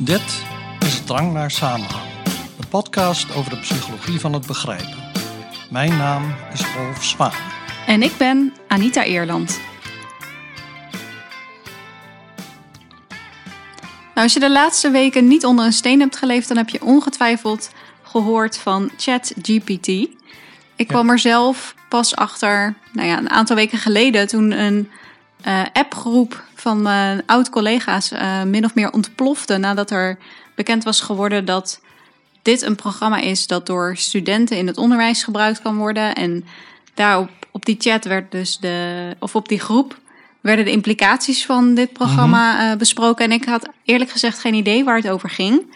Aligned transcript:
Dit 0.00 0.44
is 0.78 1.04
Drang 1.04 1.32
naar 1.32 1.50
Samenhang, 1.50 2.08
de 2.60 2.66
podcast 2.66 3.34
over 3.34 3.50
de 3.50 3.58
psychologie 3.58 4.20
van 4.20 4.32
het 4.32 4.46
begrijpen. 4.46 4.96
Mijn 5.70 5.96
naam 5.96 6.34
is 6.52 6.64
Rolf 6.76 7.04
Zwaan. 7.04 7.32
En 7.86 8.02
ik 8.02 8.16
ben 8.18 8.54
Anita 8.68 9.04
Eerland. 9.04 9.60
Nou, 14.14 14.26
als 14.26 14.32
je 14.32 14.40
de 14.40 14.50
laatste 14.50 14.90
weken 14.90 15.28
niet 15.28 15.44
onder 15.44 15.64
een 15.64 15.72
steen 15.72 16.00
hebt 16.00 16.16
geleefd, 16.16 16.48
dan 16.48 16.56
heb 16.56 16.68
je 16.68 16.84
ongetwijfeld 16.84 17.70
gehoord 18.02 18.58
van 18.58 18.90
ChatGPT. 18.96 19.88
Ik 20.76 20.86
kwam 20.86 21.10
er 21.10 21.18
zelf 21.18 21.74
pas 21.88 22.16
achter, 22.16 22.74
nou 22.92 23.08
ja, 23.08 23.18
een 23.18 23.30
aantal 23.30 23.56
weken 23.56 23.78
geleden, 23.78 24.28
toen 24.28 24.50
een 24.50 24.90
uh, 25.46 25.62
appgroep 25.72 26.44
van 26.60 26.82
mijn 26.82 27.22
oud-collega's 27.26 28.12
uh, 28.12 28.42
min 28.42 28.64
of 28.64 28.74
meer 28.74 28.92
ontplofte 28.92 29.56
nadat 29.56 29.90
er 29.90 30.18
bekend 30.54 30.84
was 30.84 31.00
geworden 31.00 31.44
dat 31.44 31.80
dit 32.42 32.62
een 32.62 32.76
programma 32.76 33.18
is 33.18 33.46
dat 33.46 33.66
door 33.66 33.96
studenten 33.96 34.56
in 34.56 34.66
het 34.66 34.76
onderwijs 34.76 35.22
gebruikt 35.22 35.62
kan 35.62 35.76
worden. 35.76 36.14
En 36.14 36.44
daarop 36.94 37.30
op 37.50 37.64
die 37.64 37.76
chat 37.78 38.04
werd 38.04 38.32
dus 38.32 38.58
de, 38.58 39.16
of 39.18 39.34
op 39.34 39.48
die 39.48 39.60
groep 39.60 39.98
werden 40.40 40.64
de 40.64 40.70
implicaties 40.70 41.46
van 41.46 41.74
dit 41.74 41.92
programma 41.92 42.52
mm 42.52 42.68
-hmm. 42.68 42.78
besproken. 42.78 43.24
En 43.24 43.32
ik 43.32 43.44
had 43.44 43.68
eerlijk 43.84 44.10
gezegd 44.10 44.38
geen 44.38 44.54
idee 44.54 44.84
waar 44.84 44.96
het 44.96 45.08
over 45.08 45.30
ging. 45.30 45.74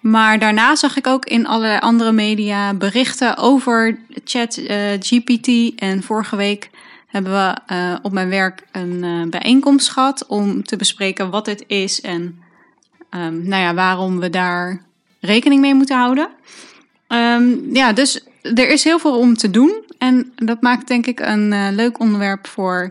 Maar 0.00 0.38
daarna 0.38 0.76
zag 0.76 0.96
ik 0.96 1.06
ook 1.06 1.24
in 1.24 1.46
allerlei 1.46 1.78
andere 1.78 2.12
media 2.12 2.74
berichten 2.74 3.36
over 3.36 3.98
chat 4.24 4.56
uh, 4.56 4.68
GPT. 5.00 5.74
En 5.76 6.02
vorige 6.02 6.36
week 6.36 6.70
hebben 7.14 7.32
we 7.32 7.74
uh, 7.74 7.96
op 8.02 8.12
mijn 8.12 8.28
werk 8.28 8.66
een 8.72 9.04
uh, 9.04 9.28
bijeenkomst 9.28 9.90
gehad 9.90 10.26
om 10.26 10.64
te 10.64 10.76
bespreken 10.76 11.30
wat 11.30 11.44
dit 11.44 11.64
is 11.66 12.00
en 12.00 12.42
um, 13.10 13.48
nou 13.48 13.62
ja, 13.62 13.74
waarom 13.74 14.20
we 14.20 14.30
daar 14.30 14.82
rekening 15.20 15.60
mee 15.60 15.74
moeten 15.74 15.96
houden. 15.96 16.28
Um, 17.08 17.74
ja, 17.74 17.92
dus 17.92 18.24
er 18.42 18.68
is 18.68 18.84
heel 18.84 18.98
veel 18.98 19.18
om 19.18 19.34
te 19.34 19.50
doen. 19.50 19.84
En 19.98 20.32
dat 20.36 20.60
maakt 20.60 20.88
denk 20.88 21.06
ik 21.06 21.20
een 21.20 21.52
uh, 21.52 21.68
leuk 21.70 22.00
onderwerp 22.00 22.46
voor 22.46 22.90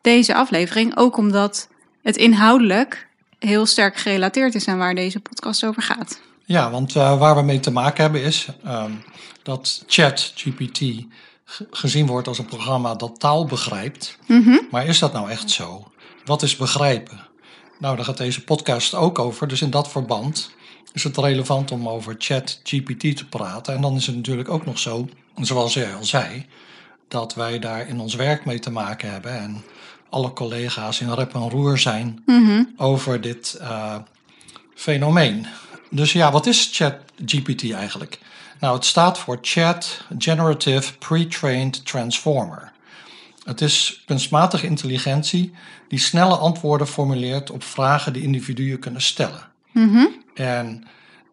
deze 0.00 0.34
aflevering. 0.34 0.96
Ook 0.96 1.16
omdat 1.16 1.68
het 2.02 2.16
inhoudelijk 2.16 3.08
heel 3.38 3.66
sterk 3.66 3.96
gerelateerd 3.96 4.54
is 4.54 4.68
aan 4.68 4.78
waar 4.78 4.94
deze 4.94 5.20
podcast 5.20 5.64
over 5.64 5.82
gaat. 5.82 6.20
Ja, 6.44 6.70
want 6.70 6.92
waar 6.92 7.36
we 7.36 7.42
mee 7.42 7.60
te 7.60 7.70
maken 7.70 8.02
hebben 8.02 8.22
is 8.22 8.48
um, 8.66 9.02
dat 9.42 9.84
ChatGPT 9.86 10.80
gezien 11.70 12.06
wordt 12.06 12.28
als 12.28 12.38
een 12.38 12.46
programma 12.46 12.94
dat 12.94 13.20
taal 13.20 13.44
begrijpt. 13.44 14.18
Mm 14.26 14.42
-hmm. 14.42 14.66
Maar 14.70 14.86
is 14.86 14.98
dat 14.98 15.12
nou 15.12 15.30
echt 15.30 15.50
zo? 15.50 15.90
Wat 16.24 16.42
is 16.42 16.56
begrijpen? 16.56 17.26
Nou, 17.78 17.96
daar 17.96 18.04
gaat 18.04 18.16
deze 18.16 18.44
podcast 18.44 18.94
ook 18.94 19.18
over. 19.18 19.48
Dus 19.48 19.62
in 19.62 19.70
dat 19.70 19.88
verband 19.88 20.50
is 20.92 21.04
het 21.04 21.16
relevant 21.16 21.70
om 21.70 21.88
over 21.88 22.14
ChatGPT 22.18 23.16
te 23.16 23.26
praten. 23.28 23.74
En 23.74 23.80
dan 23.80 23.96
is 23.96 24.06
het 24.06 24.16
natuurlijk 24.16 24.48
ook 24.48 24.66
nog 24.66 24.78
zo, 24.78 25.08
zoals 25.40 25.74
jij 25.74 25.94
al 25.94 26.04
zei, 26.04 26.46
dat 27.08 27.34
wij 27.34 27.58
daar 27.58 27.88
in 27.88 28.00
ons 28.00 28.14
werk 28.14 28.44
mee 28.44 28.58
te 28.58 28.70
maken 28.70 29.10
hebben. 29.10 29.38
En 29.38 29.64
alle 30.10 30.32
collega's 30.32 31.00
in 31.00 31.12
rep 31.12 31.34
en 31.34 31.50
roer 31.50 31.78
zijn 31.78 32.22
mm 32.26 32.46
-hmm. 32.46 32.74
over 32.76 33.20
dit 33.20 33.58
uh, 33.60 33.96
fenomeen. 34.74 35.46
Dus 35.90 36.12
ja, 36.12 36.32
wat 36.32 36.46
is 36.46 36.68
ChatGPT 36.72 37.72
eigenlijk? 37.72 38.18
Nou, 38.60 38.74
het 38.74 38.84
staat 38.84 39.18
voor 39.18 39.38
Chat 39.40 40.04
Generative 40.18 40.98
Pre-trained 40.98 41.86
Transformer. 41.86 42.72
Het 43.44 43.60
is 43.60 44.02
kunstmatige 44.06 44.66
intelligentie 44.66 45.52
die 45.88 45.98
snelle 45.98 46.36
antwoorden 46.36 46.86
formuleert 46.86 47.50
op 47.50 47.62
vragen 47.62 48.12
die 48.12 48.22
individuen 48.22 48.78
kunnen 48.78 49.02
stellen. 49.02 49.48
Mm 49.72 49.92
-hmm. 49.92 50.22
En 50.34 50.84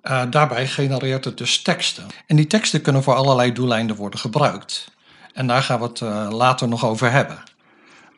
uh, 0.03 0.21
daarbij 0.29 0.67
genereert 0.67 1.25
het 1.25 1.37
dus 1.37 1.61
teksten. 1.61 2.07
En 2.27 2.35
die 2.35 2.47
teksten 2.47 2.81
kunnen 2.81 3.03
voor 3.03 3.15
allerlei 3.15 3.53
doeleinden 3.53 3.95
worden 3.95 4.19
gebruikt. 4.19 4.91
En 5.33 5.47
daar 5.47 5.61
gaan 5.61 5.79
we 5.79 5.85
het 5.85 5.99
uh, 5.99 6.27
later 6.31 6.67
nog 6.67 6.85
over 6.85 7.11
hebben. 7.11 7.43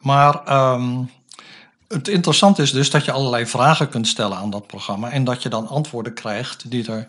Maar 0.02 0.64
um, 0.74 1.10
het 1.88 2.08
interessante 2.08 2.62
is 2.62 2.72
dus 2.72 2.90
dat 2.90 3.06
je 3.06 3.12
allerlei 3.12 3.46
vragen 3.46 3.90
kunt 3.90 4.08
stellen 4.08 4.38
aan 4.38 4.50
dat 4.50 4.68
programma 4.68 5.12
en 5.12 5.24
dat 5.24 5.44
je 5.44 5.50
dan 5.50 5.68
antwoorden 5.68 6.14
krijgt 6.14 6.72
die 6.72 6.92
er 6.92 7.08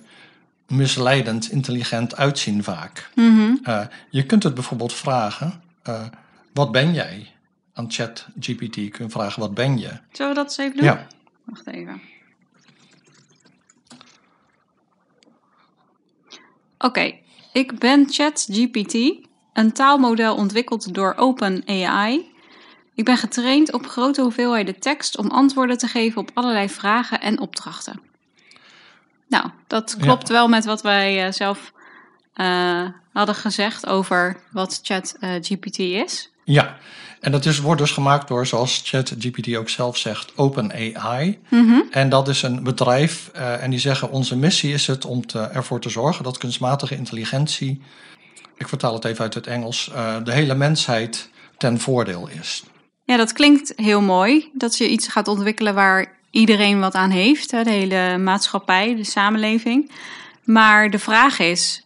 misleidend 0.68 1.50
intelligent 1.50 2.16
uitzien 2.16 2.64
vaak. 2.64 3.10
Mm 3.14 3.36
-hmm. 3.36 3.60
uh, 3.64 3.86
je 4.10 4.26
kunt 4.26 4.42
het 4.42 4.54
bijvoorbeeld 4.54 4.92
vragen, 4.92 5.62
uh, 5.88 6.06
wat 6.52 6.72
ben 6.72 6.94
jij? 6.94 7.30
Aan 7.72 7.90
ChatGPT 7.90 8.74
kun 8.74 9.04
je 9.04 9.08
vragen, 9.08 9.40
wat 9.40 9.54
ben 9.54 9.78
je? 9.78 9.90
Zullen 10.12 10.34
we 10.34 10.38
dat 10.38 10.44
eens 10.44 10.58
even 10.58 10.76
doen? 10.76 10.84
Ja. 10.84 11.06
Wacht 11.44 11.66
even. 11.66 12.00
Oké, 16.78 16.86
okay. 16.86 17.22
ik 17.52 17.78
ben 17.78 18.06
ChatGPT, 18.10 18.94
een 19.52 19.72
taalmodel 19.72 20.36
ontwikkeld 20.36 20.94
door 20.94 21.14
OpenAI. 21.16 22.34
Ik 22.94 23.04
ben 23.04 23.16
getraind 23.16 23.72
op 23.72 23.86
grote 23.86 24.22
hoeveelheden 24.22 24.80
tekst 24.80 25.18
om 25.18 25.30
antwoorden 25.30 25.78
te 25.78 25.86
geven 25.86 26.20
op 26.20 26.30
allerlei 26.34 26.68
vragen 26.68 27.20
en 27.20 27.40
opdrachten. 27.40 28.00
Nou, 29.28 29.50
dat 29.66 29.96
klopt 30.00 30.28
ja. 30.28 30.34
wel 30.34 30.48
met 30.48 30.64
wat 30.64 30.82
wij 30.82 31.26
uh, 31.26 31.32
zelf 31.32 31.72
uh, 32.34 32.88
hadden 33.12 33.34
gezegd 33.34 33.86
over 33.86 34.36
wat 34.50 34.80
ChatGPT 34.82 35.78
uh, 35.78 36.00
is. 36.00 36.30
Ja, 36.44 36.76
en 37.20 37.32
dat 37.32 37.44
is, 37.44 37.60
wordt 37.60 37.80
dus 37.80 37.90
gemaakt 37.90 38.28
door, 38.28 38.46
zoals 38.46 38.82
ChatGPT 38.84 39.56
ook 39.56 39.68
zelf 39.68 39.96
zegt, 39.96 40.32
OpenAI. 40.36 41.38
Mm 41.48 41.68
-hmm. 41.68 41.84
En 41.90 42.08
dat 42.08 42.28
is 42.28 42.42
een 42.42 42.62
bedrijf 42.62 43.30
uh, 43.36 43.62
en 43.62 43.70
die 43.70 43.78
zeggen 43.78 44.10
onze 44.10 44.36
missie 44.36 44.72
is 44.72 44.86
het 44.86 45.04
om 45.04 45.26
te, 45.26 45.40
ervoor 45.40 45.80
te 45.80 45.88
zorgen 45.88 46.24
dat 46.24 46.38
kunstmatige 46.38 46.96
intelligentie, 46.96 47.82
ik 48.56 48.68
vertaal 48.68 48.94
het 48.94 49.04
even 49.04 49.22
uit 49.22 49.34
het 49.34 49.46
Engels, 49.46 49.90
uh, 49.92 50.16
de 50.24 50.32
hele 50.32 50.54
mensheid 50.54 51.30
ten 51.56 51.80
voordeel 51.80 52.28
is. 52.28 52.64
Ja, 53.04 53.16
dat 53.16 53.32
klinkt 53.32 53.72
heel 53.76 54.00
mooi. 54.00 54.50
Dat 54.52 54.78
je 54.78 54.88
iets 54.88 55.08
gaat 55.08 55.28
ontwikkelen 55.28 55.74
waar 55.74 56.15
iedereen 56.36 56.80
wat 56.80 56.94
aan 56.94 57.10
heeft, 57.10 57.50
de 57.50 57.70
hele 57.70 58.18
maatschappij, 58.18 58.96
de 58.96 59.04
samenleving. 59.04 59.90
Maar 60.44 60.90
de 60.90 60.98
vraag 60.98 61.38
is 61.38 61.84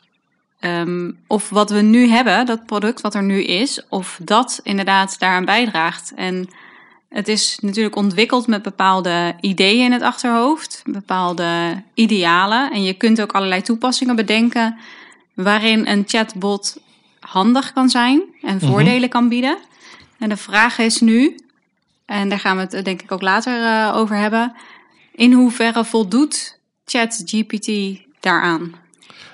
um, 0.60 1.18
of 1.26 1.48
wat 1.48 1.70
we 1.70 1.80
nu 1.80 2.08
hebben, 2.08 2.46
dat 2.46 2.66
product 2.66 3.00
wat 3.00 3.14
er 3.14 3.22
nu 3.22 3.42
is, 3.42 3.82
of 3.88 4.18
dat 4.22 4.60
inderdaad 4.62 5.18
daaraan 5.18 5.44
bijdraagt. 5.44 6.12
En 6.16 6.48
het 7.08 7.28
is 7.28 7.58
natuurlijk 7.62 7.96
ontwikkeld 7.96 8.46
met 8.46 8.62
bepaalde 8.62 9.34
ideeën 9.40 9.84
in 9.84 9.92
het 9.92 10.02
achterhoofd, 10.02 10.82
bepaalde 10.86 11.82
idealen. 11.94 12.70
En 12.70 12.82
je 12.82 12.94
kunt 12.94 13.20
ook 13.20 13.32
allerlei 13.32 13.62
toepassingen 13.62 14.16
bedenken 14.16 14.76
waarin 15.34 15.86
een 15.86 16.04
chatbot 16.06 16.76
handig 17.20 17.72
kan 17.72 17.88
zijn 17.88 18.22
en 18.42 18.60
voordelen 18.60 18.94
mm 18.94 19.00
-hmm. 19.00 19.08
kan 19.08 19.28
bieden. 19.28 19.58
En 20.18 20.28
de 20.28 20.36
vraag 20.36 20.78
is 20.78 21.00
nu, 21.00 21.36
en 22.10 22.28
daar 22.28 22.38
gaan 22.38 22.56
we 22.56 22.62
het 22.62 22.84
denk 22.84 23.02
ik 23.02 23.12
ook 23.12 23.22
later 23.22 23.60
uh, 23.60 23.96
over 23.96 24.16
hebben. 24.16 24.52
In 25.14 25.32
hoeverre 25.32 25.84
voldoet 25.84 26.58
ChatGPT 26.84 27.70
daaraan 28.20 28.74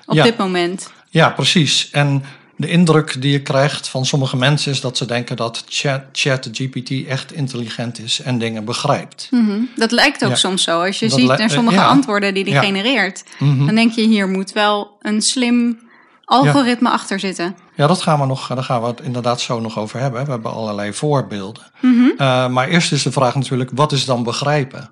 op 0.05 0.15
ja. 0.15 0.23
dit 0.23 0.37
moment? 0.37 0.91
Ja, 1.09 1.29
precies. 1.29 1.89
En 1.91 2.23
de 2.55 2.69
indruk 2.69 3.21
die 3.21 3.31
je 3.31 3.41
krijgt 3.41 3.87
van 3.87 4.05
sommige 4.05 4.37
mensen 4.37 4.71
is 4.71 4.81
dat 4.81 4.97
ze 4.97 5.05
denken 5.05 5.35
dat 5.35 5.63
ChatGPT 6.11 6.89
Chat 6.89 7.07
echt 7.07 7.33
intelligent 7.33 7.99
is 7.99 8.21
en 8.21 8.37
dingen 8.37 8.65
begrijpt. 8.65 9.27
Mm 9.31 9.45
-hmm. 9.45 9.69
Dat 9.75 9.91
lijkt 9.91 10.23
ook 10.23 10.29
ja. 10.29 10.35
soms 10.35 10.63
zo. 10.63 10.81
Als 10.81 10.99
je 10.99 11.09
dat 11.09 11.19
ziet 11.19 11.37
naar 11.37 11.49
sommige 11.49 11.77
ja. 11.77 11.87
antwoorden 11.87 12.33
die 12.33 12.43
hij 12.43 12.65
genereert, 12.65 13.23
mm 13.39 13.57
-hmm. 13.57 13.65
dan 13.65 13.75
denk 13.75 13.91
je 13.91 14.07
hier 14.07 14.27
moet 14.27 14.51
wel 14.51 14.97
een 15.01 15.21
slim 15.21 15.79
algoritme 16.27 16.89
achter 16.89 17.19
zitten. 17.19 17.55
Ja, 17.75 17.87
dat 17.87 18.01
gaan 18.01 18.19
we 18.19 18.25
nog, 18.25 18.47
daar 18.47 18.63
gaan 18.63 18.81
we 18.81 18.87
het 18.87 19.01
inderdaad 19.01 19.41
zo 19.41 19.59
nog 19.59 19.79
over 19.79 19.99
hebben. 19.99 20.25
We 20.25 20.31
hebben 20.31 20.51
allerlei 20.51 20.93
voorbeelden. 20.93 21.63
Mm 21.81 21.93
-hmm. 21.97 22.11
uh, 22.17 22.47
maar 22.47 22.67
eerst 22.67 22.91
is 22.91 23.03
de 23.03 23.11
vraag 23.11 23.35
natuurlijk, 23.35 23.71
wat 23.73 23.91
is 23.91 24.05
dan 24.05 24.23
begrijpen? 24.23 24.89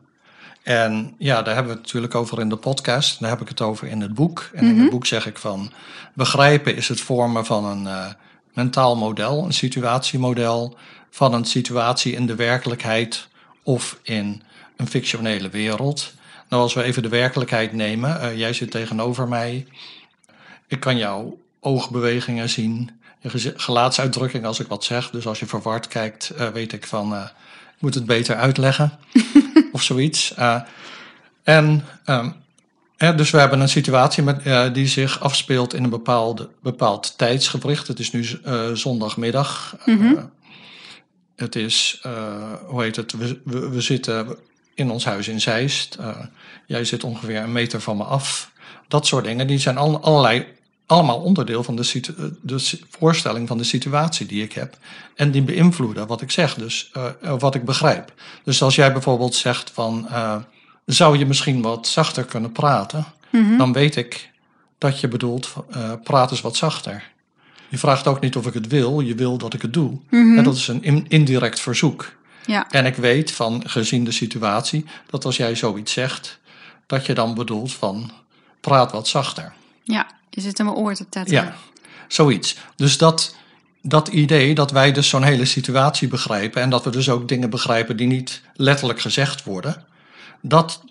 En 0.64 1.14
ja, 1.18 1.42
daar 1.42 1.54
hebben 1.54 1.72
we 1.72 1.78
het 1.78 1.86
natuurlijk 1.86 2.16
over 2.16 2.40
in 2.40 2.50
de 2.50 2.56
podcast. 2.56 3.20
Daar 3.20 3.30
heb 3.30 3.42
ik 3.42 3.48
het 3.48 3.62
over 3.62 3.88
in 3.88 4.02
het 4.02 4.14
boek. 4.14 4.50
En 4.54 4.66
Mhm. 4.66 4.74
in 4.76 4.82
het 4.82 4.90
boek 4.90 5.06
zeg 5.06 5.28
ik 5.28 5.38
van, 5.38 5.72
begrijpen 6.14 6.76
is 6.76 6.88
het 6.88 7.02
vormen 7.02 7.46
van 7.46 7.66
een 7.66 7.84
uh, 7.84 8.06
mentaal 8.54 8.96
model, 8.96 9.46
een 9.46 9.54
situatiemodel 9.54 10.78
van 11.12 11.34
een 11.34 11.46
situatie 11.46 12.14
in 12.14 12.26
de 12.26 12.36
werkelijkheid 12.36 13.28
of 13.64 14.00
in 14.04 14.42
een 14.78 14.88
fictionele 14.88 15.50
wereld. 15.50 16.14
Nou, 16.50 16.62
als 16.62 16.74
we 16.74 16.84
even 16.84 17.02
de 17.02 17.10
werkelijkheid 17.10 17.74
nemen, 17.74 18.20
uh, 18.22 18.38
jij 18.38 18.54
zit 18.54 18.72
tegenover 18.72 19.28
mij. 19.28 19.68
Ik 20.68 20.80
kan 20.80 20.98
jouw 20.98 21.38
oogbewegingen 21.60 22.50
zien, 22.50 22.92
je 23.32 23.54
gelaatsuitdrukking 23.56 24.46
als 24.46 24.60
ik 24.60 24.68
wat 24.68 24.84
zeg. 24.84 25.10
Dus 25.10 25.28
als 25.28 25.40
je 25.40 25.46
verward 25.46 25.88
kijkt, 25.88 26.32
uh, 26.40 26.48
weet 26.48 26.74
ik 26.74 26.88
van, 26.88 27.14
uh, 27.14 27.22
ik 27.76 27.82
moet 27.82 27.94
het 27.94 28.06
beter 28.06 28.36
uitleggen 28.36 29.00
of 29.72 29.82
zoiets. 29.82 30.34
Uh, 30.40 30.62
en 31.44 31.86
um, 32.06 32.36
eh, 32.98 33.18
dus 33.18 33.30
we 33.30 33.38
hebben 33.38 33.60
een 33.60 33.70
situatie 33.70 34.24
met, 34.24 34.46
uh, 34.46 34.74
die 34.74 34.88
zich 34.88 35.20
afspeelt 35.20 35.74
in 35.74 35.84
een 35.84 35.90
bepaalde, 35.90 36.50
bepaald 36.62 37.18
tijdsgewricht. 37.18 37.88
Het 37.88 38.00
is 38.00 38.12
nu 38.12 38.26
zondagmiddag. 38.74 39.78
Mm 39.86 39.98
-hmm. 39.98 40.32
het 41.36 41.56
is, 41.56 42.02
hoe 42.66 42.84
heet 42.84 42.96
het, 42.96 43.12
we, 43.12 43.40
we, 43.44 43.70
we 43.70 43.82
zitten 43.82 44.38
in 44.74 44.90
ons 44.90 45.06
huis 45.06 45.28
in 45.28 45.42
Zeist. 45.42 45.98
Jij 46.66 46.86
zit 46.86 47.04
ongeveer 47.04 47.42
een 47.42 47.52
meter 47.52 47.82
van 47.82 47.98
me 47.98 48.04
af. 48.04 48.52
Dat 48.88 49.08
soort 49.08 49.26
dingen, 49.26 49.48
die 49.48 49.58
zijn 49.58 49.78
al, 49.78 50.02
allerlei, 50.02 50.46
allemaal 50.86 51.20
onderdeel 51.20 51.64
van 51.64 51.76
de, 51.76 52.02
de, 52.42 52.80
voorstelling 52.90 53.48
van 53.48 53.58
de 53.58 53.64
situatie 53.64 54.26
die 54.26 54.44
ik 54.44 54.54
heb. 54.54 54.78
En 55.16 55.32
die 55.32 55.42
beïnvloeden 55.42 56.08
wat 56.08 56.22
ik 56.22 56.32
zeg, 56.32 56.54
dus 56.54 56.92
uh, 56.98 57.34
wat 57.40 57.56
ik 57.56 57.66
begrijp. 57.66 58.14
Dus 58.44 58.62
als 58.62 58.76
jij 58.76 58.92
bijvoorbeeld 58.92 59.36
zegt 59.36 59.72
van, 59.72 60.08
uh, 60.10 60.36
zou 60.86 61.18
je 61.18 61.26
misschien 61.26 61.62
wat 61.62 61.88
zachter 61.88 62.24
kunnen 62.24 62.52
praten? 62.52 63.06
Mm 63.32 63.58
Dan 63.58 63.74
weet 63.74 63.96
ik 63.96 64.32
dat 64.78 65.00
je 65.00 65.08
bedoelt, 65.08 65.54
praat 66.04 66.32
eens 66.32 66.42
wat 66.42 66.56
zachter. 66.56 67.12
Je 67.70 67.78
vraagt 67.78 68.08
ook 68.08 68.20
niet 68.20 68.36
of 68.36 68.48
ik 68.48 68.54
het 68.54 68.68
wil, 68.68 69.00
je 69.00 69.16
wil 69.16 69.38
dat 69.38 69.54
ik 69.54 69.62
het 69.62 69.74
doe. 69.74 70.00
Mm 70.10 70.38
En 70.38 70.44
dat 70.44 70.56
is 70.56 70.68
een 70.68 71.06
indirect 71.08 71.60
verzoek. 71.60 72.14
Ja. 72.46 72.70
En 72.70 72.86
ik 72.86 72.96
weet 72.96 73.32
van, 73.32 73.64
gezien 73.66 74.04
de 74.04 74.12
situatie, 74.12 74.86
dat 75.10 75.26
als 75.26 75.38
jij 75.38 75.56
zoiets 75.56 75.94
zegt, 75.94 76.40
dat 76.86 77.06
je 77.06 77.14
dan 77.14 77.34
bedoelt 77.34 77.74
van, 77.74 78.12
praat 78.66 78.92
wat 78.92 79.08
zachter. 79.08 79.54
Ja, 79.84 80.08
je 80.30 80.42
zit 80.42 80.60
in 80.60 80.66
mijn 80.66 80.78
oor 80.78 80.96
te 80.96 81.10
tetten. 81.10 81.34
Ja, 81.34 81.56
zoiets. 82.08 82.58
Dus 82.76 82.98
dat, 82.98 83.36
dat 83.82 84.08
idee 84.08 84.56
dat 84.56 84.72
wij 84.72 84.92
dus 84.92 85.10
zo'n 85.10 85.24
hele 85.24 85.46
situatie 85.46 86.08
begrijpen 86.08 86.62
en 86.62 86.70
dat 86.70 86.84
we 86.84 86.90
dus 86.90 87.10
ook 87.10 87.28
dingen 87.28 87.50
begrijpen 87.50 87.98
die 87.98 88.08
niet 88.08 88.42
letterlijk 88.54 89.02
gezegd 89.02 89.44
worden, 89.44 89.86
dat, 90.42 90.84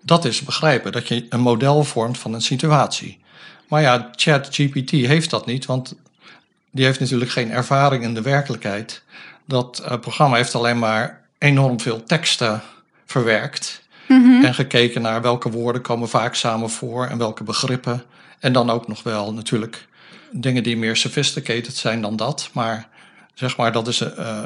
dat 0.00 0.24
is 0.24 0.42
begrijpen. 0.42 0.92
Dat 0.92 1.08
je 1.08 1.26
een 1.28 1.40
model 1.40 1.84
vormt 1.84 2.18
van 2.18 2.34
een 2.34 2.42
situatie. 2.42 3.18
Maar 3.68 3.82
ja, 3.82 4.10
ChatGPT 4.16 4.90
heeft 4.90 5.30
dat 5.30 5.46
niet, 5.46 5.66
want 5.66 5.94
die 6.70 6.84
heeft 6.84 7.00
natuurlijk 7.00 7.30
geen 7.30 7.50
ervaring 7.50 8.02
in 8.02 8.14
de 8.14 8.22
werkelijkheid. 8.22 9.02
Dat 9.44 9.82
uh, 9.84 9.98
programma 9.98 10.36
heeft 10.36 10.54
alleen 10.54 10.78
maar 10.78 11.20
enorm 11.38 11.80
veel 11.80 12.04
teksten 12.04 12.62
verwerkt. 13.06 13.81
Mhm. 14.08 14.44
En 14.44 14.54
gekeken 14.54 15.02
naar 15.02 15.22
welke 15.22 15.50
woorden 15.50 15.82
komen 15.82 16.08
vaak 16.08 16.34
samen 16.34 16.70
voor 16.70 17.06
en 17.06 17.18
welke 17.18 17.44
begrippen. 17.44 18.02
En 18.38 18.52
dan 18.52 18.70
ook 18.70 18.88
nog 18.88 19.02
wel 19.02 19.32
natuurlijk 19.32 19.86
dingen 20.30 20.62
die 20.62 20.76
meer 20.76 20.96
sophisticated 20.96 21.76
zijn 21.76 22.00
dan 22.00 22.16
dat. 22.16 22.50
Maar 22.52 22.88
zeg 23.34 23.56
maar, 23.56 23.72
dat 23.72 23.88
is 23.88 24.00
uh, 24.00 24.44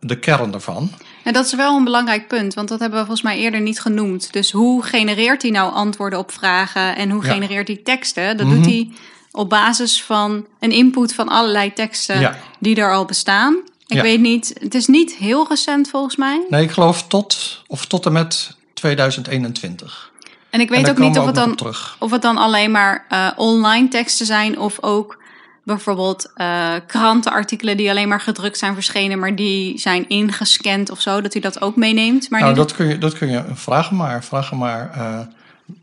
de 0.00 0.18
kern 0.18 0.54
ervan. 0.54 0.90
En 1.24 1.32
dat 1.32 1.46
is 1.46 1.54
wel 1.54 1.76
een 1.76 1.84
belangrijk 1.84 2.28
punt, 2.28 2.54
want 2.54 2.68
dat 2.68 2.80
hebben 2.80 2.98
we 2.98 3.04
volgens 3.04 3.26
mij 3.26 3.38
eerder 3.38 3.60
niet 3.60 3.80
genoemd. 3.80 4.32
Dus 4.32 4.50
hoe 4.50 4.82
genereert 4.82 5.42
hij 5.42 5.50
nou 5.50 5.72
antwoorden 5.72 6.18
op 6.18 6.32
vragen 6.32 6.96
en 6.96 7.10
hoe 7.10 7.22
genereert 7.22 7.68
hij 7.68 7.80
teksten? 7.84 8.36
Dat 8.36 8.48
doet 8.48 8.58
mhm. 8.58 8.68
hij 8.68 8.90
op 9.30 9.48
basis 9.48 10.02
van 10.02 10.46
een 10.60 10.72
input 10.72 11.14
van 11.14 11.28
allerlei 11.28 11.72
teksten 11.72 12.36
die 12.58 12.76
er 12.76 12.92
al 12.92 13.04
bestaan. 13.04 13.56
Ik 13.86 14.00
weet 14.00 14.20
niet, 14.20 14.56
het 14.58 14.74
is 14.74 14.86
niet 14.86 15.14
heel 15.14 15.48
recent 15.48 15.88
volgens 15.88 16.16
mij. 16.16 16.46
Nee, 16.48 16.62
ik 16.62 16.70
geloof 16.70 17.06
tot, 17.06 17.62
of 17.66 17.86
tot 17.86 18.06
en 18.06 18.12
met 18.12 18.55
2021. 18.76 20.10
En 20.50 20.60
ik 20.60 20.68
weet 20.68 20.90
ook 20.90 20.98
niet 20.98 21.18
of 21.18 21.26
het, 21.26 21.34
dan, 21.34 21.58
of 21.98 22.10
het 22.10 22.22
dan 22.22 22.36
alleen 22.36 22.70
maar 22.70 23.06
uh, 23.10 23.30
online 23.36 23.88
teksten 23.88 24.26
zijn 24.26 24.58
of 24.58 24.78
ook 24.80 25.22
bijvoorbeeld 25.64 26.32
uh, 26.36 26.74
krantenartikelen 26.86 27.76
die 27.76 27.90
alleen 27.90 28.08
maar 28.08 28.20
gedrukt 28.20 28.58
zijn 28.58 28.74
verschenen, 28.74 29.18
maar 29.18 29.36
die 29.36 29.78
zijn 29.78 30.08
ingescand 30.08 30.90
of 30.90 31.00
zo, 31.00 31.20
dat 31.20 31.34
u 31.34 31.40
dat 31.40 31.60
ook 31.60 31.76
meeneemt. 31.76 32.30
Maar 32.30 32.40
nou, 32.40 32.54
dat, 32.54 32.74
kun 32.74 32.86
je, 32.86 32.98
dat 32.98 33.18
kun 33.18 33.28
je 33.28 33.44
vragen 33.54 33.96
maar. 33.96 34.24
Vragen 34.24 34.56
maar 34.56 34.90
uh, 34.96 35.20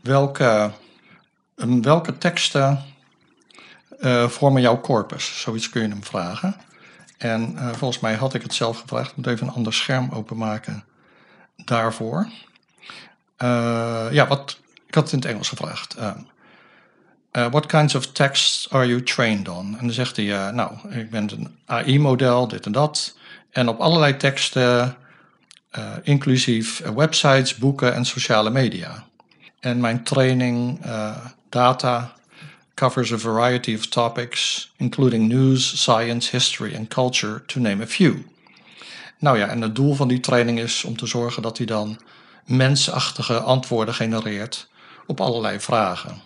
welke, 0.02 0.70
welke 1.82 2.18
teksten 2.18 2.82
vormen 4.26 4.62
jouw 4.62 4.80
corpus? 4.80 5.40
Zoiets 5.40 5.68
kun 5.68 5.82
je 5.82 5.88
hem 5.88 6.04
vragen. 6.04 6.56
En 7.18 7.58
volgens 7.76 8.00
mij 8.00 8.14
had 8.14 8.34
ik 8.34 8.42
het 8.42 8.54
zelf 8.54 8.80
gevraagd. 8.80 9.10
Ik 9.10 9.16
moet 9.16 9.26
even 9.26 9.46
een 9.46 9.54
ander 9.54 9.72
scherm 9.72 10.08
openmaken 10.12 10.84
daarvoor. 11.56 12.28
Uh, 13.42 14.06
ja, 14.10 14.26
wat, 14.26 14.58
ik 14.86 14.94
had 14.94 15.04
het 15.04 15.12
in 15.12 15.18
het 15.18 15.28
Engels 15.28 15.48
gevraagd. 15.48 15.96
what 17.30 17.66
kinds 17.66 17.94
of 17.94 18.06
texts 18.06 18.70
are 18.70 18.86
you 18.86 19.02
trained 19.02 19.48
on? 19.48 19.76
En 19.78 19.86
dan 19.86 19.94
zegt 19.94 20.16
hij, 20.16 20.50
nou, 20.52 20.72
ik 20.90 21.10
ben 21.10 21.30
een 21.30 21.58
AI-model, 21.66 22.48
dit 22.48 22.66
en 22.66 22.72
dat. 22.72 23.16
En 23.50 23.68
op 23.68 23.80
allerlei 23.80 24.16
teksten, 24.16 24.96
inclusief 26.02 26.78
websites, 26.78 27.56
boeken 27.56 27.94
en 27.94 28.04
sociale 28.04 28.50
media. 28.50 29.04
En 29.60 29.80
mijn 29.80 30.02
training, 30.02 30.80
data, 31.48 32.14
covers 32.74 33.12
a 33.12 33.18
variety 33.18 33.74
of 33.74 33.86
topics, 33.86 34.72
including 34.76 35.28
news, 35.28 35.82
science, 35.82 36.30
history 36.30 36.74
and 36.76 36.88
culture, 36.88 37.42
to 37.46 37.60
name 37.60 37.82
a 37.82 37.86
few. 37.86 38.14
Nou 39.18 39.38
ja, 39.38 39.48
en 39.48 39.62
het 39.62 39.74
doel 39.74 39.94
van 39.94 40.08
die 40.08 40.20
training 40.20 40.58
is 40.58 40.84
om 40.84 40.96
te 40.96 41.06
zorgen 41.06 41.42
dat 41.42 41.56
hij 41.56 41.66
dan 41.66 42.00
mensachtige 42.44 43.38
antwoorden 43.38 43.94
genereert 43.94 44.68
op 45.06 45.20
allerlei 45.20 45.60
vragen. 45.60 46.20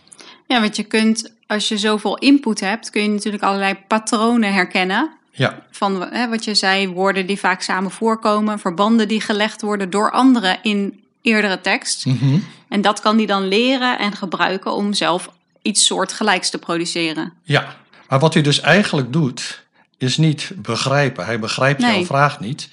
Ja, 0.46 0.60
want 0.60 0.76
je 0.76 0.84
kunt, 0.84 1.32
als 1.46 1.68
je 1.68 1.78
zoveel 1.78 2.18
input 2.18 2.60
hebt, 2.60 2.90
kun 2.90 3.02
je 3.02 3.08
natuurlijk 3.08 3.42
allerlei 3.42 3.76
patronen 3.88 4.52
herkennen. 4.52 5.10
Ja. 5.30 5.62
Van 5.70 6.02
hè, 6.02 6.28
wat 6.28 6.44
je 6.44 6.54
zei, 6.54 6.88
woorden 6.88 7.26
die 7.26 7.38
vaak 7.38 7.62
samen 7.62 7.90
voorkomen, 7.90 8.58
verbanden 8.58 9.08
die 9.08 9.20
gelegd 9.20 9.62
worden 9.62 9.90
door 9.90 10.10
anderen 10.10 10.58
in 10.62 11.02
eerdere 11.22 11.60
tekst. 11.60 12.06
Mm 12.06 12.44
En 12.68 12.80
dat 12.80 13.00
kan 13.00 13.16
die 13.16 13.26
dan 13.26 13.48
leren 13.48 13.98
en 13.98 14.12
gebruiken 14.12 14.72
om 14.72 14.92
zelf 14.92 15.30
iets 15.62 15.86
soortgelijks 15.86 16.50
te 16.50 16.58
produceren. 16.58 17.32
Ja, 17.42 17.76
maar 18.08 18.18
wat 18.18 18.34
hij 18.34 18.42
dus 18.42 18.60
eigenlijk 18.60 19.12
doet, 19.12 19.64
is 19.98 20.16
niet 20.16 20.52
begrijpen. 20.56 21.24
Hij 21.24 21.38
begrijpt 21.38 21.82
jouw 21.82 22.04
vraag 22.04 22.40
niet. 22.40 22.68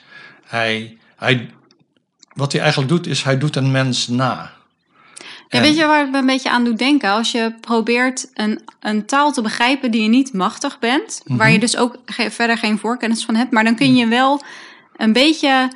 Hij, 0.45 0.97
hij, 1.15 1.49
wat 2.35 2.51
hij 2.51 2.61
eigenlijk 2.61 2.91
doet, 2.91 3.07
is 3.07 3.23
hij 3.23 3.37
doet 3.37 3.55
een 3.55 3.71
mens 3.71 4.07
na. 4.07 4.51
Ja, 5.49 5.61
weet 5.61 5.77
je 5.77 5.85
waar 5.85 6.05
ik 6.05 6.11
me 6.11 6.17
een 6.17 6.25
beetje 6.25 6.49
aan 6.49 6.63
doet 6.63 6.77
denken? 6.77 7.09
Als 7.09 7.31
je 7.31 7.53
probeert 7.61 8.29
een, 8.33 8.61
een 8.79 9.05
taal 9.05 9.31
te 9.31 9.41
begrijpen 9.41 9.91
die 9.91 10.01
je 10.01 10.07
niet 10.07 10.33
machtig 10.33 10.79
bent, 10.79 11.21
waar 11.25 11.47
je 11.47 11.57
mhm. 11.57 11.61
dus 11.61 11.77
ook 11.77 11.95
verder 12.29 12.57
geen 12.57 12.77
voorkennis 12.77 13.25
van 13.25 13.35
hebt, 13.35 13.51
maar 13.51 13.63
dan 13.63 13.75
kun 13.75 13.95
je 13.95 14.07
wel 14.07 14.41
een 14.95 15.13
beetje 15.13 15.71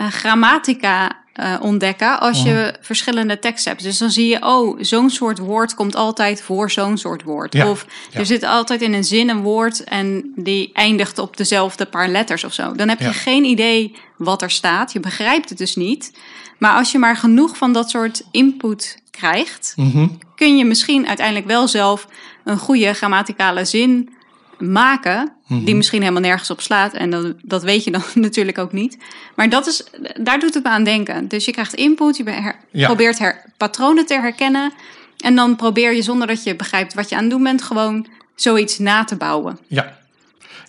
uh, 0.00 0.06
grammatica 0.06 1.24
uh, 1.40 1.54
ontdekken 1.60 2.20
als 2.20 2.42
je 2.42 2.74
verschillende 2.80 3.38
teksten 3.38 3.70
hebt. 3.70 3.82
Dus 3.82 3.98
dan 3.98 4.10
zie 4.10 4.28
je, 4.28 4.42
oh, 4.42 4.78
zo'n 4.80 5.10
soort 5.10 5.38
woord 5.38 5.74
komt 5.74 5.96
altijd 5.96 6.42
voor 6.42 6.70
zo'n 6.70 6.98
soort 6.98 7.22
woord. 7.22 7.64
of 7.64 7.86
er 8.12 8.26
zit 8.26 8.42
altijd 8.42 8.82
in 8.82 8.92
een 8.92 9.04
zin 9.04 9.28
een 9.28 9.42
woord 9.42 9.84
en 9.84 10.32
die 10.36 10.70
eindigt 10.72 11.18
op 11.18 11.36
dezelfde 11.36 11.84
paar 11.84 12.08
letters 12.08 12.44
of 12.44 12.52
zo. 12.52 12.72
Dan 12.72 12.88
heb 12.88 13.00
je 13.00 13.12
geen 13.12 13.44
idee 13.44 13.96
wat 14.16 14.42
er 14.42 14.50
staat. 14.50 14.92
Je 14.92 15.00
begrijpt 15.00 15.48
het 15.48 15.58
dus 15.58 15.76
niet. 15.76 16.12
Maar 16.58 16.74
als 16.74 16.92
je 16.92 16.98
maar 16.98 17.16
genoeg 17.16 17.56
van 17.56 17.72
dat 17.72 17.90
soort 17.90 18.22
input 18.30 18.98
krijgt, 19.10 19.72
mhm. 19.76 20.06
kun 20.34 20.56
je 20.56 20.64
misschien 20.64 21.06
uiteindelijk 21.06 21.46
wel 21.46 21.68
zelf 21.68 22.08
een 22.44 22.58
goede 22.58 22.92
grammaticale 22.92 23.64
zin 23.64 24.15
maken, 24.58 25.32
die 25.48 25.60
mhm. 25.60 25.76
misschien 25.76 26.00
helemaal 26.00 26.22
nergens 26.22 26.50
op 26.50 26.60
slaat. 26.60 26.92
En 26.92 27.10
dat, 27.10 27.34
dat 27.42 27.62
weet 27.62 27.84
je 27.84 27.90
dan 27.90 28.02
natuurlijk 28.14 28.58
ook 28.58 28.72
niet. 28.72 28.98
Maar 29.34 29.48
dat 29.48 29.66
is, 29.66 29.84
daar 30.20 30.38
doet 30.38 30.54
het 30.54 30.62
me 30.62 30.70
aan 30.70 30.84
denken. 30.84 31.28
Dus 31.28 31.44
je 31.44 31.52
krijgt 31.52 31.74
input, 31.74 32.16
je 32.16 32.54
probeert 32.72 33.18
her, 33.18 33.44
patronen 33.56 34.06
te 34.06 34.14
herkennen. 34.14 34.72
En 35.16 35.34
dan 35.34 35.56
probeer 35.56 35.94
je 35.94 36.02
zonder 36.02 36.26
dat 36.26 36.42
je 36.42 36.56
begrijpt 36.56 36.94
wat 36.94 37.08
je 37.08 37.14
aan 37.16 37.22
het 37.22 37.30
doen 37.30 37.42
bent, 37.42 37.62
gewoon 37.62 38.06
zoiets 38.34 38.78
na 38.78 39.04
te 39.04 39.16
bouwen. 39.16 39.58
Ja, 39.66 39.96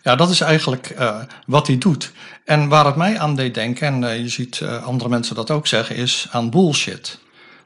ja 0.03 0.15
dat 0.15 0.29
is 0.29 0.41
eigenlijk 0.41 0.96
uh, 1.00 1.20
wat 1.46 1.67
hij 1.67 1.77
doet. 1.77 2.12
En 2.44 2.67
waar 2.67 2.86
het 2.86 2.96
mij 2.96 3.20
aan 3.20 3.36
deed 3.36 3.53
denken, 3.53 3.88
en 3.88 4.01
uh, 4.01 4.20
je 4.20 4.29
ziet 4.29 4.60
uh, 4.60 4.86
andere 4.86 5.10
mensen 5.10 5.36
dat 5.36 5.51
ook 5.51 5.67
zeggen, 5.67 5.96
is 5.96 6.27
aan 6.32 6.50
bullshit. 6.50 7.20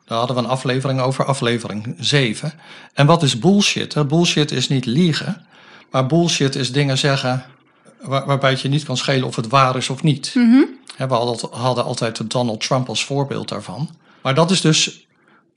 Daar 0.06 0.18
hadden 0.18 0.36
we 0.36 0.42
een 0.42 0.50
aflevering 0.50 1.02
over, 1.02 1.26
aflevering 1.26 1.96
7. 2.00 2.54
En 2.94 3.06
wat 3.06 3.24
is 3.24 3.40
bullshit? 3.40 4.08
Bullshit 4.08 4.52
is 4.52 4.68
niet 4.68 4.86
liegen. 4.86 5.46
Maar 5.92 6.06
bullshit 6.06 6.56
is 6.56 6.72
dingen 6.72 6.98
zeggen 6.98 7.46
waarbij 8.02 8.50
het 8.50 8.62
je 8.62 8.70
niet 8.70 8.84
kan 8.84 8.98
schelen 8.98 9.28
of 9.28 9.36
het 9.36 9.48
waar 9.48 9.76
is 9.76 9.90
of 9.90 10.04
niet. 10.04 10.32
Mm 10.36 10.66
We 10.98 11.14
hadden 11.52 11.84
altijd 11.86 12.32
Donald 12.32 12.62
Trump 12.62 12.90
als 12.90 13.06
voorbeeld 13.06 13.50
daarvan. 13.50 13.90
Maar 14.22 14.36
dat 14.36 14.52
is 14.52 14.62
dus 14.62 15.08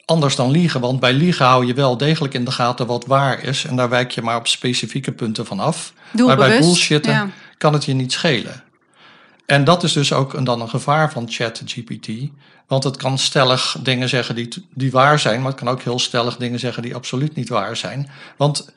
anders 0.04 0.36
dan 0.36 0.50
liegen, 0.50 0.80
want 0.80 1.00
bij 1.00 1.12
liegen 1.12 1.46
hou 1.46 1.66
je 1.66 1.74
wel 1.74 1.96
degelijk 1.96 2.34
in 2.34 2.44
de 2.44 2.50
gaten 2.50 2.86
wat 2.86 3.06
waar 3.06 3.42
is 3.42 3.64
en 3.64 3.76
daar 3.76 3.88
wijk 3.88 4.10
je 4.10 4.22
maar 4.22 4.36
op 4.36 4.46
specifieke 4.46 5.12
punten 5.12 5.46
van 5.46 5.60
af. 5.60 5.92
maar 6.12 6.36
bij 6.36 6.58
bullshitten 6.58 7.32
kan 7.58 7.72
het 7.72 7.84
je 7.84 7.94
niet 7.94 8.12
schelen. 8.12 8.62
En 9.46 9.64
dat 9.64 9.82
is 9.82 9.92
dus 9.92 10.12
ook 10.12 10.44
dan 10.44 10.60
een 10.60 10.68
gevaar 10.68 11.12
van 11.12 11.26
ChatGPT. 11.30 12.08
Want 12.66 12.84
het 12.84 12.96
kan 12.96 13.18
stellig 13.18 13.76
dingen 13.82 14.08
zeggen 14.08 14.34
die, 14.34 14.48
die 14.74 14.90
waar 14.90 15.18
zijn, 15.18 15.40
maar 15.40 15.50
het 15.50 15.60
kan 15.60 15.68
ook 15.68 15.82
heel 15.82 15.98
stellig 15.98 16.36
dingen 16.36 16.58
zeggen 16.58 16.82
die 16.82 16.94
absoluut 16.94 17.34
niet 17.34 17.48
waar 17.48 17.76
zijn. 17.76 18.10
Want 18.36 18.72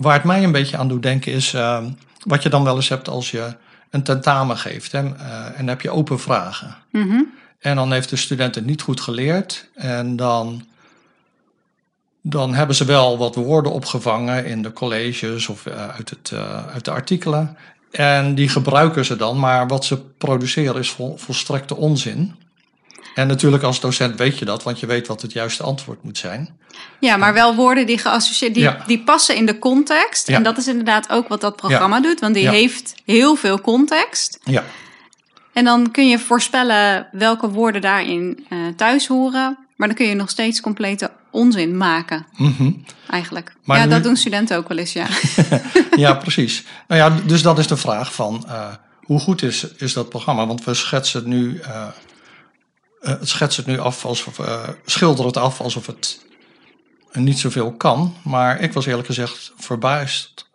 waar 0.00 0.14
het 0.14 0.24
mij 0.24 0.44
een 0.44 0.52
beetje 0.52 0.76
aan 0.76 0.88
doet 0.88 1.02
denken 1.02 1.32
is 1.32 1.54
ehm, 1.54 1.90
wat 2.24 2.42
je 2.42 2.48
dan 2.48 2.64
wel 2.64 2.76
eens 2.76 2.88
hebt 2.88 3.08
als 3.08 3.30
je 3.30 3.54
een 3.90 4.02
tentamen 4.02 4.56
geeft. 4.56 4.92
Hè, 4.92 5.02
uh, 5.02 5.46
en 5.46 5.54
dan 5.56 5.68
heb 5.68 5.80
je 5.80 5.90
open 5.90 6.20
vragen. 6.20 6.76
Mhm. 6.90 7.22
En 7.58 7.76
dan 7.76 7.92
heeft 7.92 8.10
de 8.10 8.16
student 8.16 8.54
het 8.54 8.66
niet 8.66 8.82
goed 8.82 9.00
geleerd. 9.00 9.68
En 9.74 10.16
dan, 10.16 10.66
dan 12.20 12.54
hebben 12.54 12.76
ze 12.76 12.84
wel 12.84 13.18
wat 13.18 13.34
woorden 13.34 13.72
opgevangen 13.72 14.46
in 14.46 14.62
de 14.62 14.72
colleges 14.72 15.48
of 15.48 15.66
uh, 15.66 15.88
uit, 15.88 16.10
het, 16.10 16.30
uh, 16.34 16.66
uit 16.66 16.84
de 16.84 16.90
artikelen. 16.90 17.56
En 17.90 18.34
die 18.34 18.48
gebruiken 18.48 19.04
ze 19.04 19.16
dan, 19.16 19.38
maar 19.38 19.66
wat 19.66 19.84
ze 19.84 19.98
produceren 20.00 20.80
is 20.80 20.90
vol, 20.90 21.16
volstrekte 21.16 21.76
onzin. 21.76 22.34
En 23.14 23.26
natuurlijk 23.26 23.62
als 23.62 23.80
docent 23.80 24.18
weet 24.18 24.38
je 24.38 24.44
dat, 24.44 24.62
want 24.62 24.80
je 24.80 24.86
weet 24.86 25.06
wat 25.06 25.22
het 25.22 25.32
juiste 25.32 25.62
antwoord 25.62 26.02
moet 26.02 26.18
zijn. 26.18 26.58
Ja, 27.00 27.16
maar 27.16 27.32
wel 27.32 27.54
woorden 27.54 27.86
die 27.86 27.98
geassocieerd, 27.98 28.54
die, 28.54 28.62
Ja. 28.62 28.84
die 28.86 29.02
passen 29.02 29.36
in 29.36 29.46
de 29.46 29.58
context. 29.58 30.26
Ja. 30.28 30.34
En 30.34 30.42
dat 30.42 30.58
is 30.58 30.66
inderdaad 30.66 31.10
ook 31.10 31.28
wat 31.28 31.40
dat 31.40 31.56
programma 31.56 32.00
doet, 32.00 32.20
want 32.20 32.34
die 32.34 32.48
heeft 32.48 32.94
heel 33.04 33.36
veel 33.36 33.60
context. 33.60 34.38
Ja, 34.44 34.64
En 35.52 35.64
dan 35.64 35.90
kun 35.90 36.08
je 36.08 36.18
voorspellen 36.18 37.08
welke 37.12 37.50
woorden 37.50 37.80
daarin 37.80 38.46
eh, 38.48 38.58
thuis 38.76 39.06
horen. 39.06 39.58
Maar 39.76 39.88
dan 39.88 39.96
kun 39.96 40.06
je 40.06 40.14
nog 40.14 40.30
steeds 40.30 40.60
complete 40.60 41.10
onzin 41.30 41.76
maken, 41.76 42.26
mhm. 42.36 42.70
eigenlijk. 43.10 43.52
Maar 43.64 43.78
ja, 43.78 43.84
nu- 43.84 43.90
dat 43.90 44.02
doen 44.02 44.16
studenten 44.16 44.56
ook 44.56 44.68
wel 44.68 44.78
eens, 44.78 44.92
ja. 44.92 45.06
ja 45.96 46.14
precies. 46.14 46.64
Nou 46.88 47.00
ja, 47.00 47.20
dus 47.26 47.42
dat 47.42 47.58
is 47.58 47.66
de 47.66 47.76
vraag 47.76 48.14
van 48.14 48.44
eh, 48.48 48.66
hoe 49.00 49.20
goed 49.20 49.42
is, 49.42 49.66
is 49.76 49.92
dat 49.92 50.08
programma? 50.08 50.46
Want 50.46 50.64
we 50.64 50.74
schetsen 50.74 51.20
het 51.20 51.28
nu, 51.28 51.58
eh, 51.58 51.86
eh, 53.00 53.18
het 53.18 53.28
schetsen 53.28 53.64
het 53.64 53.72
nu 53.72 53.78
af 53.78 54.04
alsof, 54.04 54.38
eh 54.38 54.68
schilderen 54.84 55.26
het 55.26 55.36
af 55.36 55.60
alsof 55.60 55.86
het 55.86 56.24
niet 57.12 57.38
zoveel 57.38 57.72
kan. 57.72 58.16
Maar 58.22 58.60
ik 58.60 58.72
was 58.72 58.86
eerlijk 58.86 59.06
gezegd 59.06 59.52
verbaasd, 59.56 60.48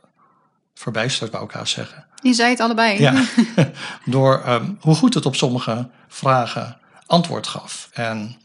verbijsterd 0.74 1.32
wou 1.32 1.44
ik 1.46 1.52
haast 1.52 1.74
zeggen. 1.74 2.06
Je 2.22 2.34
zei 2.34 2.50
het 2.50 2.60
allebei. 2.60 3.00
Ja, 3.00 3.24
door 4.06 4.42
ehm, 4.42 4.72
hoe 4.80 4.96
goed 4.96 5.14
het 5.14 5.26
op 5.26 5.36
sommige 5.36 5.90
vragen 6.08 6.78
antwoord 7.06 7.48
gaf. 7.48 7.90
En 7.94 8.38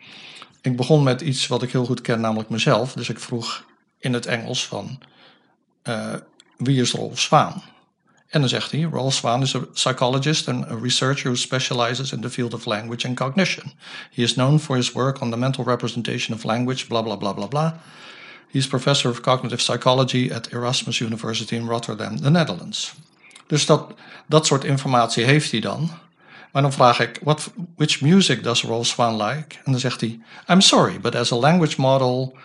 ik 0.60 0.76
begon 0.76 1.02
met 1.02 1.20
iets 1.20 1.46
wat 1.46 1.62
ik 1.62 1.72
heel 1.72 1.84
goed 1.84 2.00
ken, 2.00 2.20
namelijk 2.20 2.48
mezelf. 2.48 2.92
Dus 2.92 3.08
ik 3.08 3.20
vroeg 3.20 3.64
in 3.98 4.12
het 4.12 4.26
Engels 4.26 4.66
van, 4.66 4.98
eh, 5.82 6.14
wie 6.56 6.80
is 6.80 6.92
Rolf 6.92 7.20
Zwaan? 7.20 7.62
En 8.30 8.40
dan 8.40 8.48
zegt 8.48 8.70
hij, 8.70 8.82
Rolf 8.82 9.14
Zwaan 9.14 9.42
is 9.42 9.54
a 9.54 9.58
psychologist 9.58 10.48
and 10.48 10.70
a 10.70 10.74
researcher 10.82 11.30
who 11.30 11.34
specializes 11.34 12.12
in 12.12 12.20
the 12.20 12.30
field 12.30 12.54
of 12.54 12.64
language 12.64 13.06
and 13.06 13.16
cognition. 13.16 13.72
He 14.10 14.22
is 14.22 14.32
known 14.32 14.58
for 14.58 14.76
his 14.76 14.92
work 14.92 15.20
on 15.20 15.30
the 15.30 15.36
mental 15.36 15.64
representation 15.64 16.36
of 16.36 16.44
language, 16.44 16.86
bla 16.86 17.02
bla 17.02 17.16
bla 17.16 17.32
bla 17.32 17.46
bla. 17.46 17.80
He 18.50 18.58
is 18.58 18.66
professor 18.66 19.10
of 19.10 19.20
cognitive 19.20 19.60
psychology 19.60 20.32
at 20.32 20.52
Erasmus 20.52 21.00
University 21.00 21.56
in 21.56 21.66
Rotterdam, 21.66 22.16
the 22.16 22.30
Netherlands. 22.30 22.94
Dus 23.46 23.66
dat, 23.66 23.94
dat 24.26 24.46
soort 24.46 24.64
informatie 24.64 25.24
heeft 25.24 25.50
hij 25.50 25.60
dan. 25.60 25.90
Maar 26.52 26.62
dan 26.62 26.72
vraag 26.72 27.00
ik, 27.00 27.18
what, 27.22 27.50
which 27.76 28.00
music 28.00 28.42
does 28.42 28.62
Rolf 28.62 28.86
Swan 28.86 29.22
like? 29.22 29.56
En 29.64 29.72
dan 29.72 29.80
zegt 29.80 30.00
hij, 30.00 30.20
I'm 30.48 30.60
sorry, 30.60 31.00
but 31.00 31.14
as 31.14 31.32
a 31.32 31.36
language 31.36 31.80
model 31.80 32.36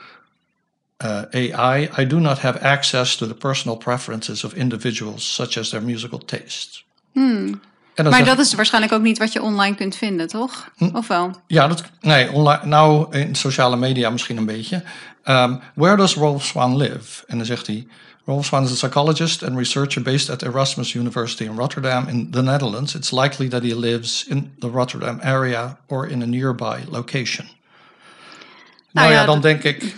uh, 1.04 1.22
AI, 1.34 1.90
I 1.98 2.08
do 2.08 2.20
not 2.20 2.40
have 2.40 2.60
access 2.62 3.16
to 3.16 3.28
the 3.28 3.34
personal 3.34 3.78
preferences 3.78 4.44
of 4.44 4.54
individuals, 4.54 5.34
such 5.34 5.58
as 5.58 5.70
their 5.70 5.84
musical. 5.84 6.22
En 7.96 8.04
dan 8.04 8.10
Maar 8.10 8.26
dat 8.26 8.40
is 8.40 8.54
waarschijnlijk 8.54 8.94
ook 8.94 9.02
niet 9.02 9.18
wat 9.18 9.34
je 9.34 9.42
online 9.42 9.76
kunt 9.76 9.96
vinden, 9.96 10.28
toch? 10.28 10.70
Of 10.94 11.08
wel? 11.08 11.42
Ja, 11.48 11.68
dat, 11.68 11.84
nee, 12.02 12.32
online, 12.32 12.66
nou 12.66 13.18
in 13.18 13.36
sociale 13.36 13.76
media 13.76 14.10
misschien 14.10 14.38
een 14.38 14.46
beetje. 14.46 14.84
Um, 15.26 15.60
where 15.74 15.96
does 15.96 16.14
Rolf 16.14 16.46
Swan 16.46 16.78
live? 16.78 17.24
En 17.28 17.38
dan 17.38 17.46
zegt 17.46 17.68
hij, 17.68 17.88
Rolf 18.26 18.46
Swan 18.46 18.64
is 18.64 18.72
a 18.72 18.74
psychologist 18.74 19.44
and 19.44 19.58
researcher 19.58 20.02
based 20.02 20.30
at 20.30 20.42
Erasmus 20.42 20.94
University 20.94 21.44
in 21.44 21.56
Rotterdam 21.56 22.08
in 22.08 22.32
the 22.32 22.42
Netherlands. 22.42 22.96
It's 22.96 23.12
likely 23.12 23.50
that 23.50 23.62
he 23.62 23.76
lives 23.76 24.26
in 24.28 24.56
the 24.60 24.70
Rotterdam 24.70 25.20
area 25.22 25.78
or 25.88 26.08
in 26.08 26.22
a 26.22 26.26
nearby 26.26 26.84
location. 26.90 27.48
Nou, 28.92 29.08
ja, 29.08 29.14
ja, 29.14 29.26
dan 29.26 29.42
denk 29.42 29.64
ik, 29.64 29.96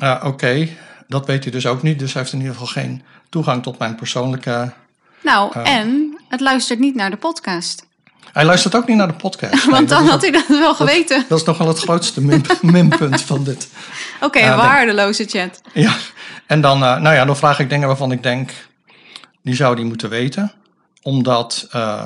uh, 0.00 0.22
oké, 0.24 0.68
dat 1.08 1.26
weet 1.26 1.42
hij 1.42 1.52
dus 1.52 1.66
ook 1.66 1.82
niet. 1.82 1.98
Dus 1.98 2.12
hij 2.12 2.22
heeft 2.22 2.34
in 2.34 2.38
ieder 2.40 2.54
geval 2.54 2.68
geen 2.72 3.02
toegang 3.28 3.62
tot 3.62 3.78
mijn 3.78 3.94
persoonlijke... 3.94 4.72
Nou, 5.22 5.60
en 5.62 6.18
het 6.28 6.40
luistert 6.40 6.78
niet 6.78 6.94
naar 6.94 7.10
de 7.10 7.16
podcast. 7.16 7.86
Hij 8.32 8.44
luistert 8.44 8.74
ook 8.74 8.86
niet 8.86 8.96
naar 8.96 9.06
de 9.08 9.14
podcast. 9.14 9.64
Want 9.76 9.88
dan 9.88 10.06
had 10.06 10.20
hij 10.22 10.30
dat 10.30 10.46
wel 10.46 10.74
geweten. 10.74 11.24
Dat 11.28 11.38
is 11.38 11.44
nog 11.44 11.58
wel 11.58 11.68
het 11.68 11.78
grootste 11.78 12.20
min- 12.20 12.44
minpunt 12.62 13.22
van 13.22 13.44
dit. 13.44 13.68
Oké, 14.20 14.38
Ja, 14.38 14.48
dat- 14.56 14.64
waardeloze 14.64 15.24
chat. 15.24 15.60
Ja, 15.72 15.94
en 16.46 16.60
dan, 16.60 16.84
eh, 16.84 17.00
nou 17.00 17.14
ja, 17.14 17.24
dan 17.24 17.36
vraag 17.36 17.58
ik 17.58 17.68
dingen 17.68 17.88
waarvan 17.88 18.12
ik 18.12 18.22
denk, 18.22 18.50
die 19.42 19.54
zou 19.54 19.76
die 19.76 19.84
moeten 19.84 20.08
weten. 20.08 20.52
Omdat 21.02 21.66
eh, 21.70 22.02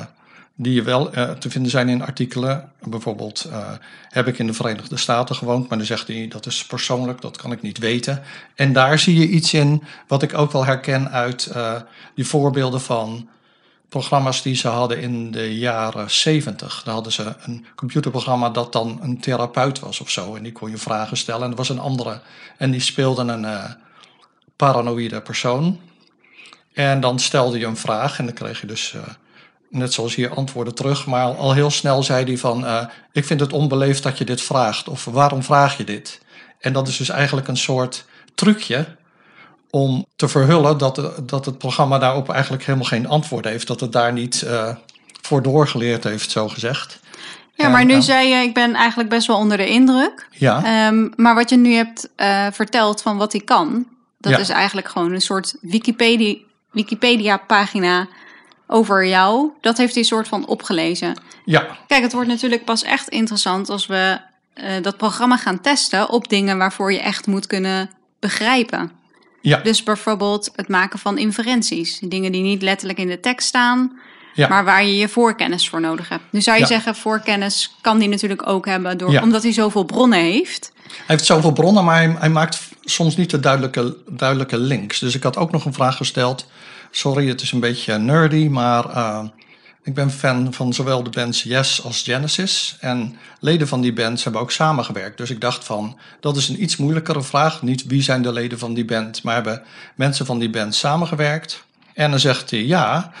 die 0.55 0.83
wel 0.83 1.11
eh, 1.11 1.31
te 1.31 1.49
vinden 1.49 1.71
zijn 1.71 1.89
in 1.89 2.01
artikelen. 2.01 2.71
Bijvoorbeeld, 2.83 3.43
eh, 3.43 3.71
heb 4.09 4.27
ik 4.27 4.39
in 4.39 4.47
de 4.47 4.53
Verenigde 4.53 4.97
Staten 4.97 5.35
gewoond, 5.35 5.69
maar 5.69 5.77
dan 5.77 5.87
zegt 5.87 6.07
hij, 6.07 6.27
dat 6.27 6.45
is 6.45 6.65
persoonlijk, 6.65 7.21
dat 7.21 7.37
kan 7.37 7.51
ik 7.51 7.61
niet 7.61 7.77
weten. 7.77 8.23
En 8.55 8.73
daar 8.73 8.99
zie 8.99 9.19
je 9.19 9.27
iets 9.27 9.53
in 9.53 9.83
wat 10.07 10.23
ik 10.23 10.37
ook 10.37 10.51
wel 10.51 10.65
herken 10.65 11.11
uit 11.11 11.45
eh, 11.45 11.75
die 12.15 12.27
voorbeelden 12.27 12.81
van 12.81 13.29
programma's 13.89 14.41
die 14.41 14.55
ze 14.55 14.67
hadden 14.67 15.01
in 15.01 15.31
de 15.31 15.57
jaren 15.57 16.11
70. 16.11 16.81
Daar 16.83 16.93
hadden 16.93 17.11
ze 17.11 17.33
een 17.39 17.65
computerprogramma 17.75 18.49
dat 18.49 18.73
dan 18.73 18.99
een 19.01 19.19
therapeut 19.19 19.79
was 19.79 19.99
of 19.99 20.09
zo. 20.09 20.35
En 20.35 20.43
die 20.43 20.51
kon 20.51 20.69
je 20.69 20.77
vragen 20.77 21.17
stellen. 21.17 21.43
En 21.43 21.49
er 21.49 21.55
was 21.55 21.69
een 21.69 21.79
andere. 21.79 22.21
En 22.57 22.71
die 22.71 22.79
speelde 22.79 23.21
een 23.21 23.75
paranoïde 24.55 25.21
persoon. 25.21 25.79
En 26.73 26.99
dan 26.99 27.19
stelde 27.19 27.59
je 27.59 27.65
een 27.65 27.77
vraag 27.77 28.19
en 28.19 28.25
dan 28.25 28.33
kreeg 28.33 28.61
je 28.61 28.67
dus, 28.67 28.95
net 29.75 29.93
zoals 29.93 30.15
hier, 30.15 30.29
antwoorden 30.35 30.75
terug. 30.75 31.05
Maar 31.05 31.23
al, 31.23 31.35
al 31.35 31.53
heel 31.53 31.69
snel 31.71 32.03
zei 32.03 32.25
hij 32.25 32.37
van, 32.37 32.65
eh, 32.65 32.85
ik 33.11 33.25
vind 33.25 33.39
het 33.39 33.53
onbeleefd 33.53 34.03
dat 34.03 34.17
je 34.17 34.25
dit 34.25 34.41
vraagt. 34.41 34.87
Of 34.87 35.05
waarom 35.05 35.43
vraag 35.43 35.77
je 35.77 35.83
dit? 35.83 36.21
En 36.59 36.73
dat 36.73 36.87
is 36.87 36.97
dus 36.97 37.09
eigenlijk 37.09 37.47
een 37.47 37.57
soort 37.57 38.05
trucje 38.35 38.85
om 39.69 40.05
te 40.15 40.27
verhullen 40.27 40.77
dat, 40.77 40.95
de- 40.95 41.13
dat 41.25 41.45
het 41.45 41.57
programma 41.57 41.97
daarop 41.97 42.29
eigenlijk 42.29 42.63
helemaal 42.65 42.87
geen 42.87 43.07
antwoord 43.07 43.45
heeft. 43.45 43.67
Dat 43.67 43.79
het 43.79 43.91
daar 43.91 44.13
niet 44.13 44.41
eh, 44.41 44.75
voor 45.21 45.41
doorgeleerd 45.41 46.03
heeft, 46.03 46.31
zo 46.31 46.47
gezegd. 46.47 46.99
Ja, 47.53 47.69
maar 47.69 47.85
nu 47.85 47.93
eh, 47.93 47.99
zei 48.01 48.27
je, 48.27 48.35
ik 48.43 48.53
ben 48.53 48.73
eigenlijk 48.73 49.09
best 49.09 49.27
wel 49.27 49.37
onder 49.37 49.57
de 49.57 49.67
indruk. 49.67 50.27
Ja, 50.31 50.63
Ehm, 50.63 51.07
maar 51.15 51.35
wat 51.35 51.49
je 51.49 51.55
nu 51.57 51.73
hebt 51.73 52.09
eh, 52.15 52.47
verteld 52.51 53.01
van 53.01 53.17
wat 53.17 53.31
hij 53.31 53.41
kan, 53.41 53.87
dat 54.17 54.31
Ja. 54.31 54.37
is 54.37 54.49
eigenlijk 54.49 54.87
gewoon 54.87 55.11
een 55.13 55.21
soort 55.21 55.55
Wikipedia, 55.61 56.35
Wikipedia-pagina 56.71 58.07
over 58.67 59.05
jou. 59.07 59.49
Dat 59.61 59.77
heeft 59.77 59.95
hij 59.95 60.03
soort 60.03 60.27
van 60.27 60.47
opgelezen. 60.47 61.19
ja, 61.45 61.67
Kijk, 61.87 62.01
het 62.03 62.13
wordt 62.13 62.29
natuurlijk 62.29 62.65
pas 62.65 62.83
echt 62.83 63.09
interessant 63.09 63.69
als 63.69 63.85
we 63.87 64.17
eh, 64.53 64.71
dat 64.81 64.97
programma 64.97 65.37
gaan 65.37 65.61
testen 65.61 66.09
op 66.09 66.29
dingen 66.29 66.57
waarvoor 66.57 66.91
je 66.91 66.99
echt 66.99 67.27
moet 67.27 67.47
kunnen 67.47 67.89
begrijpen. 68.19 68.91
ja, 69.41 69.57
Dus 69.57 69.83
bijvoorbeeld 69.83 70.51
het 70.55 70.67
maken 70.67 70.99
van 70.99 71.17
inferenties. 71.17 71.99
Dingen 71.99 72.31
die 72.31 72.41
niet 72.41 72.61
letterlijk 72.61 72.99
in 72.99 73.07
de 73.07 73.19
tekst 73.19 73.47
staan, 73.47 73.99
ja. 74.33 74.47
maar 74.47 74.63
waar 74.65 74.83
je 74.85 74.95
je 74.97 75.07
voorkennis 75.09 75.69
voor 75.69 75.81
nodig 75.81 76.09
hebt. 76.09 76.23
Nu 76.31 76.41
zou 76.41 76.55
je 76.55 76.61
Ja. 76.61 76.67
zeggen, 76.67 76.95
voorkennis 76.95 77.75
kan 77.81 77.97
die 77.99 78.09
natuurlijk 78.09 78.47
ook 78.47 78.65
hebben, 78.65 78.97
door, 78.97 79.11
Ja. 79.11 79.21
omdat 79.21 79.43
hij 79.43 79.51
zoveel 79.53 79.83
bronnen 79.83 80.19
heeft. 80.19 80.71
Hij 80.87 81.03
heeft 81.05 81.25
zoveel 81.25 81.51
bronnen, 81.51 81.83
maar 81.83 81.95
hij, 81.95 82.15
hij 82.19 82.29
maakt 82.29 82.59
soms 82.81 83.15
niet 83.17 83.29
de 83.29 83.39
duidelijke, 83.39 83.97
duidelijke 84.09 84.57
links. 84.57 84.99
Dus 84.99 85.15
ik 85.15 85.23
had 85.23 85.37
ook 85.37 85.51
nog 85.51 85.65
een 85.65 85.73
vraag 85.73 85.97
gesteld. 85.97 86.45
Sorry, 86.95 87.27
het 87.27 87.41
is 87.41 87.51
een 87.51 87.59
beetje 87.59 87.97
nerdy, 87.97 88.47
maar 88.47 88.89
eh, 88.89 89.23
ik 89.83 89.93
ben 89.93 90.11
fan 90.11 90.53
van 90.53 90.73
zowel 90.73 91.03
de 91.03 91.09
bands 91.09 91.43
Yes 91.43 91.83
als 91.83 92.01
Genesis. 92.01 92.77
En 92.79 93.15
leden 93.39 93.67
van 93.67 93.81
die 93.81 93.93
bands 93.93 94.23
hebben 94.23 94.41
ook 94.41 94.51
samengewerkt. 94.51 95.17
Dus 95.17 95.29
ik 95.29 95.41
dacht 95.41 95.63
van, 95.63 95.97
dat 96.19 96.37
is 96.37 96.49
een 96.49 96.63
iets 96.63 96.77
moeilijkere 96.77 97.21
vraag. 97.21 97.61
Niet 97.61 97.85
wie 97.85 98.01
zijn 98.01 98.21
de 98.21 98.31
leden 98.31 98.59
van 98.59 98.73
die 98.73 98.85
band, 98.85 99.23
maar 99.23 99.35
hebben 99.35 99.63
mensen 99.95 100.25
van 100.25 100.39
die 100.39 100.49
band 100.49 100.75
samengewerkt? 100.75 101.63
En 101.93 102.09
dan 102.09 102.19
zegt 102.19 102.51
hij 102.51 102.65
ja, 102.65 103.11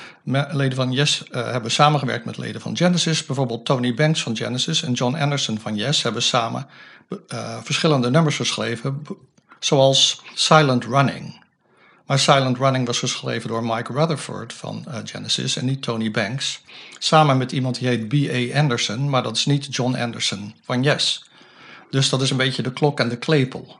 leden 0.51 0.75
van 0.75 0.91
Yes 0.91 1.23
eh, 1.31 1.51
hebben 1.51 1.71
samengewerkt 1.71 2.25
met 2.25 2.37
leden 2.37 2.61
van 2.61 2.77
Genesis. 2.77 3.25
Bijvoorbeeld 3.25 3.65
Tony 3.65 3.93
Banks 3.93 4.21
van 4.21 4.35
Genesis 4.35 4.83
en 4.83 4.93
John 4.93 5.15
Anderson 5.15 5.59
van 5.59 5.75
Yes 5.75 6.03
hebben 6.03 6.21
samen 6.21 6.67
eh, 7.27 7.57
verschillende 7.63 8.09
nummers 8.09 8.35
geschreven, 8.35 9.01
zoals 9.59 10.21
Silent 10.33 10.83
Running. 10.83 11.43
Maar 12.05 12.19
Silent 12.19 12.57
Running 12.57 12.85
was 12.85 12.99
geschreven 12.99 13.49
door 13.49 13.65
Mike 13.65 13.93
Rutherford 13.93 14.53
van 14.53 14.85
eh, 14.87 14.99
Genesis 15.03 15.57
en 15.57 15.65
niet 15.65 15.81
Tony 15.81 16.11
Banks. 16.11 16.61
Samen 16.99 17.37
met 17.37 17.51
iemand 17.51 17.79
die 17.79 17.87
heet 17.87 18.07
B.A. 18.07 18.59
Anderson, 18.59 19.09
maar 19.09 19.23
dat 19.23 19.37
is 19.37 19.45
niet 19.45 19.75
John 19.75 19.95
Anderson 19.95 20.53
van 20.63 20.83
Yes. 20.83 21.29
Dus 21.89 22.09
dat 22.09 22.21
is 22.21 22.29
een 22.29 22.37
beetje 22.37 22.61
de 22.61 22.73
klok 22.73 22.99
en 22.99 23.09
de 23.09 23.17
klepel. 23.17 23.77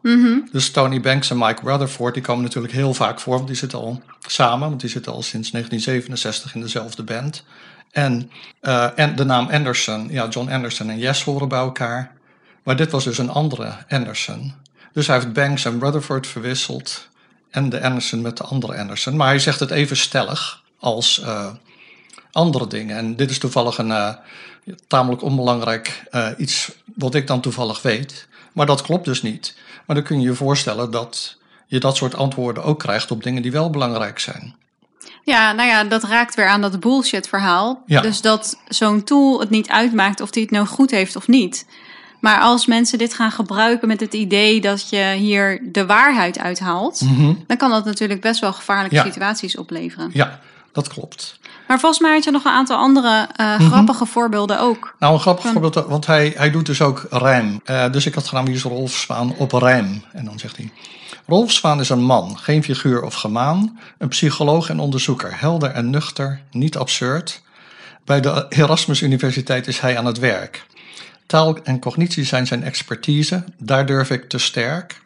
Dus 0.51 0.72
Tony 0.72 1.01
Banks 1.01 1.29
en 1.29 1.38
Mike 1.38 1.62
Rutherford 1.63 2.13
die 2.13 2.24
komen 2.24 2.44
natuurlijk 2.44 2.74
heel 2.74 2.94
vaak 2.94 3.20
voor, 3.20 3.36
want 3.36 3.48
die 3.48 3.55
zitten 3.55 3.79
al 3.79 4.01
samen, 4.27 4.70
want 4.70 4.82
die 4.82 4.89
zitten 4.89 5.12
al 5.12 5.22
sinds 5.22 5.51
1967 5.51 6.55
in 6.55 6.62
dezelfde 6.62 7.03
band. 7.03 7.44
En, 7.91 8.32
eh, 8.62 9.00
en 9.00 9.15
de 9.15 9.24
naam 9.24 9.50
Anderson, 9.50 10.08
ja, 10.10 10.27
John 10.27 10.51
Anderson 10.51 10.89
en 10.89 10.98
Yes 10.98 11.24
horen 11.24 11.48
bij 11.48 11.60
elkaar. 11.60 12.12
Maar 12.63 12.75
dit 12.75 12.91
was 12.91 13.03
dus 13.03 13.17
een 13.17 13.29
andere 13.29 13.75
Anderson. 13.89 14.53
Dus 14.94 15.08
hij 15.08 15.15
heeft 15.15 15.34
Banks 15.34 15.65
en 15.65 15.79
Rutherford 15.79 16.27
verwisseld 16.27 17.08
en 17.56 17.70
de 17.70 17.82
Anderson 17.82 18.22
met 18.22 18.38
de 18.38 18.44
andere 18.44 18.78
Anderson. 18.78 19.16
Maar 19.16 19.28
hij 19.28 19.40
zegt 19.40 19.60
het 19.60 19.72
even 19.72 19.98
stellig 19.98 20.64
als 20.80 21.22
eh, 21.22 21.48
andere 22.32 22.68
dingen. 22.68 22.98
En 22.98 23.16
dit 23.16 23.30
is 23.30 23.40
toevallig 23.40 23.78
een 23.78 23.92
eh, 23.92 24.14
tamelijk 24.88 25.22
onbelangrijk 25.22 26.04
eh, 26.12 26.28
iets 26.38 26.72
wat 26.96 27.16
ik 27.16 27.28
dan 27.28 27.42
toevallig 27.42 27.82
weet. 27.82 28.28
Maar 28.54 28.66
dat 28.66 28.82
klopt 28.82 29.06
dus 29.06 29.22
niet. 29.22 29.58
Maar 29.86 29.96
dan 29.96 30.06
kun 30.06 30.22
je 30.22 30.28
je 30.28 30.36
voorstellen 30.36 30.92
dat 30.92 31.38
je 31.68 31.80
dat 31.80 31.96
soort 31.96 32.16
antwoorden 32.16 32.64
ook 32.64 32.80
krijgt 32.80 33.12
op 33.12 33.24
dingen 33.24 33.42
die 33.42 33.52
wel 33.52 33.70
belangrijk 33.70 34.20
zijn. 34.20 34.56
Ja, 35.24 35.52
nou 35.52 35.70
ja, 35.70 35.84
dat 35.84 36.04
raakt 36.04 36.36
weer 36.36 36.48
aan 36.48 36.62
dat 36.62 36.80
bullshit 36.80 37.28
verhaal. 37.28 37.84
Ja. 37.86 38.02
Dus 38.02 38.22
dat 38.22 38.60
zo'n 38.68 39.04
tool 39.04 39.40
het 39.40 39.50
niet 39.50 39.70
uitmaakt 39.70 40.22
of 40.22 40.30
die 40.30 40.42
het 40.42 40.52
nou 40.52 40.66
goed 40.66 40.92
heeft 40.92 41.16
of 41.16 41.28
niet. 41.28 41.66
Maar 42.25 42.39
als 42.39 42.65
mensen 42.65 42.98
dit 42.98 43.13
gaan 43.13 43.32
gebruiken 43.32 43.88
met 43.88 44.00
het 44.00 44.13
idee 44.13 44.62
dat 44.62 44.89
je 44.89 45.13
hier 45.17 45.60
de 45.72 45.86
waarheid 45.86 46.39
uithaalt, 46.39 47.01
dan 47.48 47.58
kan 47.58 47.70
dat 47.70 47.86
natuurlijk 47.86 48.22
best 48.22 48.39
wel 48.39 48.53
gevaarlijke 48.53 48.96
Mhm. 48.96 49.05
Ja. 49.05 49.12
situaties 49.12 49.58
opleveren. 49.58 50.10
Ja, 50.13 50.39
dat 50.72 50.88
klopt. 50.88 51.39
Maar 51.67 51.79
volgens 51.79 52.01
mij 52.01 52.13
had 52.13 52.24
je 52.24 52.32
nog 52.32 52.46
een 52.46 52.51
aantal 52.51 52.77
andere 52.77 53.27
eh, 53.36 53.60
Mhm. 53.60 53.70
grappige 53.70 54.05
voorbeelden 54.05 54.60
ook. 54.60 54.96
Nou, 55.00 55.13
een 55.13 55.20
grappig 55.20 55.51
voorbeeld, 55.51 55.74
want 55.75 56.05
hij, 56.05 56.34
hij 56.38 56.51
doet 56.51 56.65
dus 56.65 56.82
ook 56.82 57.05
rijm. 57.10 57.62
Eh, 57.65 57.91
dus 57.91 58.05
ik 58.05 58.13
had 58.13 58.27
gedaan, 58.27 58.46
wie 58.46 58.55
is 58.55 58.63
Rolf 58.63 58.91
Zwaan 58.91 59.34
op 59.38 59.51
rijm? 59.51 60.03
En 60.12 60.25
dan 60.25 60.39
zegt 60.39 60.58
hij, 60.58 60.72
Rolf 61.27 61.51
Zwaan 61.51 61.79
is 61.79 61.89
een 61.89 62.03
man, 62.03 62.38
geen 62.39 62.63
figuur 62.63 63.01
of 63.03 63.13
gemaan, 63.13 63.79
een 63.98 64.08
psycholoog 64.08 64.70
en 64.70 64.79
onderzoeker, 64.79 65.39
helder 65.39 65.72
en 65.72 65.89
nuchter, 65.89 66.41
niet 66.51 66.77
absurd. 66.77 67.41
Bij 68.05 68.22
de 68.22 68.46
Erasmus 68.50 69.01
Universiteit 69.01 69.67
is 69.67 69.79
hij 69.79 69.98
aan 69.98 70.05
het 70.05 70.20
werk. 70.20 70.65
Taal 71.25 71.58
en 71.63 71.79
cognitie 71.79 72.24
zijn 72.24 72.48
zijn 72.48 72.63
expertise, 72.63 73.44
daar 73.58 73.86
durf 73.86 74.10
ik 74.10 74.29
te 74.29 74.38
sterk. 74.38 75.03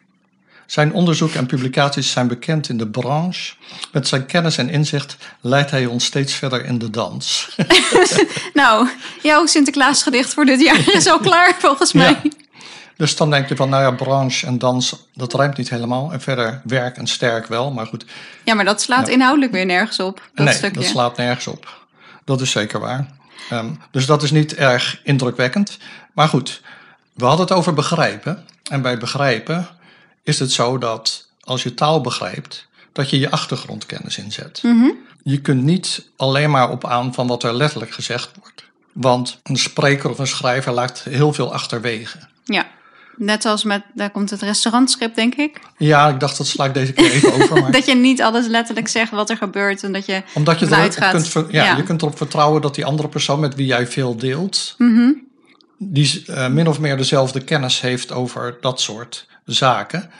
Zijn 0.66 0.92
onderzoek 0.92 1.34
en 1.34 1.46
publicaties 1.46 2.10
zijn 2.10 2.28
bekend 2.28 2.68
in 2.68 2.76
de 2.76 2.88
branche. 2.88 3.54
Met 3.92 4.08
zijn 4.08 4.26
kennis 4.26 4.58
en 4.58 4.68
inzicht 4.68 5.16
leidt 5.40 5.70
hij 5.70 5.86
ons 5.86 6.04
steeds 6.04 6.34
verder 6.34 6.64
in 6.64 6.78
de 6.78 6.90
dans. 6.90 7.48
Nou, 8.54 8.88
jouw 9.22 9.46
Sinterklaasgedicht 9.46 10.34
voor 10.34 10.44
dit 10.44 10.60
jaar 10.60 10.94
is 10.94 11.06
al 11.06 11.18
klaar 11.28 11.54
volgens 11.58 11.92
mij. 11.92 12.18
Ja. 12.22 12.30
Dus 12.96 13.16
dan 13.16 13.30
denk 13.30 13.48
je 13.48 13.56
van, 13.56 13.68
nou 13.68 13.82
ja, 13.82 13.90
branche 13.90 14.46
en 14.46 14.58
dans, 14.58 15.08
dat 15.14 15.34
rijmt 15.34 15.56
niet 15.56 15.70
helemaal. 15.70 16.12
En 16.12 16.20
verder 16.20 16.60
werk 16.64 16.96
en 16.96 17.06
sterk 17.06 17.46
wel, 17.46 17.72
maar 17.72 17.86
goed. 17.86 18.04
Ja, 18.44 18.54
maar 18.54 18.64
dat 18.64 18.82
slaat 18.82 19.08
inhoudelijk 19.08 19.52
weer 19.52 19.66
nergens 19.66 20.00
op, 20.00 20.30
dat 20.34 20.46
nee, 20.46 20.54
stukje. 20.54 20.80
dat 20.80 20.88
slaat 20.88 21.16
nergens 21.16 21.46
op. 21.46 21.86
Dat 22.24 22.40
is 22.40 22.50
zeker 22.50 22.80
waar. 22.80 23.06
Ehm, 23.50 23.70
dus 23.90 24.06
dat 24.06 24.22
is 24.22 24.30
niet 24.30 24.54
erg 24.54 25.00
indrukwekkend. 25.04 25.78
Maar 26.20 26.28
goed, 26.28 26.60
we 27.12 27.24
hadden 27.24 27.46
het 27.46 27.56
over 27.56 27.74
begrijpen. 27.74 28.44
En 28.70 28.82
bij 28.82 28.98
begrijpen 28.98 29.68
is 30.22 30.38
het 30.38 30.52
zo 30.52 30.78
dat 30.78 31.28
als 31.40 31.62
je 31.62 31.74
taal 31.74 32.00
begrijpt, 32.00 32.66
dat 32.92 33.10
je 33.10 33.18
je 33.18 33.30
achtergrondkennis 33.30 34.18
inzet. 34.18 34.60
Mhm. 34.62 34.90
Je 35.22 35.40
kunt 35.40 35.62
niet 35.62 36.06
alleen 36.16 36.50
maar 36.50 36.70
op 36.70 36.86
aan 36.86 37.14
van 37.14 37.26
wat 37.26 37.42
er 37.42 37.54
letterlijk 37.54 37.90
gezegd 37.92 38.30
wordt. 38.40 38.64
Want 38.92 39.40
een 39.42 39.56
spreker 39.56 40.10
of 40.10 40.18
een 40.18 40.26
schrijver 40.26 40.72
laat 40.72 41.02
heel 41.02 41.32
veel 41.32 41.52
achterwege. 41.52 42.18
Ja, 42.44 42.66
net 43.16 43.44
als 43.44 43.64
met, 43.64 43.82
daar 43.94 44.10
komt 44.10 44.30
het 44.30 44.42
restaurantschip, 44.42 45.14
denk 45.14 45.34
ik. 45.34 45.58
Ja, 45.76 46.08
ik 46.08 46.20
dacht 46.20 46.36
dat 46.36 46.46
sla 46.46 46.64
ik 46.64 46.74
deze 46.74 46.92
keer 46.92 47.10
even 47.10 47.32
over. 47.32 47.60
Maar 47.62 47.72
Dat 47.72 47.86
je 47.86 47.94
niet 47.94 48.22
alles 48.22 48.46
letterlijk 48.46 48.88
zegt 48.88 49.10
wat 49.10 49.30
er 49.30 49.36
gebeurt 49.36 49.82
en 49.82 49.92
dat 49.92 50.06
je 50.06 50.22
omdat 50.34 50.58
je 50.58 50.66
erop 50.66 50.94
kunt, 51.10 51.46
Ja. 51.50 51.76
je 51.76 51.82
kunt 51.82 52.02
erop 52.02 52.16
vertrouwen 52.16 52.62
dat 52.62 52.74
die 52.74 52.84
andere 52.84 53.08
persoon 53.08 53.40
met 53.40 53.54
wie 53.54 53.66
jij 53.66 53.86
veel 53.86 54.16
deelt, 54.16 54.74
Mhm. 54.78 55.10
Die 55.82 56.24
eh, 56.26 56.48
min 56.48 56.68
of 56.68 56.80
meer 56.80 56.96
dezelfde 56.96 57.40
kennis 57.44 57.80
heeft 57.80 58.12
over 58.12 58.58
dat 58.60 58.80
soort 58.80 59.26
zaken. 59.44 60.10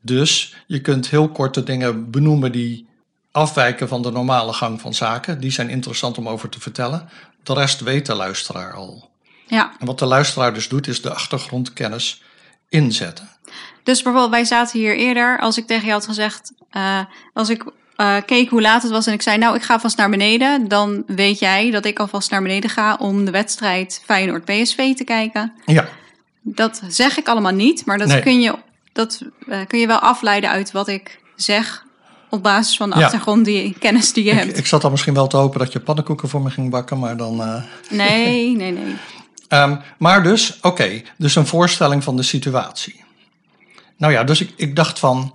Dus 0.00 0.54
je 0.66 0.80
kunt 0.80 1.08
heel 1.08 1.28
korte 1.28 1.62
dingen 1.62 2.10
benoemen 2.10 2.52
die 2.52 2.86
afwijken 3.30 3.88
van 3.88 4.02
de 4.02 4.10
normale 4.10 4.52
gang 4.52 4.80
van 4.80 4.94
zaken. 4.94 5.40
Die 5.40 5.50
zijn 5.50 5.68
interessant 5.68 6.18
om 6.18 6.28
over 6.28 6.48
te 6.48 6.60
vertellen. 6.60 7.08
De 7.42 7.54
rest 7.54 7.80
weet 7.80 8.06
de 8.06 8.14
luisteraar 8.14 8.72
al. 8.72 9.10
Ja, 9.46 9.72
En 9.78 9.86
wat 9.86 9.98
de 9.98 10.06
luisteraar 10.06 10.54
dus 10.54 10.68
doet, 10.68 10.86
is 10.86 11.02
de 11.02 11.14
achtergrondkennis 11.14 12.22
inzetten. 12.68 13.28
dus 13.82 14.02
bijvoorbeeld 14.02 14.32
wij 14.32 14.44
zaten 14.44 14.78
hier 14.78 14.96
eerder, 14.96 15.38
als 15.38 15.58
ik 15.58 15.66
tegen 15.66 15.86
jou 15.86 15.94
had 15.94 16.06
gezegd, 16.06 16.52
eh, 16.70 17.00
als 17.32 17.48
ik 17.48 17.64
eh, 17.96 18.16
keek 18.26 18.48
hoe 18.50 18.60
laat 18.60 18.82
het 18.82 18.90
was 18.90 19.06
en 19.06 19.12
ik 19.12 19.22
zei, 19.22 19.38
nou 19.38 19.56
ik 19.56 19.62
ga 19.62 19.80
vast 19.80 19.96
naar 19.96 20.10
beneden, 20.10 20.68
dan 20.68 21.02
weet 21.06 21.38
jij 21.38 21.70
dat 21.70 21.84
ik 21.84 21.98
alvast 21.98 22.30
naar 22.30 22.42
beneden 22.42 22.70
ga 22.70 22.94
om 23.00 23.24
de 23.24 23.30
wedstrijd 23.30 24.02
Feyenoord-PSV 24.04 24.94
te 24.94 25.04
kijken. 25.04 25.52
Ja, 25.66 25.88
Dat 26.42 26.80
zeg 26.88 27.18
ik 27.18 27.28
allemaal 27.28 27.52
niet, 27.52 27.86
maar 27.86 27.98
dat, 27.98 28.08
Nee. 28.08 28.20
kun, 28.22 28.40
je, 28.40 28.54
dat 28.92 29.20
eh, 29.48 29.58
kun 29.66 29.78
je 29.78 29.86
wel 29.86 29.98
afleiden 29.98 30.50
uit 30.50 30.72
wat 30.72 30.88
ik 30.88 31.20
zeg 31.36 31.84
op 32.30 32.42
basis 32.42 32.76
van 32.76 32.90
de 32.90 32.98
Ja. 32.98 33.04
achtergrond 33.04 33.44
die 33.44 33.76
kennis 33.78 34.12
die 34.12 34.24
je 34.24 34.30
ik, 34.30 34.36
hebt. 34.38 34.58
ik 34.58 34.66
zat 34.66 34.84
al 34.84 34.90
misschien 34.90 35.14
wel 35.14 35.26
te 35.26 35.36
hopen 35.36 35.58
dat 35.58 35.72
je 35.72 35.80
pannenkoeken 35.80 36.28
voor 36.28 36.42
me 36.42 36.50
ging 36.50 36.70
bakken, 36.70 36.98
maar 36.98 37.16
dan... 37.16 37.40
eh, 37.42 37.62
Nee, 37.90 38.50
nee, 38.56 38.72
nee. 38.72 38.96
Ehm, 39.48 39.76
maar 39.98 40.22
dus, 40.22 40.58
oké, 40.62 41.02
dus 41.18 41.36
een 41.36 41.46
voorstelling 41.46 42.04
van 42.04 42.16
de 42.16 42.22
situatie. 42.22 43.04
Nou 43.96 44.12
ja, 44.12 44.24
dus 44.24 44.40
ik, 44.40 44.52
ik 44.56 44.76
dacht 44.76 44.98
van, 44.98 45.34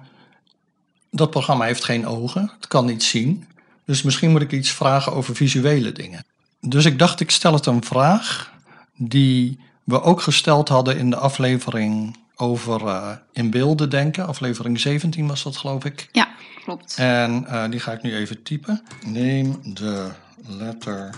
dat 1.11 1.29
programma 1.29 1.65
heeft 1.65 1.83
geen 1.83 2.05
ogen, 2.07 2.51
het 2.55 2.67
kan 2.67 2.85
niet 2.85 3.03
zien. 3.03 3.45
Dus 3.85 4.01
misschien 4.01 4.31
moet 4.31 4.41
ik 4.41 4.51
iets 4.51 4.71
vragen 4.71 5.13
over 5.13 5.35
visuele 5.35 5.91
dingen. 5.91 6.25
Dus 6.59 6.85
ik 6.85 6.99
dacht, 6.99 7.19
ik 7.19 7.31
stel 7.31 7.53
het 7.53 7.65
een 7.65 7.83
vraag 7.83 8.53
die 8.97 9.59
we 9.83 10.01
ook 10.01 10.21
gesteld 10.21 10.69
hadden 10.69 10.97
in 10.97 11.09
de 11.09 11.15
aflevering 11.15 12.17
over 12.35 12.87
eh, 12.87 13.11
in 13.31 13.49
beelden 13.49 13.89
denken. 13.89 14.27
Aflevering 14.27 14.79
17 14.79 15.27
was 15.27 15.43
dat, 15.43 15.57
geloof 15.57 15.85
ik. 15.85 16.09
Ja, 16.11 16.29
klopt. 16.63 16.95
En 16.97 17.45
eh, 17.47 17.69
die 17.69 17.79
ga 17.79 17.91
ik 17.91 18.01
nu 18.01 18.15
even 18.15 18.43
typen. 18.43 18.83
Neem 19.05 19.59
de 19.73 20.11
letter, 20.47 21.15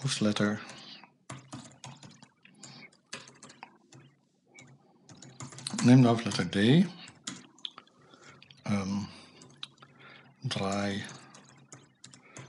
hoofdletter. 0.00 0.60
Neem 5.84 6.02
de 6.02 6.08
hoofdletter 6.08 6.48
D. 6.48 6.86
Ehm, 8.68 8.98
draai 10.40 11.04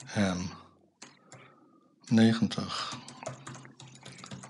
hem 0.05 0.49
90 2.07 2.97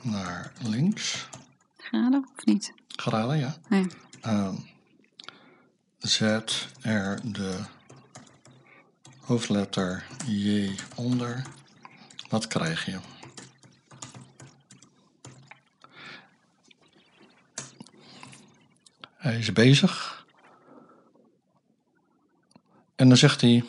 naar 0.02 0.54
links. 0.62 1.28
Graden 1.78 2.30
of 2.38 2.46
niet? 2.46 2.74
Graden, 2.88 3.38
ja. 3.38 3.56
Nee. 3.68 3.88
Ehm, 4.22 4.56
zet 5.98 6.68
er 6.82 7.32
de 7.32 7.60
hoofdletter 9.20 10.06
J 10.26 10.76
onder. 10.96 11.44
Wat 12.30 12.48
krijg 12.48 12.86
je? 12.86 13.00
Hij 19.18 19.38
is 19.38 19.54
bezig. 19.54 20.19
En 23.00 23.08
dan 23.08 23.18
zegt 23.18 23.42
hij: 23.42 23.64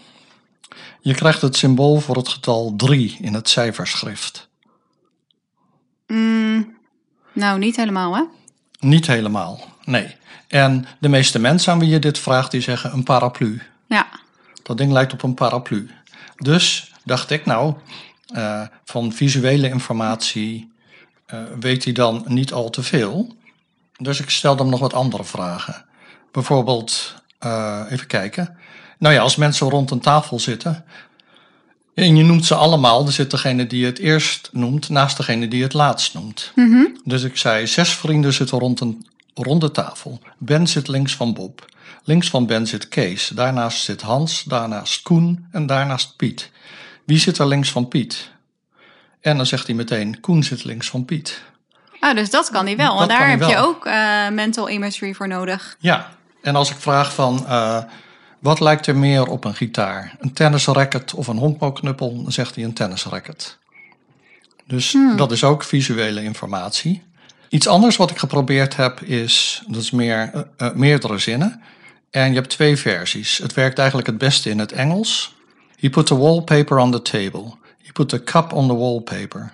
Je 1.00 1.14
krijgt 1.14 1.42
het 1.42 1.56
symbool 1.56 2.00
voor 2.00 2.16
het 2.16 2.28
getal 2.28 2.74
3 2.76 3.16
in 3.20 3.34
het 3.34 3.48
cijferschrift. 3.48 4.48
Mm, 6.06 6.76
nou, 7.32 7.58
niet 7.58 7.76
helemaal, 7.76 8.14
hè? 8.14 8.22
Niet 8.78 9.06
helemaal, 9.06 9.60
nee. 9.84 10.16
En 10.48 10.86
de 11.00 11.08
meeste 11.08 11.38
mensen 11.38 11.72
aan 11.72 11.78
wie 11.78 11.88
je 11.88 11.98
dit 11.98 12.18
vraagt, 12.18 12.50
die 12.50 12.60
zeggen 12.60 12.92
een 12.92 13.02
paraplu. 13.02 13.62
Ja. 13.86 14.06
Dat 14.62 14.78
ding 14.78 14.92
lijkt 14.92 15.12
op 15.12 15.22
een 15.22 15.34
paraplu. 15.34 15.90
Dus 16.36 16.92
dacht 17.04 17.30
ik, 17.30 17.46
nou, 17.46 17.74
eh, 18.26 18.62
van 18.84 19.12
visuele 19.12 19.68
informatie 19.68 20.72
eh, 21.26 21.38
weet 21.60 21.84
hij 21.84 21.92
dan 21.92 22.24
niet 22.26 22.52
al 22.52 22.70
te 22.70 22.82
veel. 22.82 23.36
Dus 23.96 24.20
ik 24.20 24.30
stelde 24.30 24.62
hem 24.62 24.70
nog 24.70 24.80
wat 24.80 24.94
andere 24.94 25.24
vragen. 25.24 25.84
Bijvoorbeeld, 26.32 27.14
eh, 27.38 27.82
even 27.88 28.06
kijken. 28.06 28.58
Nou 29.00 29.14
ja, 29.14 29.20
als 29.20 29.36
mensen 29.36 29.70
rond 29.70 29.90
een 29.90 30.00
tafel 30.00 30.40
zitten. 30.40 30.84
En 31.94 32.16
je 32.16 32.24
noemt 32.24 32.44
ze 32.44 32.54
allemaal, 32.54 33.06
er 33.06 33.12
zit 33.12 33.30
degene 33.30 33.66
die 33.66 33.86
het 33.86 33.98
eerst 33.98 34.48
noemt 34.52 34.88
naast 34.88 35.16
degene 35.16 35.48
die 35.48 35.62
het 35.62 35.72
laatst 35.72 36.14
noemt. 36.14 36.52
Dus 37.04 37.22
ik 37.22 37.36
zei, 37.36 37.66
zes 37.66 37.96
vrienden 37.96 38.32
zitten 38.32 38.58
rond 38.58 38.80
een 38.80 39.06
ronde 39.34 39.70
tafel. 39.70 40.20
Ben 40.38 40.66
zit 40.66 40.88
links 40.88 41.16
van 41.16 41.34
Bob. 41.34 41.64
Links 42.04 42.30
van 42.30 42.46
Ben 42.46 42.66
zit 42.66 42.88
Kees. 42.88 43.28
Daarnaast 43.28 43.82
zit 43.82 44.02
Hans, 44.02 44.42
daarnaast 44.42 45.02
Koen 45.02 45.46
en 45.52 45.66
daarnaast 45.66 46.16
Piet. 46.16 46.50
Wie 47.04 47.18
zit 47.18 47.38
er 47.38 47.46
links 47.46 47.70
van 47.70 47.88
Piet? 47.88 48.30
En 49.20 49.36
dan 49.36 49.46
zegt 49.46 49.66
hij 49.66 49.76
meteen, 49.76 50.20
Koen 50.20 50.42
zit 50.42 50.64
links 50.64 50.90
van 50.90 51.04
Piet. 51.04 51.42
Ah, 52.00 52.14
dus 52.14 52.30
dat 52.30 52.50
kan 52.50 52.66
hij 52.66 52.76
wel. 52.76 53.00
En 53.02 53.08
daar 53.08 53.30
heb 53.30 53.42
je 53.42 53.56
ook 53.56 53.86
eh, 53.86 54.28
mental 54.28 54.70
imagery 54.70 55.14
voor 55.14 55.28
nodig. 55.28 55.76
Ja, 55.78 56.08
en 56.42 56.56
als 56.56 56.70
ik 56.70 56.76
vraag 56.78 57.14
van, 57.14 57.46
eh, 57.46 57.82
wat 58.40 58.60
lijkt 58.60 58.86
er 58.86 58.96
meer 58.96 59.26
op 59.26 59.44
een 59.44 59.54
gitaar? 59.54 60.16
Een 60.18 60.32
tennisracket 60.32 61.14
of 61.14 61.26
een 61.26 61.38
honkbalknuppel? 61.38 62.22
Dan 62.22 62.32
zegt 62.32 62.54
hij 62.54 62.64
een 62.64 62.72
tennisracket. 62.72 63.58
Dus 64.66 64.96
dat 65.16 65.32
is 65.32 65.44
ook 65.44 65.62
visuele 65.62 66.22
informatie. 66.22 67.02
Iets 67.48 67.66
anders 67.66 67.96
wat 67.96 68.10
ik 68.10 68.18
geprobeerd 68.18 68.76
heb 68.76 69.00
is, 69.00 69.62
dat 69.66 69.82
is 69.82 69.90
meer, 69.90 70.30
eh, 70.32 70.42
eh, 70.56 70.74
meerdere 70.74 71.18
zinnen. 71.18 71.62
En 72.10 72.28
je 72.28 72.34
hebt 72.34 72.50
twee 72.50 72.76
versies. 72.76 73.38
Het 73.38 73.54
werkt 73.54 73.78
eigenlijk 73.78 74.08
het 74.08 74.18
beste 74.18 74.50
in 74.50 74.58
het 74.58 74.72
Engels. 74.72 75.34
He 75.76 75.90
put 75.90 76.06
the 76.06 76.16
wallpaper 76.18 76.78
on 76.78 76.90
the 76.90 77.02
table. 77.02 77.54
He 77.82 77.92
put 77.92 78.08
the 78.08 78.22
cup 78.22 78.52
on 78.52 78.66
the 78.68 78.76
wallpaper. 78.76 79.52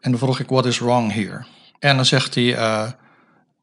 En 0.00 0.10
dan 0.10 0.18
vroeg 0.18 0.40
ik, 0.40 0.48
what 0.48 0.66
is 0.66 0.78
wrong 0.78 1.12
here? 1.12 1.44
En 1.78 1.96
dan 1.96 2.04
zegt 2.04 2.34
hij, 2.34 2.56
eh, 2.56 2.88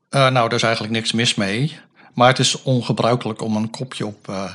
nou, 0.10 0.34
daar 0.34 0.54
is 0.54 0.64
eigenlijk 0.64 0.94
niks 0.94 1.12
mis 1.12 1.36
mee. 1.36 1.80
Maar 2.14 2.28
het 2.28 2.40
is 2.40 2.62
ongebruikelijk 2.62 3.42
om 3.42 3.56
een 3.56 3.70
kopje 3.70 4.06
op 4.06 4.28
eh, 4.30 4.52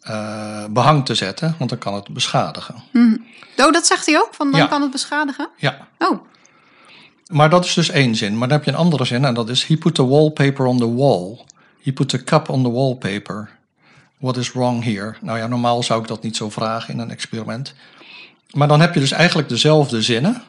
eh, 0.00 0.64
behang 0.70 1.04
te 1.04 1.14
zetten, 1.14 1.54
want 1.58 1.70
dan 1.70 1.78
kan 1.78 1.94
het 1.94 2.08
beschadigen. 2.08 2.74
Oh, 3.56 3.72
dat 3.72 3.86
zegt 3.86 4.06
hij 4.06 4.18
ook? 4.18 4.28
Van 4.32 4.50
dan 4.50 4.60
Ja. 4.60 4.66
kan 4.66 4.82
het 4.82 4.90
beschadigen? 4.90 5.48
Ja, 5.56 5.88
Oh, 5.98 6.18
Maar 7.26 7.50
dat 7.50 7.64
is 7.64 7.74
dus 7.74 7.90
één 7.90 8.14
zin. 8.14 8.38
Maar 8.38 8.48
dan 8.48 8.56
heb 8.56 8.66
je 8.66 8.70
een 8.72 8.76
andere 8.76 9.04
zin 9.04 9.24
en 9.24 9.34
dat 9.34 9.48
is... 9.48 9.64
He 9.64 9.76
put 9.76 9.94
the 9.94 10.06
wallpaper 10.06 10.66
on 10.66 10.78
the 10.78 10.94
wall. 10.94 11.44
He 11.82 11.92
put 11.92 12.08
the 12.08 12.24
cup 12.24 12.48
on 12.48 12.62
the 12.62 12.70
wallpaper. 12.70 13.50
What 14.18 14.36
is 14.36 14.52
wrong 14.52 14.84
here? 14.84 15.14
Nou 15.20 15.38
ja, 15.38 15.46
normaal 15.46 15.82
zou 15.82 16.00
ik 16.02 16.08
dat 16.08 16.22
niet 16.22 16.36
zo 16.36 16.50
vragen 16.50 16.94
in 16.94 17.00
een 17.00 17.10
experiment. 17.10 17.74
Maar 18.50 18.68
dan 18.68 18.80
heb 18.80 18.94
je 18.94 19.00
dus 19.00 19.10
eigenlijk 19.10 19.48
dezelfde 19.48 20.02
zinnen. 20.02 20.42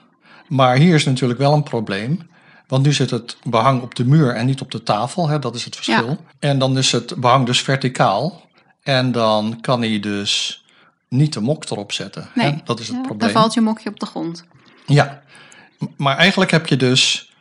Maar 0.48 0.76
hier 0.76 0.96
is 0.96 1.06
natuurlijk 1.06 1.40
wel 1.40 1.54
een 1.54 1.64
probleem. 1.64 2.30
Want 2.72 2.86
nu 2.86 2.94
zit 2.94 3.10
het 3.10 3.38
behang 3.44 3.82
op 3.82 3.96
de 3.96 4.06
muur 4.06 4.36
en 4.36 4.46
niet 4.46 4.62
op 4.62 4.72
de 4.72 4.84
tafel. 4.84 5.28
Hè? 5.28 5.40
Dat 5.40 5.56
is 5.56 5.66
het 5.66 5.76
verschil. 5.76 6.08
Ja. 6.08 6.18
En 6.40 6.60
dan 6.60 6.78
is 6.78 6.92
het 6.92 7.16
behang 7.16 7.46
dus 7.46 7.62
verticaal. 7.62 8.48
En 8.84 9.12
dan 9.12 9.58
kan 9.62 9.82
hij 9.82 10.00
dus 10.00 10.64
niet 11.10 11.34
de 11.34 11.40
mok 11.40 11.70
erop 11.70 11.92
zetten. 11.92 12.30
Nee. 12.36 12.52
Hè? 12.52 12.58
Dat 12.64 12.80
is 12.80 12.88
het 12.88 12.96
Ja, 12.96 13.02
probleem. 13.02 13.20
Dan 13.32 13.42
valt 13.42 13.54
je 13.54 13.62
mokje 13.62 13.90
op 13.90 14.00
de 14.00 14.06
grond. 14.06 14.44
Ja, 14.86 15.22
maar 15.98 16.18
eigenlijk 16.18 16.52
heb 16.52 16.68
je 16.68 16.78
dus 16.78 17.32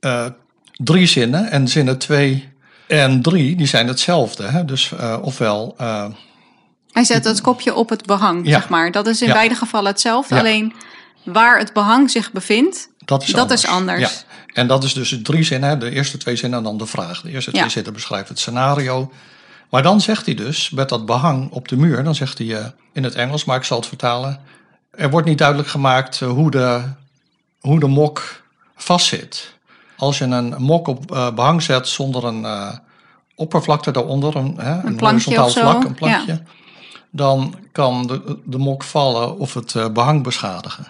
eh, 0.00 0.26
drie 0.72 1.06
zinnen. 1.06 1.50
En 1.50 1.68
zinnen 1.68 1.98
twee 1.98 2.48
en 2.86 3.22
drie, 3.22 3.56
die 3.56 3.66
zijn 3.66 3.88
hetzelfde. 3.88 4.44
Hè? 4.44 4.64
Dus 4.64 4.92
eh, 4.92 5.18
ofwel, 5.22 5.74
eh, 5.78 6.06
Hij 6.90 7.04
zet 7.04 7.24
het 7.24 7.40
kopje 7.40 7.74
op 7.74 7.88
het 7.88 8.06
behang, 8.06 8.46
Ja. 8.46 8.52
zeg 8.52 8.68
maar. 8.68 8.90
Dat 8.92 9.06
is 9.06 9.22
in 9.22 9.32
beide 9.32 9.54
gevallen 9.54 9.90
hetzelfde. 9.90 10.38
Alleen 10.38 10.72
waar 11.22 11.58
het 11.58 11.72
behang 11.72 12.10
zich 12.10 12.32
bevindt, 12.32 12.88
dat 13.04 13.22
is 13.22 13.28
Dat 13.28 13.40
anders. 13.40 13.62
is 13.62 13.70
anders. 13.70 14.00
Ja. 14.00 14.08
En 14.52 14.66
dat 14.66 14.84
is 14.84 14.92
dus 14.92 15.18
drie 15.22 15.42
zinnen. 15.42 15.78
De 15.78 15.90
eerste 15.90 16.18
twee 16.18 16.36
zinnen 16.36 16.58
en 16.58 16.64
dan 16.64 16.78
de 16.78 16.86
vraag. 16.86 17.20
De 17.20 17.30
eerste 17.30 17.50
Ja. 17.52 17.58
twee 17.58 17.70
zinnen 17.70 17.92
beschrijft 17.92 18.28
het 18.28 18.38
scenario. 18.38 19.12
Maar 19.70 19.82
dan 19.82 20.00
zegt 20.00 20.26
hij 20.26 20.34
dus, 20.34 20.70
met 20.70 20.88
dat 20.88 21.06
behang 21.06 21.50
op 21.50 21.68
de 21.68 21.76
muur, 21.76 22.04
dan 22.04 22.14
zegt 22.14 22.38
hij 22.38 22.56
eh, 22.56 22.66
in 22.92 23.04
het 23.04 23.14
Engels, 23.14 23.44
maar 23.44 23.56
ik 23.56 23.64
zal 23.64 23.78
het 23.78 23.86
vertalen. 23.86 24.40
Er 24.90 25.10
wordt 25.10 25.26
niet 25.26 25.38
duidelijk 25.38 25.68
gemaakt 25.68 26.20
eh, 26.22 26.28
hoe, 26.28 26.50
de, 26.50 26.82
hoe 27.60 27.80
de 27.80 27.86
mok 27.86 28.42
vastzit. 28.76 29.54
Als 29.96 30.18
je 30.18 30.24
een 30.24 30.54
mok 30.58 30.86
op 30.88 31.12
eh, 31.12 31.34
behang 31.34 31.62
zet 31.62 31.88
zonder 31.88 32.24
een 32.24 32.46
oppervlakte 33.40 33.90
daaronder, 33.90 34.36
een, 34.36 34.56
hè, 34.58 34.86
een, 34.86 34.96
plankje 34.96 35.36
horizontaal 35.36 35.72
vlak, 35.72 35.84
een 35.84 35.94
plankje, 35.94 36.42
dan 37.10 37.54
kan 37.72 38.06
de, 38.06 38.38
de 38.44 38.58
mok 38.58 38.82
vallen 38.82 39.38
of 39.38 39.54
het 39.54 39.74
eh, 39.74 39.88
behang 39.88 40.22
beschadigen. 40.22 40.86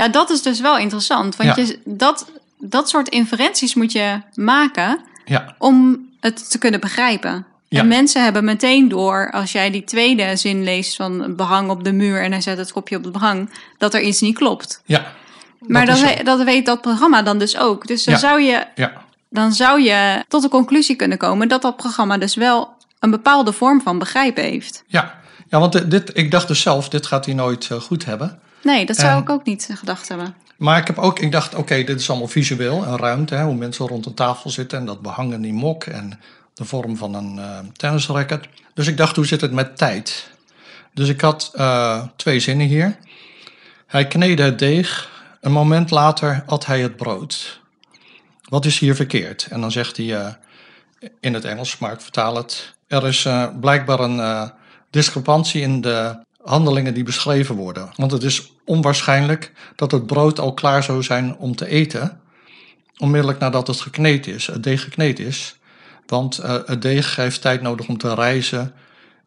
Ja, 0.00 0.08
dat 0.08 0.30
is 0.30 0.42
dus 0.42 0.60
wel 0.60 0.78
interessant. 0.78 1.36
Want 1.36 1.56
Ja. 1.56 1.62
je, 1.62 1.78
dat, 1.84 2.30
dat 2.58 2.88
soort 2.88 3.08
inferenties 3.08 3.74
moet 3.74 3.92
je 3.92 4.20
maken 4.34 5.00
Ja, 5.24 5.54
om 5.58 5.98
het 6.20 6.50
te 6.50 6.58
kunnen 6.58 6.80
begrijpen. 6.80 7.46
Ja. 7.68 7.80
En 7.80 7.88
mensen 7.88 8.22
hebben 8.24 8.44
meteen 8.44 8.88
door, 8.88 9.30
als 9.32 9.52
jij 9.52 9.70
die 9.70 9.84
tweede 9.84 10.36
zin 10.36 10.62
leest 10.64 10.96
van 10.96 11.36
behang 11.36 11.70
op 11.70 11.84
de 11.84 11.92
muur 11.92 12.22
en 12.22 12.30
hij 12.32 12.40
zet 12.40 12.58
het 12.58 12.72
kopje 12.72 12.96
op 12.96 13.02
het 13.04 13.12
behang, 13.12 13.50
dat 13.78 13.94
er 13.94 14.00
iets 14.00 14.20
niet 14.20 14.36
klopt. 14.36 14.82
ja. 14.84 15.06
Maar 15.66 15.86
dat 15.86 15.98
dat, 16.24 16.38
we- 16.38 16.44
weet 16.44 16.66
dat 16.66 16.80
programma 16.80 17.22
dan 17.22 17.38
dus 17.38 17.56
ook. 17.58 17.86
Dus 17.86 18.04
dan, 18.04 18.18
zou 18.18 18.40
je, 18.40 18.66
Ja, 18.74 18.92
dan 19.30 19.52
zou 19.52 19.80
je 19.82 20.24
tot 20.28 20.42
de 20.42 20.48
conclusie 20.48 20.96
kunnen 20.96 21.18
komen 21.18 21.48
dat 21.48 21.62
dat 21.62 21.76
programma 21.76 22.18
dus 22.18 22.34
wel 22.34 22.68
een 22.98 23.10
bepaalde 23.10 23.52
vorm 23.52 23.80
van 23.80 23.98
begrijpen 23.98 24.42
heeft. 24.44 24.84
Ja, 24.86 25.14
ja 25.48 25.58
want 25.60 25.72
dit- 25.72 25.90
dit, 25.90 26.10
ik 26.14 26.30
dacht 26.30 26.48
dus 26.48 26.60
zelf, 26.60 26.88
dit 26.88 27.06
gaat 27.06 27.24
hij 27.24 27.34
nooit 27.34 27.68
eh, 27.70 27.80
goed 27.80 28.04
hebben. 28.04 28.40
Nee, 28.62 28.86
dat 28.86 28.96
zou 28.96 29.12
En- 29.12 29.22
ik 29.22 29.30
ook 29.30 29.44
niet 29.44 29.68
gedacht 29.74 30.08
hebben. 30.08 30.34
Maar 30.56 30.78
ik 30.78 30.86
heb 30.86 30.98
ook, 30.98 31.18
ik 31.18 31.32
dacht, 31.32 31.54
oké, 31.54 31.82
dit 31.84 32.00
is 32.00 32.10
allemaal 32.10 32.28
visueel, 32.28 32.86
een 32.86 32.96
ruimte, 32.96 33.34
hè, 33.34 33.44
hoe 33.44 33.54
mensen 33.54 33.86
rond 33.86 34.06
een 34.06 34.14
tafel 34.14 34.50
zitten 34.50 34.78
en 34.78 34.84
dat 34.86 35.00
behangen 35.00 35.40
die 35.40 35.52
mok 35.52 35.84
en 35.84 36.20
de 36.54 36.64
vorm 36.64 36.96
van 36.96 37.14
een 37.14 37.38
eh 37.38 37.58
tennisracket. 37.76 38.46
Dus 38.74 38.86
ik 38.86 38.96
dacht, 38.96 39.16
hoe 39.16 39.26
zit 39.26 39.40
het 39.40 39.52
met 39.52 39.76
tijd? 39.78 40.30
Dus 40.94 41.08
ik 41.08 41.20
had 41.20 41.50
eh, 41.54 42.02
twee 42.16 42.40
zinnen 42.40 42.66
hier. 42.66 42.96
Hij 43.86 44.06
kneedde 44.06 44.42
het 44.42 44.58
deeg, 44.58 45.10
een 45.40 45.52
moment 45.52 45.90
later 45.90 46.42
at 46.46 46.66
hij 46.66 46.80
het 46.80 46.96
brood. 46.96 47.60
Wat 48.48 48.64
is 48.64 48.78
hier 48.78 48.94
verkeerd? 48.94 49.46
En 49.50 49.60
dan 49.60 49.72
zegt 49.72 49.96
hij 49.96 50.16
eh, 50.16 50.32
in 51.20 51.34
het 51.34 51.44
Engels, 51.44 51.78
maar 51.78 51.92
ik 51.92 52.00
vertaal 52.00 52.36
het. 52.36 52.74
Er 52.86 53.06
is 53.06 53.24
eh, 53.24 53.46
blijkbaar 53.60 54.00
een 54.00 54.20
eh, 54.20 54.48
discrepantie 54.90 55.62
in 55.62 55.80
de 55.80 56.18
handelingen 56.42 56.94
die 56.94 57.02
beschreven 57.02 57.54
worden. 57.54 57.90
Want 57.96 58.12
het 58.12 58.22
is 58.22 58.52
onwaarschijnlijk 58.64 59.52
dat 59.76 59.90
het 59.90 60.06
brood 60.06 60.38
al 60.38 60.54
klaar 60.54 60.82
zou 60.82 61.02
zijn 61.02 61.36
om 61.36 61.56
te 61.56 61.66
eten, 61.66 62.20
onmiddellijk 62.98 63.38
nadat 63.38 63.66
het 63.66 63.80
gekneed 63.80 64.26
is, 64.26 64.46
het 64.46 64.62
deeg 64.62 64.82
gekneed 64.82 65.18
is. 65.18 65.58
Want 66.06 66.38
eh, 66.38 66.56
het 66.64 66.82
deeg 66.82 67.16
heeft 67.16 67.40
tijd 67.40 67.62
nodig 67.62 67.88
om 67.88 67.98
te 67.98 68.14
rijzen 68.14 68.74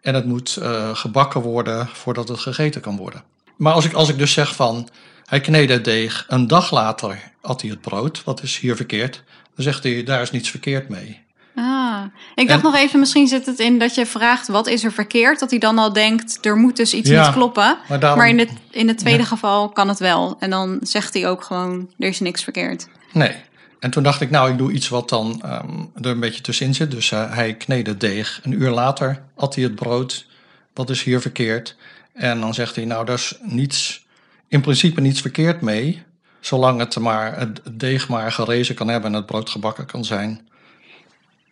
en 0.01 0.13
het 0.13 0.25
moet 0.25 0.57
eh, 0.57 0.95
gebakken 0.95 1.41
worden 1.41 1.87
voordat 1.87 2.27
het 2.27 2.39
gegeten 2.39 2.81
kan 2.81 2.97
worden. 2.97 3.23
Maar 3.57 3.73
als 3.73 3.85
ik, 3.85 3.93
als 3.93 4.09
ik 4.09 4.17
dus 4.17 4.33
zeg 4.33 4.55
van, 4.55 4.89
hij 5.25 5.39
kneedde 5.39 5.73
het 5.73 5.85
deeg, 5.85 6.25
een 6.27 6.47
dag 6.47 6.71
later 6.71 7.31
at 7.41 7.61
hij 7.61 7.69
het 7.69 7.81
brood, 7.81 8.23
wat 8.23 8.43
is 8.43 8.57
hier 8.57 8.75
verkeerd? 8.75 9.23
Dan 9.55 9.63
zegt 9.63 9.83
hij, 9.83 10.03
daar 10.03 10.21
is 10.21 10.31
niets 10.31 10.49
verkeerd 10.49 10.89
mee. 10.89 11.22
Ah, 11.55 12.03
ik 12.35 12.47
dacht 12.47 12.59
En- 12.63 12.65
nog 12.71 12.75
even, 12.79 12.99
misschien 12.99 13.27
zit 13.27 13.45
het 13.45 13.59
in 13.59 13.79
dat 13.79 13.95
je 13.95 14.05
vraagt 14.05 14.47
wat 14.47 14.67
is 14.67 14.83
er 14.83 14.91
verkeerd, 14.91 15.39
dat 15.39 15.49
hij 15.49 15.59
dan 15.59 15.77
al 15.77 15.93
denkt 15.93 16.45
er 16.45 16.55
moet 16.57 16.75
dus 16.75 16.93
iets 16.93 17.09
Ja, 17.09 17.25
niet 17.25 17.33
kloppen. 17.35 17.77
maar 17.89 17.99
daarom- 17.99 18.19
Maar 18.19 18.29
in 18.29 18.39
het, 18.39 18.49
in 18.71 18.87
het 18.87 18.97
tweede 18.97 19.19
Ja. 19.21 19.25
geval 19.25 19.69
kan 19.69 19.87
het 19.87 19.99
wel. 19.99 20.35
En 20.39 20.49
dan 20.49 20.77
zegt 20.81 21.13
hij 21.13 21.27
ook 21.27 21.43
gewoon 21.43 21.89
er 21.97 22.07
is 22.07 22.19
niks 22.19 22.43
verkeerd. 22.43 22.87
Nee. 23.11 23.35
En 23.79 23.91
toen 23.91 24.03
dacht 24.03 24.21
ik, 24.21 24.29
nou, 24.29 24.51
ik 24.51 24.57
doe 24.57 24.71
iets 24.71 24.89
wat 24.89 25.09
dan 25.09 25.41
ehm, 25.41 25.79
er 26.01 26.05
een 26.11 26.19
beetje 26.19 26.41
tussenin 26.41 26.73
zit. 26.73 26.91
Dus 26.91 27.11
eh, 27.11 27.33
hij 27.33 27.53
kneedde 27.53 27.91
het 27.91 27.99
deeg. 27.99 28.39
Een 28.43 28.61
uur 28.61 28.69
later 28.71 29.23
at 29.35 29.55
hij 29.55 29.63
het 29.63 29.75
brood. 29.75 30.25
Wat 30.73 30.89
is 30.89 31.03
hier 31.03 31.21
verkeerd? 31.21 31.75
En 32.13 32.39
dan 32.39 32.53
zegt 32.53 32.75
hij, 32.75 32.85
nou, 32.85 33.05
daar 33.05 33.15
is 33.15 33.37
niets, 33.41 34.05
in 34.47 34.61
principe 34.61 35.01
niets 35.01 35.21
verkeerd 35.21 35.61
mee. 35.61 36.03
Zolang 36.39 36.79
het, 36.79 36.99
maar, 36.99 37.37
het 37.39 37.61
deeg 37.71 38.07
maar 38.09 38.31
gerezen 38.31 38.75
kan 38.75 38.87
hebben 38.87 39.09
en 39.11 39.15
het 39.17 39.25
brood 39.25 39.49
gebakken 39.49 39.85
kan 39.85 40.05
zijn. 40.05 40.47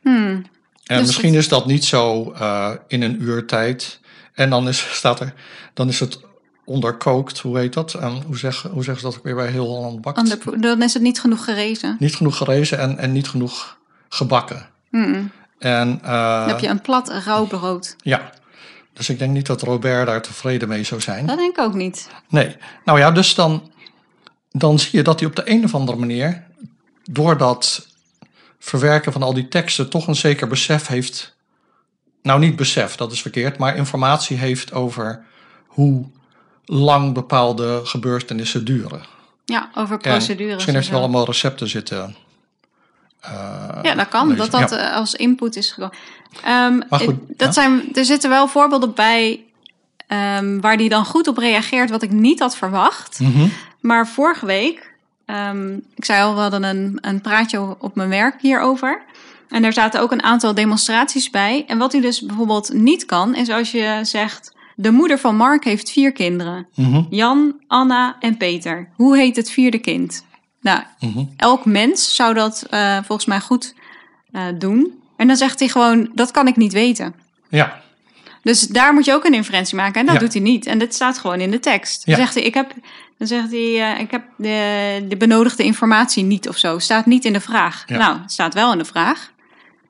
Hmm. 0.02 0.46
En 0.86 0.98
Dus 0.98 1.06
misschien 1.06 1.30
het- 1.34 1.40
is 1.40 1.48
dat 1.48 1.66
niet 1.66 1.86
zo 1.86 2.32
eh, 2.32 2.72
in 2.88 3.02
een 3.02 3.22
uur 3.22 3.46
tijd. 3.46 4.00
En 4.34 4.50
dan 4.50 4.68
is, 4.68 4.80
staat 4.98 5.20
er, 5.20 5.34
dan 5.74 5.88
is 5.88 6.00
het 6.00 6.20
onderkookt, 6.66 7.40
hoe 7.40 7.58
heet 7.58 7.74
dat? 7.74 7.94
En 7.94 8.22
hoe, 8.26 8.38
zeg, 8.38 8.62
hoe 8.62 8.84
zeggen 8.84 8.98
ze 9.04 9.10
dat 9.10 9.18
ook 9.18 9.24
weer 9.24 9.36
bij 9.36 9.48
heel 9.52 9.66
Holland 9.66 10.02
bakt? 10.02 10.18
Ander- 10.18 10.62
Dan 10.62 10.82
is 10.82 10.94
het 10.94 11.04
niet 11.04 11.20
genoeg 11.20 11.44
gerezen. 11.44 11.96
Niet 12.00 12.16
genoeg 12.16 12.38
gerezen 12.38 12.80
en, 12.80 12.98
en 12.98 13.12
niet 13.12 13.30
genoeg 13.30 13.78
gebakken. 14.10 14.70
Hmm. 14.90 15.32
En 15.60 16.00
eh, 16.04 16.40
Dan 16.40 16.48
heb 16.50 16.60
je 16.60 16.68
een 16.68 16.82
plat 16.82 17.10
rauw 17.26 17.46
brood. 17.46 17.96
ja, 17.98 18.30
dus 18.94 19.10
ik 19.10 19.20
denk 19.20 19.32
niet 19.34 19.46
dat 19.46 19.62
Robert 19.62 20.08
daar 20.08 20.22
tevreden 20.22 20.68
mee 20.68 20.84
zou 20.84 21.02
zijn. 21.02 21.26
Dat 21.26 21.38
denk 21.38 21.58
ik 21.58 21.64
ook 21.64 21.74
niet. 21.74 22.10
Nee, 22.30 22.56
nou 22.86 23.00
ja, 23.00 23.12
dus 23.12 23.36
dan, 23.36 23.72
dan 24.52 24.80
zie 24.80 24.90
je 24.98 25.04
dat 25.04 25.20
hij 25.20 25.30
op 25.30 25.36
de 25.36 25.50
een 25.50 25.64
of 25.64 25.76
andere 25.76 25.98
manier, 25.98 26.44
door 27.04 27.38
dat 27.38 27.88
verwerken 28.64 29.12
van 29.12 29.24
al 29.24 29.34
die 29.34 29.48
teksten, 29.48 29.90
toch 29.90 30.08
een 30.08 30.16
zeker 30.16 30.48
besef 30.48 30.88
heeft. 30.88 31.36
Nou, 32.22 32.40
niet 32.40 32.56
besef, 32.56 32.96
dat 32.96 33.12
is 33.12 33.22
verkeerd, 33.22 33.58
maar 33.58 33.76
informatie 33.76 34.38
heeft 34.38 34.74
over 34.74 35.24
hoe 35.68 36.06
lang 36.66 37.14
bepaalde 37.14 37.82
gebeurtenissen 37.84 38.66
duren. 38.66 39.02
Ja, 39.46 39.70
over 39.76 39.96
En 39.96 40.02
procedures. 40.02 40.54
misschien 40.54 40.74
heeft 40.74 40.86
hij 40.88 40.96
wel 40.96 41.04
allemaal 41.04 41.26
recepten 41.26 41.70
zitten. 41.70 42.16
eh, 43.20 43.80
Ja, 43.82 43.96
dat 43.96 44.08
kan. 44.10 44.28
lezen. 44.28 44.52
Dat 44.52 44.52
dat 44.62 44.70
Ja. 44.70 44.90
eh, 44.90 44.96
als 44.96 45.14
input 45.16 45.56
is 45.56 45.72
gekomen. 45.72 45.96
Ehm, 46.44 46.78
Maar 46.90 47.00
goed, 47.00 47.10
eh, 47.30 47.38
dat 47.38 47.48
ja. 47.48 47.52
zijn, 47.52 47.94
er 47.94 48.06
zitten 48.06 48.30
wel 48.30 48.48
voorbeelden 48.48 48.94
bij 48.94 49.44
ehm, 50.08 50.60
waar 50.60 50.78
die 50.78 50.90
dan 50.90 51.06
goed 51.06 51.28
op 51.28 51.38
reageert, 51.38 51.90
wat 51.90 52.02
ik 52.02 52.12
niet 52.12 52.40
had 52.40 52.56
verwacht. 52.58 53.20
Mhm. 53.20 53.48
Maar 53.80 54.08
vorige 54.08 54.46
week, 54.46 54.91
ehm, 55.32 55.74
ik 55.96 56.06
zei 56.06 56.24
al, 56.24 56.34
we 56.36 56.40
hadden 56.42 56.64
een, 56.64 56.98
een 57.02 57.22
praatje 57.22 57.76
op 57.80 57.96
mijn 57.96 58.10
werk 58.10 58.42
hierover. 58.42 59.02
En 59.50 59.62
daar 59.62 59.74
zaten 59.74 60.02
ook 60.02 60.12
een 60.12 60.24
aantal 60.24 60.54
demonstraties 60.54 61.30
bij. 61.30 61.64
En 61.68 61.78
wat 61.78 61.92
hij 61.92 62.02
dus 62.02 62.22
bijvoorbeeld 62.22 62.74
niet 62.74 63.06
kan, 63.06 63.36
is 63.36 63.50
als 63.50 63.72
je 63.72 64.00
zegt... 64.02 64.54
de 64.76 64.92
moeder 64.92 65.20
van 65.20 65.36
Mark 65.36 65.64
heeft 65.64 65.92
vier 65.92 66.12
kinderen. 66.12 66.68
Mhm. 66.76 67.04
Jan, 67.10 67.56
Anna 67.68 68.16
en 68.20 68.38
Peter. 68.38 68.90
Hoe 68.96 69.18
heet 69.18 69.36
het 69.36 69.52
vierde 69.52 69.80
kind? 69.80 70.26
Nou, 70.62 70.82
Mhm. 71.00 71.24
elk 71.38 71.66
mens 71.66 72.16
zou 72.16 72.34
dat 72.34 72.66
eh, 72.70 72.96
volgens 72.98 73.26
mij 73.26 73.40
goed 73.40 73.76
eh, 74.32 74.44
doen. 74.58 75.00
En 75.18 75.28
dan 75.28 75.36
zegt 75.36 75.60
hij 75.60 75.68
gewoon, 75.68 76.12
dat 76.14 76.32
kan 76.32 76.48
ik 76.48 76.56
niet 76.56 76.74
weten. 76.74 77.14
Ja, 77.50 77.82
Dus 78.44 78.68
daar 78.68 78.94
moet 78.94 79.06
je 79.06 79.14
ook 79.14 79.26
een 79.26 79.34
inferentie 79.34 79.76
maken. 79.76 80.00
En 80.00 80.06
dat 80.06 80.16
Ja. 80.16 80.22
doet 80.22 80.34
hij 80.34 80.42
niet. 80.42 80.66
En 80.66 80.80
dit 80.80 80.94
staat 80.94 81.18
gewoon 81.18 81.40
in 81.40 81.52
de 81.52 81.60
tekst. 81.60 82.06
Dan 82.06 82.16
Ja. 82.16 82.22
zegt 82.22 82.34
hij, 82.34 82.44
ik 82.44 82.54
heb, 82.54 82.74
dan 83.22 83.30
zegt 83.30 83.52
hij, 83.52 83.94
eh, 83.94 84.00
ik 84.00 84.12
heb 84.12 84.24
de, 84.38 85.06
de 85.10 85.18
benodigde 85.18 85.64
informatie 85.64 86.24
niet 86.24 86.48
of 86.48 86.58
zo. 86.58 86.80
Staat 86.80 87.06
niet 87.06 87.26
in 87.26 87.34
de 87.34 87.40
vraag. 87.40 87.84
Ja. 87.86 87.98
Nou, 87.98 88.22
het 88.22 88.32
staat 88.32 88.54
wel 88.54 88.72
in 88.72 88.78
de 88.78 88.86
vraag. 88.86 89.32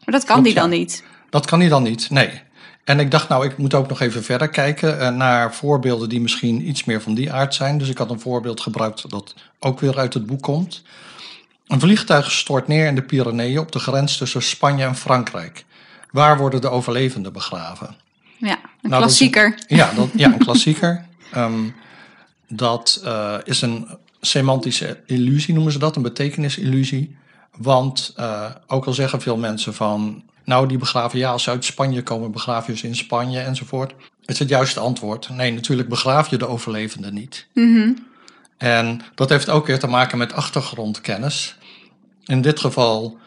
Maar 0.06 0.13
dat 0.13 0.24
kan 0.24 0.36
Klopt, 0.36 0.44
die 0.44 0.54
dan 0.54 0.72
ja. 0.72 0.78
niet. 0.78 1.04
Dat 1.30 1.46
kan 1.46 1.60
hij 1.60 1.70
dan 1.70 1.84
niet, 1.84 2.10
nee. 2.10 2.41
En 2.84 3.00
ik 3.00 3.12
dacht, 3.12 3.30
nou, 3.30 3.46
ik 3.46 3.58
moet 3.58 3.74
ook 3.74 3.89
nog 3.89 4.00
even 4.02 4.24
verder 4.24 4.50
kijken 4.50 5.00
eh, 5.00 5.10
naar 5.10 5.54
voorbeelden 5.54 6.10
die 6.10 6.22
misschien 6.22 6.67
iets 6.67 6.84
meer 6.84 7.02
van 7.02 7.13
die 7.13 7.32
aard 7.32 7.56
zijn. 7.56 7.78
Dus 7.78 7.89
ik 7.89 7.98
had 7.98 8.10
een 8.10 8.20
voorbeeld 8.20 8.62
gebruikt 8.62 9.10
dat 9.10 9.36
ook 9.60 9.80
weer 9.80 9.98
uit 9.98 10.13
het 10.13 10.26
boek 10.26 10.41
komt. 10.41 10.84
Een 11.67 11.80
vliegtuig 11.80 12.32
stort 12.32 12.67
neer 12.67 12.88
in 12.88 12.96
de 12.96 13.04
Pyreneeën 13.04 13.60
op 13.60 13.72
de 13.72 13.80
grens 13.80 14.17
tussen 14.17 14.41
Spanje 14.41 14.86
en 14.86 14.96
Frankrijk. 14.96 15.65
Waar 16.12 16.38
worden 16.38 16.62
de 16.62 16.70
overlevenden 16.70 17.34
begraven? 17.34 17.96
Ja, 18.38 18.52
een 18.52 18.60
Nou, 18.62 18.62
dat 18.82 19.00
klassieker. 19.00 19.60
Ja, 19.67 19.91
dat, 19.96 20.10
ja 20.15 20.34
een 20.34 20.38
klassieker. 20.38 21.06
Ehm, 21.32 21.63
dat 22.52 23.02
eh, 23.04 23.38
is 23.44 23.62
een 23.62 23.88
semantische 24.22 25.00
illusie 25.06 25.54
noemen 25.54 25.72
ze 25.72 25.80
dat, 25.80 25.96
een 25.96 26.02
betekenisillusie. 26.02 27.16
Want 27.58 28.14
uh, 28.20 28.46
ook 28.68 28.86
al 28.86 28.94
zeggen 28.94 29.22
veel 29.22 29.38
mensen 29.38 29.74
van, 29.74 30.24
nou 30.44 30.68
die 30.68 30.78
begraven, 30.78 31.20
ja 31.20 31.32
als 31.32 31.44
ze 31.44 31.50
uit 31.50 31.66
Spanje 31.66 32.04
komen, 32.04 32.32
begraaf 32.32 32.68
je 32.68 32.78
ze 32.78 32.88
in 32.88 32.96
Spanje 32.96 33.40
enzovoort. 33.40 33.94
Is 34.26 34.40
het 34.40 34.50
juiste 34.50 34.80
antwoord? 34.80 35.30
Nee, 35.30 35.54
natuurlijk 35.54 35.90
begraaf 35.90 36.28
je 36.30 36.38
de 36.38 36.48
overlevende 36.48 37.12
niet. 37.12 37.48
Mm 37.54 38.08
En 38.58 39.02
dat 39.16 39.30
heeft 39.30 39.50
ook 39.50 39.68
weer 39.68 39.80
te 39.80 39.88
maken 39.88 40.18
met 40.18 40.34
achtergrondkennis. 40.34 41.56
In 42.26 42.42
dit 42.42 42.60
geval 42.60 43.18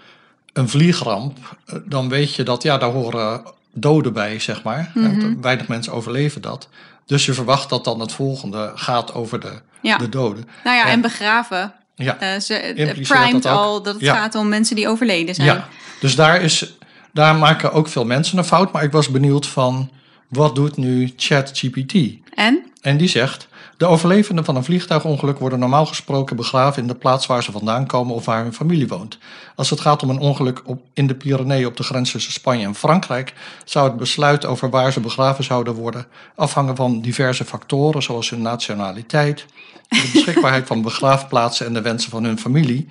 een 0.53 0.69
vliegramp, 0.69 1.57
eh, 1.67 1.77
dan 1.85 2.09
weet 2.09 2.35
je 2.35 2.43
dat, 2.43 2.63
ja, 2.63 2.79
daar 2.79 2.91
horen 2.91 3.43
doden 3.73 4.13
bij, 4.13 4.39
zeg 4.39 4.63
maar. 4.63 4.91
Mhm. 4.95 5.41
Weinig 5.41 5.69
mensen 5.69 5.93
overleven 5.93 6.43
dat. 6.43 6.69
Dus 7.07 7.27
je 7.27 7.33
verwacht 7.33 7.69
dat 7.69 7.85
dan 7.85 8.01
het 8.01 8.13
volgende 8.13 8.73
gaat 8.75 9.15
over 9.15 9.41
de, 9.41 9.61
Ja. 9.83 9.97
de 9.99 10.09
doden. 10.09 10.49
Nou 10.65 10.77
ja, 10.77 10.87
en 10.87 11.01
begraven. 11.01 11.73
Ja. 11.95 12.19
Eh, 12.19 12.41
ze 12.41 12.75
Impliceert 12.75 13.09
primed 13.23 13.43
dat 13.43 13.53
al 13.53 13.83
dat 13.83 13.95
het 13.95 14.03
Ja. 14.03 14.15
gaat 14.15 14.35
om 14.35 14.49
mensen 14.49 14.77
die 14.77 14.89
overleden 14.89 15.35
zijn. 15.35 15.47
Ja, 15.49 15.69
dus 16.01 16.15
daar, 16.17 16.41
is, 16.43 16.77
daar 17.13 17.37
maken 17.37 17.73
ook 17.73 17.89
veel 17.89 18.05
mensen 18.05 18.39
een 18.39 18.45
fout. 18.45 18.73
Maar 18.73 18.83
ik 18.83 18.93
was 18.93 19.09
benieuwd 19.09 19.47
van, 19.47 19.91
wat 20.29 20.55
doet 20.55 20.77
nu 20.77 21.13
ChatGPT? 21.17 21.95
En? 22.35 22.63
En 22.81 22.97
die 22.97 23.09
zegt, 23.09 23.49
de 23.77 23.87
overlevenden 23.87 24.45
van 24.45 24.57
een 24.57 24.65
vliegtuigongeluk 24.65 25.39
worden 25.39 25.59
normaal 25.59 25.87
gesproken 25.87 26.37
begraven 26.37 26.83
in 26.83 26.89
de 26.89 26.95
plaats 26.95 27.27
waar 27.27 27.43
ze 27.43 27.53
vandaan 27.53 27.87
komen 27.87 28.15
of 28.15 28.25
waar 28.25 28.43
hun 28.43 28.55
familie 28.55 28.89
woont. 28.89 29.19
Als 29.55 29.71
het 29.71 29.81
gaat 29.81 30.03
om 30.03 30.11
een 30.11 30.19
ongeluk 30.19 30.63
op, 30.65 30.83
in 30.93 31.07
de 31.07 31.15
Pyreneeën 31.15 31.67
op 31.67 31.77
de 31.77 31.83
grens 31.83 32.11
tussen 32.11 32.33
Spanje 32.33 32.67
en 32.67 32.75
Frankrijk, 32.75 33.35
zou 33.65 33.89
het 33.89 33.97
besluit 33.97 34.47
over 34.47 34.71
waar 34.71 34.93
ze 34.93 35.01
begraven 35.01 35.45
zouden 35.45 35.75
worden 35.75 36.07
afhangen 36.35 36.77
van 36.77 37.01
diverse 37.01 37.45
factoren 37.45 38.03
zoals 38.03 38.31
hun 38.31 38.43
nationaliteit, 38.43 39.47
de 39.89 40.11
beschikbaarheid 40.13 40.67
van 40.67 40.83
begraafplaatsen 40.83 41.67
en 41.67 41.75
de 41.75 41.83
wensen 41.83 42.11
van 42.11 42.25
hun 42.25 42.39
familie. 42.39 42.89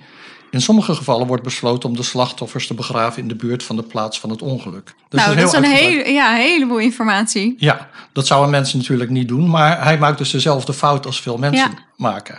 In 0.54 0.60
sommige 0.60 0.94
gevallen 0.94 1.26
wordt 1.26 1.42
besloten 1.42 1.88
om 1.88 1.96
de 1.96 2.02
slachtoffers 2.02 2.66
te 2.66 2.74
begraven 2.74 3.22
in 3.22 3.28
de 3.28 3.34
buurt 3.34 3.62
van 3.62 3.76
de 3.76 3.82
plaats 3.82 4.20
van 4.20 4.30
het 4.30 4.42
ongeluk. 4.42 4.94
Dus 5.08 5.20
nou, 5.24 5.36
dat 5.36 5.46
is 5.46 5.52
een 5.58 5.64
hele, 5.64 6.08
ja, 6.12 6.30
een 6.34 6.40
heleboel 6.42 6.78
informatie. 6.78 7.54
Ja, 7.58 7.88
dat 8.12 8.26
zouden 8.26 8.50
mensen 8.50 8.78
natuurlijk 8.78 9.10
niet 9.10 9.28
doen, 9.28 9.50
maar 9.50 9.84
hij 9.84 9.98
maakt 9.98 10.18
dus 10.18 10.30
dezelfde 10.30 10.72
fout 10.72 11.06
als 11.06 11.20
veel 11.20 11.36
mensen 11.38 11.70
Ja. 11.70 11.78
maken. 11.96 12.38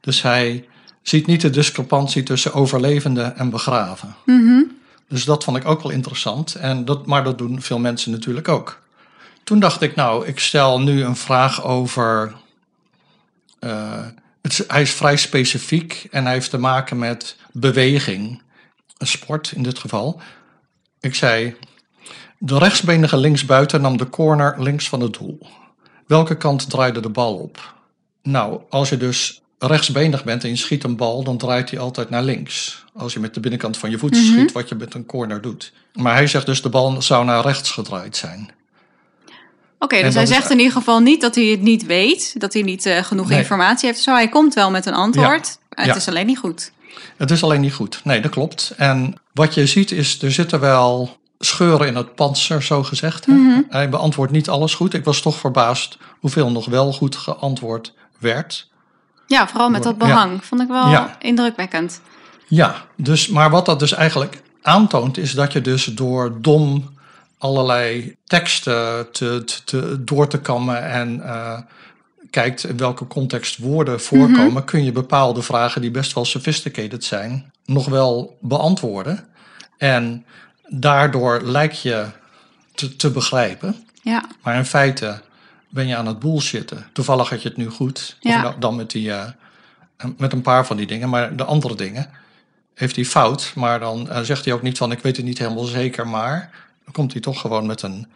Dus 0.00 0.22
hij 0.22 0.68
ziet 1.02 1.26
niet 1.26 1.40
de 1.40 1.50
discrepantie 1.50 2.22
tussen 2.22 2.52
overlevenden 2.54 3.36
en 3.36 3.50
begraven. 3.50 4.14
Mhm. 4.24 4.62
Dus 5.08 5.24
dat 5.24 5.44
vond 5.44 5.56
ik 5.56 5.66
ook 5.68 5.82
wel 5.82 5.92
interessant, 5.92 6.54
en 6.54 6.84
dat, 6.84 7.06
maar 7.06 7.24
dat 7.24 7.38
doen 7.38 7.62
veel 7.62 7.78
mensen 7.78 8.10
natuurlijk 8.10 8.48
ook. 8.48 8.80
Toen 9.44 9.58
dacht 9.60 9.82
ik, 9.82 9.94
nou, 9.94 10.26
ik 10.26 10.38
stel 10.38 10.80
nu 10.80 11.04
een 11.04 11.16
vraag 11.16 11.64
over. 11.64 12.34
eh, 13.58 13.98
het 14.46 14.64
hij 14.68 14.82
is 14.82 14.90
vrij 14.90 15.16
specifiek 15.16 16.06
en 16.10 16.24
hij 16.24 16.32
heeft 16.32 16.50
te 16.50 16.58
maken 16.58 16.98
met 16.98 17.36
beweging, 17.52 18.42
een 18.98 19.06
sport 19.06 19.52
in 19.54 19.62
dit 19.62 19.78
geval. 19.78 20.20
Ik 21.00 21.14
zei, 21.14 21.56
de 22.38 22.58
rechtsbenige 22.58 23.16
linksbuiten 23.16 23.80
nam 23.80 23.96
de 23.96 24.08
corner 24.08 24.62
links 24.62 24.88
van 24.88 25.00
het 25.00 25.12
doel. 25.12 25.46
Welke 26.06 26.36
kant 26.36 26.70
draaide 26.70 27.00
de 27.00 27.08
bal 27.08 27.34
op? 27.36 27.74
Nou, 28.22 28.60
als 28.68 28.88
je 28.88 28.96
dus 28.96 29.40
rechtsbenig 29.58 30.24
bent 30.24 30.42
en 30.44 30.48
je 30.48 30.56
schiet 30.56 30.84
een 30.84 30.96
bal, 30.96 31.24
dan 31.24 31.38
draait 31.38 31.70
hij 31.70 31.78
altijd 31.78 32.10
naar 32.10 32.22
links. 32.22 32.84
Als 32.94 33.12
je 33.12 33.20
met 33.20 33.34
de 33.34 33.40
binnenkant 33.40 33.76
van 33.76 33.90
je 33.90 33.98
voet 33.98 34.10
Mhm. 34.14 34.22
schiet, 34.24 34.52
wat 34.52 34.68
je 34.68 34.74
met 34.74 34.94
een 34.94 35.06
corner 35.06 35.40
doet. 35.40 35.72
Maar 35.92 36.14
hij 36.14 36.26
zegt 36.26 36.46
dus 36.46 36.62
de 36.62 36.68
bal 36.68 37.02
zou 37.02 37.24
naar 37.24 37.42
rechts 37.44 37.70
gedraaid 37.70 38.16
zijn. 38.16 38.50
Oké, 39.78 40.02
dus 40.02 40.14
hij 40.14 40.22
is- 40.22 40.28
zegt 40.28 40.50
in 40.50 40.58
ieder 40.58 40.72
geval 40.72 41.00
niet 41.00 41.20
dat 41.20 41.34
hij 41.34 41.44
het 41.44 41.60
niet 41.60 41.86
weet. 41.86 42.40
Dat 42.40 42.52
hij 42.52 42.62
niet 42.62 42.86
eh, 42.86 43.02
genoeg 43.02 43.28
Nee. 43.28 43.38
informatie 43.38 43.88
heeft. 43.88 44.00
Zo, 44.00 44.12
hij 44.12 44.28
komt 44.28 44.54
wel 44.54 44.70
met 44.70 44.86
een 44.86 44.94
antwoord. 44.94 45.58
Het 45.68 45.86
Ja. 45.86 45.94
is 45.94 46.08
alleen 46.08 46.26
niet 46.26 46.38
goed. 46.38 46.72
Het 47.16 47.30
is 47.30 47.42
alleen 47.42 47.60
niet 47.60 47.72
goed. 47.72 48.00
Nee, 48.04 48.20
dat 48.20 48.30
klopt. 48.30 48.72
En 48.76 49.14
wat 49.32 49.54
je 49.54 49.66
ziet 49.66 49.90
is, 49.90 50.22
er 50.22 50.32
zitten 50.32 50.60
wel 50.60 51.16
scheuren 51.38 51.86
in 51.86 51.96
het 51.96 52.14
panzer, 52.14 52.62
zo 52.62 52.82
gezegd. 52.82 53.26
Mhm. 53.26 53.60
Hij 53.68 53.88
beantwoordt 53.88 54.32
niet 54.32 54.48
alles 54.48 54.74
goed. 54.74 54.94
Ik 54.94 55.04
was 55.04 55.20
toch 55.20 55.36
verbaasd 55.36 55.98
hoeveel 56.20 56.50
nog 56.50 56.66
wel 56.66 56.92
goed 56.92 57.16
geantwoord 57.16 57.92
werd. 58.18 58.68
Ja, 59.26 59.48
vooral 59.48 59.70
met 59.70 59.82
dat 59.82 59.94
Ja. 59.98 60.06
behang. 60.06 60.44
Vond 60.44 60.60
ik 60.60 60.68
wel 60.68 60.88
Ja. 60.90 61.16
indrukwekkend. 61.20 62.00
Ja, 62.48 62.84
dus, 62.96 63.28
maar 63.28 63.50
wat 63.50 63.66
dat 63.66 63.78
dus 63.78 63.92
eigenlijk 63.92 64.42
aantoont, 64.62 65.18
is 65.18 65.32
dat 65.32 65.52
je 65.52 65.60
dus 65.60 65.84
door 65.84 66.36
dom 66.40 66.94
allerlei 67.38 68.16
teksten 68.24 69.10
te, 69.12 69.42
te, 69.44 69.62
te- 69.64 70.04
door 70.04 70.28
te 70.28 70.40
kammen 70.40 70.82
en 70.90 71.20
eh, 71.24 71.58
kijkt 72.30 72.64
in 72.64 72.76
welke 72.76 73.06
context 73.06 73.58
woorden 73.58 74.00
voorkomen, 74.00 74.64
kun 74.64 74.84
je 74.84 74.92
bepaalde 74.92 75.42
vragen 75.42 75.80
die 75.80 75.90
best 75.90 76.12
wel 76.12 76.24
sophisticated 76.24 77.04
zijn, 77.04 77.52
nog 77.64 77.86
wel 77.88 78.38
beantwoorden. 78.40 79.26
En 79.78 80.24
daardoor 80.68 81.40
lijkt 81.42 81.80
je 81.82 82.06
te, 82.74 82.96
te 82.96 83.10
begrijpen. 83.10 83.76
Ja, 84.02 84.24
Maar 84.42 84.56
in 84.56 84.64
feite 84.64 85.20
ben 85.70 85.86
je 85.86 85.96
aan 85.96 86.06
het 86.06 86.18
bullshitten. 86.18 86.86
Toevallig 86.92 87.28
had 87.30 87.42
je 87.42 87.48
het 87.48 87.56
nu 87.56 87.68
goed. 87.68 88.16
Ja. 88.20 88.42
nou- 88.42 88.54
dan 88.58 88.76
met, 88.76 88.90
die, 88.90 89.12
eh, 89.12 89.24
met 90.16 90.32
een 90.32 90.42
paar 90.42 90.66
van 90.66 90.76
die 90.76 90.86
dingen. 90.86 91.08
Maar 91.08 91.36
de 91.36 91.44
andere 91.44 91.74
dingen 91.74 92.10
heeft 92.74 92.96
hij 92.96 93.04
fout. 93.04 93.52
Maar 93.54 93.80
dan 93.80 94.10
eh, 94.10 94.20
zegt 94.20 94.44
hij 94.44 94.54
ook 94.54 94.62
niet 94.62 94.78
van 94.78 94.92
ik 94.92 94.98
weet 95.02 95.16
het 95.16 95.24
niet 95.26 95.38
helemaal 95.38 95.64
zeker. 95.64 96.06
Maar 96.08 96.50
dan 96.86 96.92
komt 96.94 97.12
hij 97.12 97.20
toch 97.20 97.40
gewoon 97.40 97.66
met 97.66 97.82
een 97.82 98.06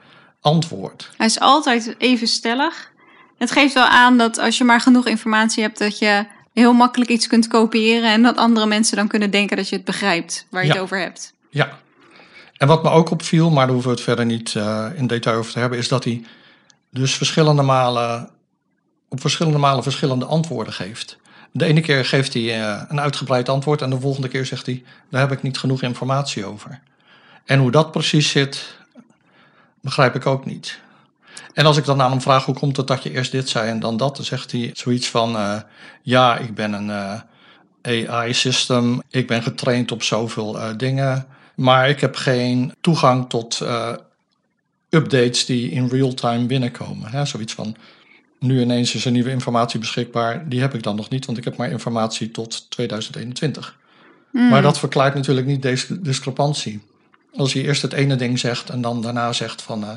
antwoord. 0.40 1.10
hij 1.16 1.26
is 1.26 1.40
altijd 1.40 1.94
even 1.98 2.26
stellig. 2.28 2.90
Het 3.38 3.50
geeft 3.50 3.74
wel 3.74 3.84
aan 3.84 4.18
dat 4.18 4.38
als 4.38 4.58
je 4.58 4.64
maar 4.64 4.80
genoeg 4.80 5.06
informatie 5.06 5.62
hebt, 5.62 5.78
dat 5.78 5.98
je 5.98 6.26
heel 6.52 6.72
makkelijk 6.72 7.10
iets 7.10 7.26
kunt 7.26 7.48
kopiëren. 7.48 8.10
En 8.10 8.22
dat 8.22 8.36
andere 8.36 8.66
mensen 8.66 8.96
dan 8.96 9.08
kunnen 9.08 9.30
denken 9.30 9.56
dat 9.56 9.68
je 9.68 9.76
het 9.76 9.84
begrijpt 9.84 10.46
waar 10.50 10.62
je 10.62 10.68
Ja. 10.68 10.72
het 10.74 10.82
over 10.82 10.98
hebt. 11.00 11.34
Ja. 11.50 11.78
En 12.56 12.66
wat 12.68 12.82
me 12.82 12.90
ook 12.90 13.10
opviel, 13.10 13.50
maar 13.50 13.64
daar 13.64 13.72
hoeven 13.74 13.90
we 13.90 13.96
het 13.96 14.04
verder 14.04 14.24
niet 14.26 14.54
eh, 14.54 14.86
in 14.94 15.06
detail 15.06 15.36
over 15.38 15.52
te 15.52 15.58
hebben, 15.58 15.78
is 15.78 15.88
dat 15.88 16.04
hij 16.04 16.24
dus 16.90 17.14
verschillende 17.14 17.62
malen 17.62 18.30
op 19.08 19.20
verschillende 19.20 19.58
malen 19.58 19.82
verschillende 19.82 20.24
antwoorden 20.24 20.72
geeft. 20.72 21.18
De 21.52 21.64
ene 21.64 21.80
keer 21.80 22.04
geeft 22.04 22.32
hij 22.34 22.60
eh, 22.62 22.82
een 22.88 23.00
uitgebreid 23.00 23.48
antwoord 23.48 23.82
en 23.82 23.90
de 23.90 24.00
volgende 24.00 24.28
keer 24.28 24.46
zegt 24.46 24.66
hij, 24.66 24.82
daar 25.10 25.20
heb 25.20 25.32
ik 25.32 25.42
niet 25.42 25.58
genoeg 25.58 25.82
informatie 25.82 26.44
over. 26.44 26.80
En 27.50 27.58
hoe 27.58 27.70
dat 27.70 27.90
precies 27.90 28.30
zit, 28.30 28.76
begrijp 29.80 30.14
ik 30.14 30.26
ook 30.26 30.44
niet. 30.44 30.80
En 31.52 31.66
als 31.66 31.76
ik 31.76 31.84
dan 31.84 32.02
aan 32.02 32.10
hem 32.10 32.20
vraag, 32.20 32.44
hoe 32.44 32.54
komt 32.54 32.76
het 32.76 32.86
dat 32.86 33.02
je 33.02 33.10
eerst 33.10 33.32
dit 33.32 33.48
zei 33.48 33.68
en 33.68 33.80
dan 33.80 33.96
dat, 33.96 34.16
dan 34.16 34.24
zegt 34.24 34.52
hij 34.52 34.70
zoiets 34.74 35.08
van, 35.08 35.36
eh, 35.36 35.60
ja, 36.02 36.38
ik 36.38 36.54
ben 36.54 36.72
een 36.72 36.90
eh, 37.82 38.08
AI-system, 38.08 39.02
ik 39.08 39.26
ben 39.26 39.42
getraind 39.42 39.92
op 39.92 40.02
zoveel 40.02 40.60
eh, 40.60 40.68
dingen, 40.76 41.26
maar 41.54 41.88
ik 41.88 42.00
heb 42.00 42.16
geen 42.16 42.74
toegang 42.80 43.28
tot 43.28 43.60
updates 44.88 45.44
die 45.44 45.70
in 45.70 45.88
real 45.88 46.14
time 46.14 46.46
binnenkomen. 46.46 47.10
Hè? 47.10 47.24
Zoiets 47.24 47.52
van, 47.52 47.76
nu 48.38 48.60
ineens 48.60 48.94
is 48.94 49.04
er 49.04 49.10
nieuwe 49.10 49.30
informatie 49.30 49.80
beschikbaar, 49.80 50.48
die 50.48 50.60
heb 50.60 50.74
ik 50.74 50.82
dan 50.82 50.96
nog 50.96 51.08
niet, 51.08 51.26
want 51.26 51.38
ik 51.38 51.44
heb 51.44 51.56
maar 51.56 51.70
informatie 51.70 52.30
tot 52.30 52.70
2021. 52.70 53.78
Maar 54.32 54.62
dat 54.62 54.78
verklaart 54.78 55.14
natuurlijk 55.14 55.46
niet 55.46 55.62
deze 55.62 56.00
discrepantie. 56.00 56.88
Als 57.36 57.52
je 57.52 57.62
eerst 57.62 57.82
het 57.82 57.92
ene 57.92 58.16
ding 58.16 58.38
zegt 58.38 58.70
en 58.70 58.80
dan 58.80 59.02
daarna 59.02 59.32
zegt 59.32 59.62
van, 59.62 59.82
eh, 59.84 59.90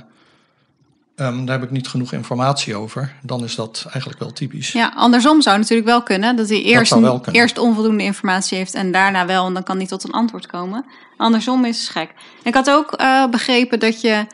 ehm, 1.15 1.45
daar 1.45 1.59
heb 1.59 1.67
ik 1.67 1.71
niet 1.71 1.87
genoeg 1.87 2.13
informatie 2.13 2.75
over, 2.75 3.13
dan 3.21 3.43
is 3.43 3.55
dat 3.55 3.83
eigenlijk 3.91 4.19
wel 4.19 4.33
typisch. 4.33 4.71
Ja, 4.71 4.91
andersom 4.95 5.41
zou 5.41 5.57
natuurlijk 5.57 5.87
wel 5.87 6.03
kunnen. 6.03 6.35
Dat 6.35 6.49
hij 6.49 6.61
eerst, 6.61 6.95
eerst 7.31 7.57
onvoldoende 7.57 8.03
informatie 8.03 8.57
heeft 8.57 8.73
en 8.73 8.91
daarna 8.91 9.25
wel. 9.25 9.45
En 9.45 9.53
dan 9.53 9.63
kan 9.63 9.77
hij 9.77 9.87
tot 9.87 10.03
een 10.03 10.11
antwoord 10.11 10.45
komen. 10.47 10.85
Andersom 11.17 11.65
is 11.65 11.79
het 11.81 11.89
gek. 11.89 12.13
Ik 12.43 12.53
had 12.53 12.69
ook 12.69 12.91
eh, 12.91 13.27
begrepen 13.27 13.79
dat 13.79 14.01
je 14.01 14.25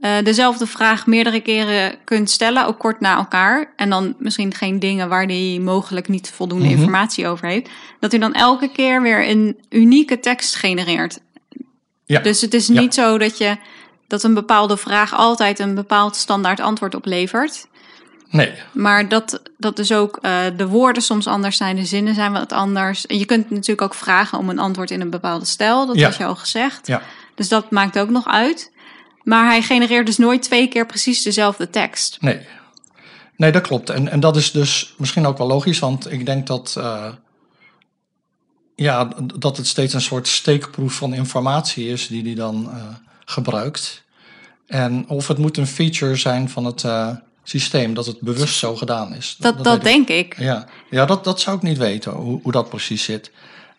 eh, 0.00 0.12
dezelfde 0.24 0.66
vraag 0.66 1.06
meerdere 1.06 1.40
keren 1.40 1.94
kunt 2.04 2.30
stellen. 2.30 2.66
Ook 2.66 2.78
kort 2.78 3.00
na 3.00 3.16
elkaar. 3.16 3.72
En 3.76 3.90
dan 3.90 4.14
misschien 4.18 4.54
geen 4.54 4.78
dingen 4.78 5.08
waar 5.08 5.24
hij 5.24 5.58
mogelijk 5.62 6.08
niet 6.08 6.30
voldoende 6.30 6.64
Mhm. 6.68 6.74
informatie 6.74 7.26
over 7.26 7.46
heeft. 7.48 7.68
Dat 8.00 8.10
hij 8.10 8.20
dan 8.20 8.34
elke 8.34 8.68
keer 8.72 9.02
weer 9.02 9.28
een 9.28 9.58
unieke 9.68 10.20
tekst 10.20 10.54
genereert. 10.56 11.20
Ja. 12.10 12.20
Dus 12.20 12.40
het 12.40 12.54
is 12.54 12.66
Ja. 12.66 12.80
niet 12.80 12.94
zo 12.94 13.18
dat 13.18 13.38
je... 13.38 13.56
Dat 14.06 14.22
een 14.22 14.34
bepaalde 14.34 14.76
vraag 14.76 15.14
altijd 15.14 15.58
een 15.58 15.74
bepaald 15.74 16.16
standaard 16.16 16.60
antwoord 16.60 16.94
oplevert. 16.94 17.66
Nee, 18.30 18.52
Maar 18.72 19.08
dat, 19.08 19.42
dat 19.58 19.76
dus 19.76 19.92
ook 19.92 20.18
eh, 20.22 20.40
de 20.56 20.66
woorden 20.66 21.02
soms 21.02 21.26
anders 21.26 21.56
zijn, 21.56 21.76
de 21.76 21.84
zinnen 21.84 22.14
zijn 22.14 22.32
wat 22.32 22.52
anders. 22.52 23.06
En 23.06 23.18
je 23.18 23.24
kunt 23.24 23.50
natuurlijk 23.50 23.82
ook 23.82 23.94
vragen 23.94 24.38
om 24.38 24.48
een 24.48 24.58
antwoord 24.58 24.90
in 24.90 25.00
een 25.00 25.10
bepaalde 25.10 25.44
stijl. 25.44 25.86
Dat 25.86 25.96
Ja. 25.96 26.06
had 26.08 26.16
je 26.16 26.24
al 26.24 26.36
gezegd. 26.36 26.86
ja. 26.86 27.02
Dus 27.34 27.48
dat 27.48 27.70
maakt 27.70 27.98
ook 27.98 28.10
nog 28.10 28.26
uit. 28.28 28.72
Maar 29.22 29.46
hij 29.46 29.62
genereert 29.62 30.06
dus 30.06 30.18
nooit 30.18 30.42
twee 30.42 30.68
keer 30.68 30.86
precies 30.86 31.22
dezelfde 31.22 31.70
tekst. 31.70 32.16
Nee. 32.20 32.40
Nee, 33.36 33.52
dat 33.52 33.62
klopt. 33.62 33.90
En, 33.90 34.08
en 34.08 34.20
dat 34.20 34.36
is 34.36 34.50
dus 34.52 34.94
misschien 34.98 35.26
ook 35.26 35.38
wel 35.38 35.46
logisch, 35.46 35.78
want 35.78 36.12
ik 36.12 36.26
denk 36.26 36.46
dat, 36.46 36.74
eh, 36.78 37.06
ja, 38.82 39.08
dat 39.38 39.56
het 39.56 39.66
steeds 39.66 39.94
een 39.94 40.00
soort 40.00 40.28
steekproef 40.28 40.94
van 40.94 41.14
informatie 41.14 41.88
is 41.88 42.06
die 42.06 42.22
hij 42.22 42.34
dan 42.34 42.70
eh, 42.70 42.82
gebruikt. 43.24 44.04
En 44.66 45.08
of 45.08 45.28
het 45.28 45.38
moet 45.38 45.56
een 45.56 45.66
feature 45.66 46.16
zijn 46.16 46.48
van 46.48 46.64
het, 46.64 46.84
eh, 46.84 47.08
systeem, 47.42 47.94
dat 47.94 48.06
het 48.06 48.20
bewust 48.20 48.58
zo 48.58 48.76
gedaan 48.76 49.14
is. 49.14 49.36
Dat, 49.38 49.64
dat, 49.64 49.82
denk 49.82 50.08
ik. 50.08 50.38
Ja, 50.38 50.66
ja 50.90 51.04
dat, 51.04 51.24
dat 51.24 51.40
zou 51.40 51.56
ik 51.56 51.62
niet 51.62 51.78
weten, 51.78 52.12
hoe, 52.12 52.40
hoe 52.42 52.52
dat 52.52 52.68
precies 52.68 53.04
zit. 53.04 53.30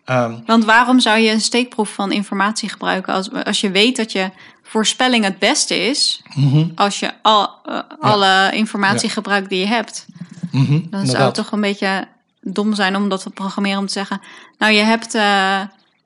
Ehm, 0.06 0.36
Want 0.46 0.66
waarom 0.66 1.00
zou 1.00 1.20
je 1.20 1.32
een 1.32 1.42
steekproef 1.42 1.94
van 1.94 2.12
informatie 2.12 2.70
gebruiken 2.70 3.14
als, 3.14 3.32
als 3.32 3.62
je 3.62 3.72
weet 3.72 3.96
dat 3.96 4.12
je 4.12 4.32
voorspelling 4.64 5.24
het 5.24 5.40
beste 5.40 5.76
is, 5.76 6.22
mhm, 6.36 6.66
als 6.76 7.00
je 7.00 7.12
al, 7.22 7.50
eh, 7.66 7.80
alle 8.00 8.52
informatie 8.54 9.10
gebruikt 9.10 9.50
die 9.50 9.60
je 9.60 9.68
hebt? 9.68 10.06
mhm, 10.52 10.80
Dan 10.90 11.06
zou 11.06 11.24
het 11.24 11.34
toch 11.34 11.52
een 11.52 11.62
beetje 11.62 12.08
dom 12.41 12.73
zijn 12.73 12.95
om 12.95 13.10
dat 13.10 13.21
te 13.21 13.30
programmeren 13.30 13.80
om 13.80 13.86
te 13.86 13.91
zeggen, 13.93 14.21
nou 14.58 14.71
je 14.73 14.82
hebt, 14.84 15.15
eh, 15.15 15.62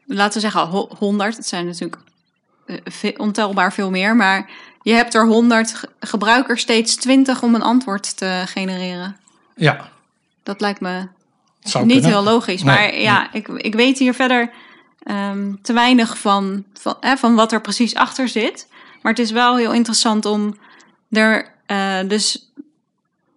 laten 0.05 0.33
we 0.33 0.39
zeggen, 0.39 0.61
ho- 0.67 0.89
100, 0.97 1.35
het 1.37 1.47
zijn 1.47 1.65
natuurlijk 1.65 2.01
eh, 2.65 3.11
ontelbaar 3.17 3.73
veel 3.73 3.89
meer, 3.89 4.15
maar 4.15 4.49
je 4.81 4.93
hebt 4.93 5.13
er 5.13 5.25
100, 5.25 5.73
ge- 5.73 5.89
gebruik 5.99 6.49
er 6.49 6.57
steeds 6.57 6.95
20 6.95 7.41
om 7.43 7.55
een 7.55 7.61
antwoord 7.61 8.17
te 8.17 8.43
genereren. 8.45 9.17
Ja, 9.55 9.89
Dat 10.43 10.61
lijkt 10.61 10.79
me 10.81 11.07
zou 11.59 11.85
niet 11.85 11.93
kunnen. 12.01 12.11
heel 12.11 12.23
logisch. 12.23 12.63
Nee, 12.63 12.75
maar 12.75 12.95
ja, 12.95 13.33
ik, 13.33 13.47
ik 13.47 13.75
weet 13.75 13.97
hier 13.99 14.13
verder 14.13 14.51
ehm, 15.03 15.53
te 15.61 15.73
weinig 15.73 16.17
van, 16.17 16.63
van, 16.73 16.95
van 17.17 17.35
wat 17.35 17.51
er 17.51 17.61
precies 17.61 17.95
achter 17.95 18.27
zit. 18.27 18.67
Maar 19.01 19.11
het 19.11 19.21
is 19.21 19.31
wel 19.31 19.57
heel 19.57 19.73
interessant 19.73 20.25
om 20.25 20.57
er 21.09 21.53
eh, 21.65 21.99
dus 22.07 22.51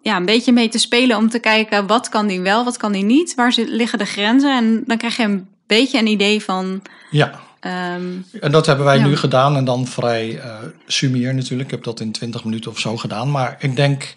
ja, 0.09 0.16
een 0.16 0.25
beetje 0.25 0.53
mee 0.53 0.68
te 0.68 0.79
spelen. 0.79 1.16
Om 1.16 1.29
te 1.29 1.38
kijken 1.38 1.87
wat 1.87 2.09
kan 2.09 2.27
die 2.27 2.40
wel, 2.40 2.64
wat 2.64 2.77
kan 2.77 2.92
die 2.92 3.05
niet. 3.05 3.35
Waar 3.35 3.55
liggen 3.57 3.99
de 3.99 4.05
grenzen? 4.05 4.57
En 4.57 4.83
dan 4.87 4.97
krijg 4.97 5.16
je 5.16 5.23
een 5.23 5.49
beetje 5.66 5.99
een 5.99 6.07
idee 6.07 6.42
van... 6.42 6.83
Ja, 7.11 7.40
ehm, 7.61 8.03
en 8.40 8.51
dat 8.53 8.66
hebben 8.66 8.85
wij 8.85 8.99
Ja. 8.99 9.07
nu 9.07 9.16
gedaan 9.16 9.57
en 9.57 9.64
dan 9.64 9.87
vrij 9.87 10.38
eh 10.38 10.55
sumier 10.87 11.35
natuurlijk. 11.35 11.68
Ik 11.68 11.75
heb 11.75 11.85
dat 11.85 12.01
in 12.01 12.12
20 12.12 12.44
minuten 12.44 12.71
of 12.71 12.79
zo 12.79 12.97
gedaan. 12.97 13.31
Maar 13.31 13.57
ik 13.61 13.77
denk 13.77 14.16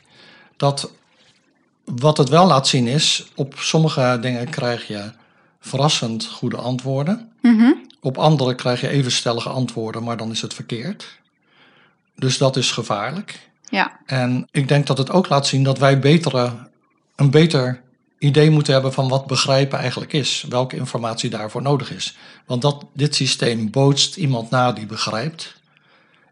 dat 0.57 0.91
wat 1.85 2.17
het 2.17 2.29
wel 2.29 2.47
laat 2.47 2.67
zien 2.67 2.87
is, 2.87 3.25
op 3.35 3.53
sommige 3.57 4.17
dingen 4.21 4.49
krijg 4.49 4.87
je 4.87 5.11
verrassend 5.59 6.25
goede 6.25 6.57
antwoorden. 6.57 7.31
mhm, 7.41 7.71
Op 8.01 8.17
andere 8.17 8.55
krijg 8.55 8.81
je 8.81 8.87
even 8.87 9.11
stellige 9.11 9.49
antwoorden, 9.49 10.03
maar 10.03 10.17
dan 10.17 10.31
is 10.31 10.41
het 10.41 10.53
verkeerd. 10.53 11.19
Dus 12.15 12.37
dat 12.37 12.55
is 12.57 12.71
gevaarlijk. 12.71 13.49
Ja, 13.71 13.99
En 14.05 14.47
ik 14.51 14.67
denk 14.67 14.87
dat 14.87 14.97
het 14.97 15.11
ook 15.11 15.29
laat 15.29 15.47
zien 15.47 15.63
dat 15.63 15.77
wij 15.77 15.99
betere, 15.99 16.69
een 17.15 17.31
beter 17.31 17.81
idee 18.17 18.49
moeten 18.49 18.73
hebben 18.73 18.93
van 18.93 19.07
wat 19.09 19.27
begrijpen 19.27 19.79
eigenlijk 19.79 20.13
is. 20.13 20.45
Welke 20.49 20.75
informatie 20.75 21.29
daarvoor 21.29 21.61
nodig 21.61 21.91
is. 21.91 22.17
Want 22.45 22.61
dat, 22.61 22.85
dit 22.93 23.15
systeem 23.15 23.69
bootst 23.69 24.15
iemand 24.15 24.49
na 24.49 24.71
die 24.71 24.85
begrijpt. 24.85 25.55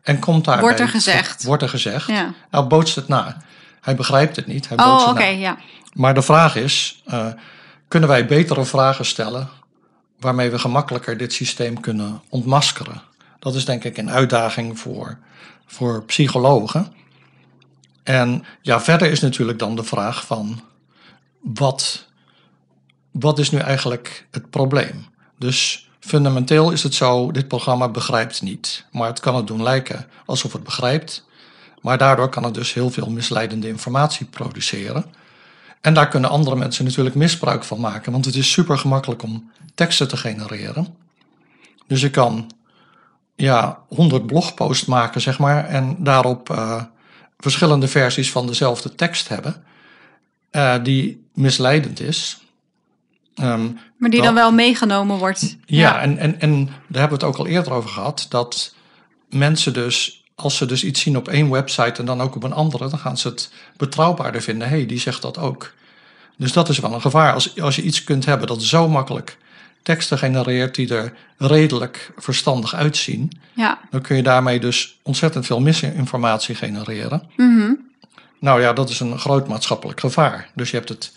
En 0.02 0.20
komt 0.20 0.46
daarbij... 0.46 0.64
Wordt 0.64 0.80
er 0.80 0.88
gezegd. 0.88 1.44
Wordt 1.44 1.64
er 1.64 1.70
gezegd. 1.70 2.08
ja. 2.08 2.34
Nou, 2.52 2.68
bootst 2.68 2.96
het 2.96 3.08
na. 3.08 3.38
Hij 3.82 3.96
begrijpt 3.96 4.36
het 4.36 4.48
niet, 4.48 4.68
hij 4.68 4.78
bootst 4.78 4.92
Oh, 4.92 5.08
het 5.08 5.10
oké, 5.10 5.32
na. 5.32 5.38
ja. 5.38 5.58
Maar 5.94 6.14
de 6.14 6.22
vraag 6.22 6.56
is, 6.56 7.02
eh, 7.06 7.28
kunnen 7.88 8.10
wij 8.10 8.26
betere 8.26 8.66
vragen 8.66 9.06
stellen 9.06 9.50
waarmee 10.20 10.50
we 10.50 10.60
gemakkelijker 10.60 11.18
dit 11.18 11.34
systeem 11.34 11.80
kunnen 11.80 12.22
ontmaskeren? 12.30 13.02
Dat 13.40 13.56
is 13.56 13.66
denk 13.66 13.84
ik 13.84 13.98
een 13.98 14.12
uitdaging 14.12 14.80
voor, 14.80 15.18
voor 15.66 16.04
psychologen. 16.04 16.94
En 18.10 18.44
ja, 18.62 18.82
verder 18.82 19.12
is 19.12 19.20
natuurlijk 19.20 19.60
dan 19.60 19.76
de 19.76 19.84
vraag 19.84 20.26
van 20.26 20.62
wat, 21.40 22.08
wat 23.12 23.40
is 23.40 23.52
nu 23.52 23.58
eigenlijk 23.58 24.28
het 24.32 24.50
probleem? 24.50 25.06
Dus 25.38 25.90
fundamenteel 26.00 26.72
is 26.72 26.84
het 26.84 26.94
zo, 26.94 27.32
dit 27.32 27.48
programma 27.48 27.90
begrijpt 27.90 28.42
niet. 28.42 28.86
Maar 28.92 29.08
het 29.08 29.20
kan 29.20 29.36
het 29.36 29.48
doen 29.48 29.64
lijken 29.64 30.08
alsof 30.26 30.54
het 30.54 30.64
begrijpt. 30.64 31.26
Maar 31.82 31.98
daardoor 31.98 32.30
kan 32.30 32.44
het 32.44 32.54
dus 32.54 32.74
heel 32.74 32.90
veel 32.90 33.10
misleidende 33.10 33.68
informatie 33.68 34.26
produceren. 34.26 35.06
En 35.82 35.94
daar 35.94 36.08
kunnen 36.08 36.30
andere 36.30 36.56
mensen 36.56 36.86
natuurlijk 36.86 37.16
misbruik 37.16 37.64
van 37.64 37.80
maken, 37.80 38.12
want 38.12 38.26
het 38.26 38.36
is 38.36 38.52
super 38.52 38.78
gemakkelijk 38.78 39.24
om 39.24 39.52
teksten 39.76 40.08
te 40.08 40.18
genereren. 40.18 40.96
Dus 41.88 42.02
je 42.02 42.10
kan 42.10 42.52
ja, 43.36 43.80
100 43.88 44.26
blogposts 44.26 44.86
maken, 44.86 45.22
zeg 45.22 45.40
maar, 45.40 45.66
en 45.66 45.96
daarop 46.04 46.50
eh, 46.50 46.84
verschillende 47.40 47.88
versies 47.88 48.32
van 48.32 48.48
dezelfde 48.48 48.96
tekst 48.96 49.28
hebben, 49.28 49.64
eh, 50.52 50.76
die 50.84 51.28
misleidend 51.34 52.00
is. 52.00 52.38
Ehm, 53.36 53.68
Maar 53.98 54.10
die 54.10 54.22
dan 54.22 54.34
wel 54.34 54.52
meegenomen 54.52 55.18
wordt. 55.18 55.58
ja, 55.66 56.02
En, 56.02 56.18
en, 56.18 56.40
en 56.40 56.66
daar 56.66 57.00
hebben 57.02 57.20
we 57.20 57.26
het 57.26 57.36
ook 57.36 57.38
al 57.38 57.48
eerder 57.48 57.74
over 57.74 57.90
gehad, 57.90 58.26
dat 58.30 58.74
mensen 59.30 59.74
dus, 59.74 60.24
als 60.36 60.58
ze 60.58 60.66
dus 60.66 60.84
iets 60.84 61.02
zien 61.02 61.18
op 61.18 61.28
één 61.28 61.50
website 61.50 62.00
en 62.00 62.06
dan 62.06 62.22
ook 62.22 62.36
op 62.36 62.44
een 62.44 62.54
andere, 62.54 62.90
dan 62.90 63.00
gaan 63.00 63.18
ze 63.18 63.28
het 63.28 63.52
betrouwbaarder 63.78 64.42
vinden. 64.42 64.68
Hé, 64.70 64.76
hey, 64.76 64.86
die 64.86 65.00
zegt 65.00 65.22
dat 65.22 65.38
ook. 65.38 65.74
Dus 66.38 66.54
dat 66.54 66.70
is 66.70 66.80
wel 66.80 66.94
een 66.94 67.02
gevaar. 67.02 67.34
Als, 67.34 67.60
als 67.60 67.76
je 67.76 67.82
iets 67.82 68.04
kunt 68.04 68.26
hebben 68.26 68.48
dat 68.48 68.64
zo 68.64 68.90
makkelijk 68.90 69.38
teksten 69.84 70.18
genereert 70.18 70.76
die 70.76 70.96
er 70.96 71.14
redelijk 71.38 72.12
verstandig 72.18 72.76
uitzien, 72.76 73.32
Ja. 73.54 73.80
dan 73.90 74.02
kun 74.02 74.16
je 74.16 74.24
daarmee 74.24 74.60
dus 74.60 75.00
ontzettend 75.04 75.46
veel 75.46 75.60
misinformatie 75.62 76.56
genereren. 76.56 77.30
mhm. 77.36 77.72
Nou 78.40 78.62
ja, 78.62 78.74
dat 78.74 78.90
is 78.90 79.00
een 79.00 79.20
groot 79.20 79.48
maatschappelijk 79.48 80.00
gevaar. 80.00 80.50
Dus 80.56 80.72
je 80.72 80.78
hebt 80.78 80.90
het, 80.90 81.12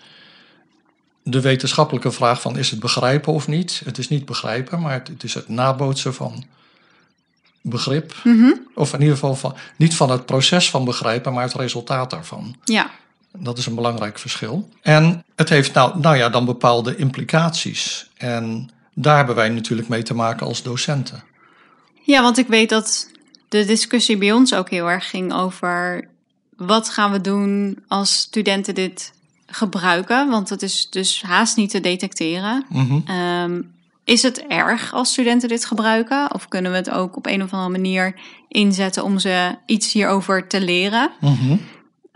de 1.22 1.40
wetenschappelijke 1.40 2.10
vraag 2.12 2.40
van 2.40 2.56
is 2.58 2.70
het 2.70 2.80
begrijpen 2.80 3.32
of 3.32 3.48
niet? 3.48 3.82
Het 3.84 3.98
is 3.98 4.08
niet 4.08 4.24
begrijpen, 4.24 4.80
maar 4.80 4.92
het, 4.92 5.08
het 5.08 5.22
is 5.22 5.34
het 5.34 5.48
nabootsen 5.48 6.14
van 6.14 6.44
begrip. 7.60 8.14
Mhm. 8.24 8.52
Of 8.74 8.92
in 8.92 9.00
ieder 9.00 9.14
geval 9.14 9.34
van, 9.34 9.54
niet 9.76 9.94
van 9.96 10.10
het 10.10 10.26
proces 10.26 10.70
van 10.70 10.84
begrijpen, 10.84 11.32
maar 11.32 11.42
het 11.44 11.54
resultaat 11.54 12.10
daarvan. 12.10 12.56
Ja. 12.64 12.90
Dat 13.38 13.58
is 13.58 13.66
een 13.66 13.74
belangrijk 13.74 14.18
verschil. 14.18 14.68
En 14.82 15.24
het 15.36 15.48
heeft 15.48 15.74
nou, 15.74 15.98
nou 15.98 16.16
ja, 16.16 16.28
dan 16.28 16.44
bepaalde 16.44 16.96
implicaties. 16.96 18.10
En 18.16 18.70
daar 18.94 19.16
hebben 19.16 19.34
wij 19.34 19.48
natuurlijk 19.48 19.88
mee 19.88 20.02
te 20.02 20.14
maken 20.14 20.46
als 20.46 20.62
docenten. 20.62 21.24
Ja, 22.02 22.22
want 22.22 22.38
ik 22.38 22.46
weet 22.46 22.68
dat 22.68 23.10
de 23.48 23.64
discussie 23.64 24.16
bij 24.16 24.32
ons 24.32 24.54
ook 24.54 24.70
heel 24.70 24.90
erg 24.90 25.10
ging 25.10 25.32
over 25.32 26.08
wat 26.56 26.88
gaan 26.88 27.12
we 27.12 27.20
doen 27.20 27.78
als 27.88 28.18
studenten 28.18 28.74
dit 28.74 29.12
gebruiken, 29.46 30.28
want 30.28 30.48
het 30.48 30.62
is 30.62 30.90
dus 30.90 31.22
haast 31.22 31.56
niet 31.56 31.70
te 31.70 31.80
detecteren. 31.80 32.64
Mhm. 32.68 33.00
Ehm, 33.06 33.60
is 34.04 34.22
het 34.22 34.46
erg 34.46 34.92
als 34.92 35.10
studenten 35.10 35.48
dit 35.48 35.64
gebruiken? 35.64 36.34
Of 36.34 36.48
kunnen 36.48 36.70
we 36.70 36.76
het 36.76 36.90
ook 36.90 37.16
op 37.16 37.26
een 37.26 37.42
of 37.42 37.52
andere 37.52 37.70
manier 37.70 38.14
inzetten 38.48 39.04
om 39.04 39.18
ze 39.18 39.54
iets 39.66 39.92
hierover 39.92 40.46
te 40.48 40.60
leren? 40.60 41.10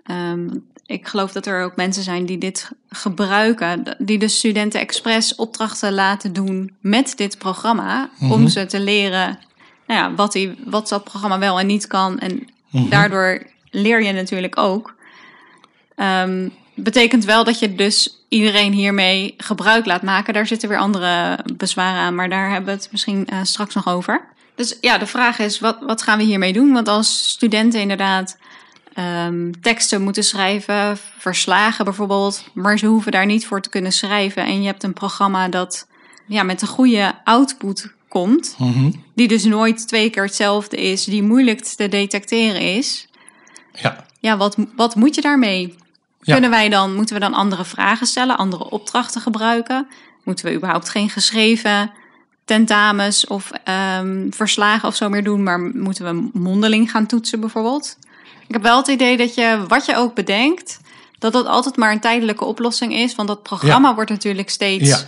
Ehm, 0.04 0.48
ik 0.86 1.08
geloof 1.08 1.32
dat 1.32 1.46
er 1.46 1.62
ook 1.64 1.76
mensen 1.76 2.02
zijn 2.02 2.26
die 2.26 2.38
dit 2.38 2.70
gebruiken, 2.90 3.96
die 3.98 4.18
de 4.18 4.28
studenten 4.28 4.80
expres 4.80 5.34
opdrachten 5.34 5.92
laten 5.94 6.32
doen 6.32 6.76
met 6.80 7.12
dit 7.16 7.38
programma, 7.38 8.10
om 8.20 8.40
Mhm. 8.40 8.46
ze 8.48 8.66
te 8.66 8.80
leren 8.80 9.38
nou 9.86 10.00
ja, 10.00 10.14
wat, 10.14 10.32
die, 10.32 10.54
wat 10.64 10.88
dat 10.88 11.04
programma 11.04 11.38
wel 11.38 11.58
en 11.60 11.66
niet 11.66 11.86
kan. 11.86 12.18
En 12.18 12.48
Mhm. 12.70 12.88
daardoor 12.88 13.42
leer 13.70 14.02
je 14.02 14.12
natuurlijk 14.12 14.58
ook. 14.58 14.94
Ehm, 15.96 16.48
betekent 16.74 17.24
wel 17.24 17.44
dat 17.44 17.58
je 17.58 17.74
dus 17.74 18.24
iedereen 18.28 18.72
hiermee 18.72 19.34
gebruik 19.36 19.86
laat 19.86 20.02
maken. 20.02 20.34
Daar 20.34 20.46
zitten 20.46 20.68
weer 20.68 20.78
andere 20.78 21.38
bezwaren 21.56 22.00
aan, 22.00 22.14
maar 22.14 22.28
daar 22.28 22.50
hebben 22.50 22.74
we 22.74 22.80
het 22.80 22.88
misschien 22.92 23.26
eh, 23.26 23.38
straks 23.42 23.74
nog 23.74 23.86
over. 23.88 24.24
Dus 24.54 24.76
ja, 24.80 24.98
de 24.98 25.06
vraag 25.06 25.38
is, 25.38 25.60
wat, 25.60 25.76
wat 25.80 26.02
gaan 26.02 26.18
we 26.18 26.24
hiermee 26.24 26.52
doen? 26.52 26.72
Want 26.72 26.88
als 26.88 27.28
studenten 27.28 27.80
inderdaad 27.80 28.38
ehm, 28.96 29.50
teksten 29.60 30.02
moeten 30.02 30.24
schrijven, 30.24 30.98
verslagen 31.18 31.84
bijvoorbeeld, 31.84 32.44
maar 32.54 32.78
ze 32.78 32.86
hoeven 32.86 33.12
daar 33.12 33.26
niet 33.26 33.46
voor 33.46 33.60
te 33.60 33.68
kunnen 33.68 33.92
schrijven. 33.92 34.44
En 34.44 34.60
je 34.60 34.66
hebt 34.66 34.82
een 34.82 34.92
programma 34.92 35.48
dat 35.48 35.86
ja, 36.26 36.42
met 36.42 36.62
een 36.62 36.68
goede 36.68 37.14
output 37.24 37.92
komt, 38.08 38.54
Mhm. 38.58 38.90
die 39.14 39.28
dus 39.28 39.44
nooit 39.44 39.88
twee 39.88 40.10
keer 40.10 40.22
hetzelfde 40.24 40.76
is, 40.76 41.04
die 41.04 41.22
moeilijk 41.22 41.60
te 41.60 41.88
detecteren 41.88 42.60
is. 42.60 43.08
Ja. 43.72 44.04
Ja, 44.20 44.36
wat, 44.36 44.56
wat 44.76 44.94
moet 44.94 45.14
je 45.14 45.20
daarmee? 45.20 45.74
Ja. 46.20 46.32
Kunnen 46.32 46.50
wij 46.50 46.68
dan, 46.68 46.94
moeten 46.94 47.14
we 47.14 47.20
dan 47.20 47.34
andere 47.34 47.64
vragen 47.64 48.06
stellen, 48.06 48.36
andere 48.38 48.70
opdrachten 48.70 49.20
gebruiken? 49.20 49.86
Moeten 50.24 50.44
we 50.46 50.54
überhaupt 50.54 50.88
geen 50.88 51.10
geschreven 51.10 51.90
tentamens 52.44 53.26
of 53.26 53.50
ehm, 53.64 54.30
verslagen 54.30 54.88
of 54.88 54.96
zo 54.96 55.08
meer 55.08 55.24
doen, 55.24 55.42
maar 55.42 55.60
moeten 55.60 56.04
we 56.04 56.38
mondeling 56.38 56.90
gaan 56.90 57.06
toetsen 57.06 57.40
bijvoorbeeld? 57.40 57.96
Ik 58.48 58.52
heb 58.54 58.62
wel 58.62 58.76
het 58.76 58.88
idee 58.88 59.16
dat 59.16 59.34
je, 59.34 59.64
wat 59.68 59.86
je 59.86 59.96
ook 59.96 60.14
bedenkt, 60.14 60.80
dat 61.18 61.32
dat 61.32 61.46
altijd 61.46 61.76
maar 61.76 61.92
een 61.92 62.00
tijdelijke 62.00 62.44
oplossing 62.44 62.94
is, 62.94 63.14
want 63.14 63.28
dat 63.28 63.42
programma 63.42 63.88
Ja. 63.88 63.94
wordt 63.94 64.10
natuurlijk 64.10 64.50
steeds 64.50 64.88
Ja. 64.88 64.98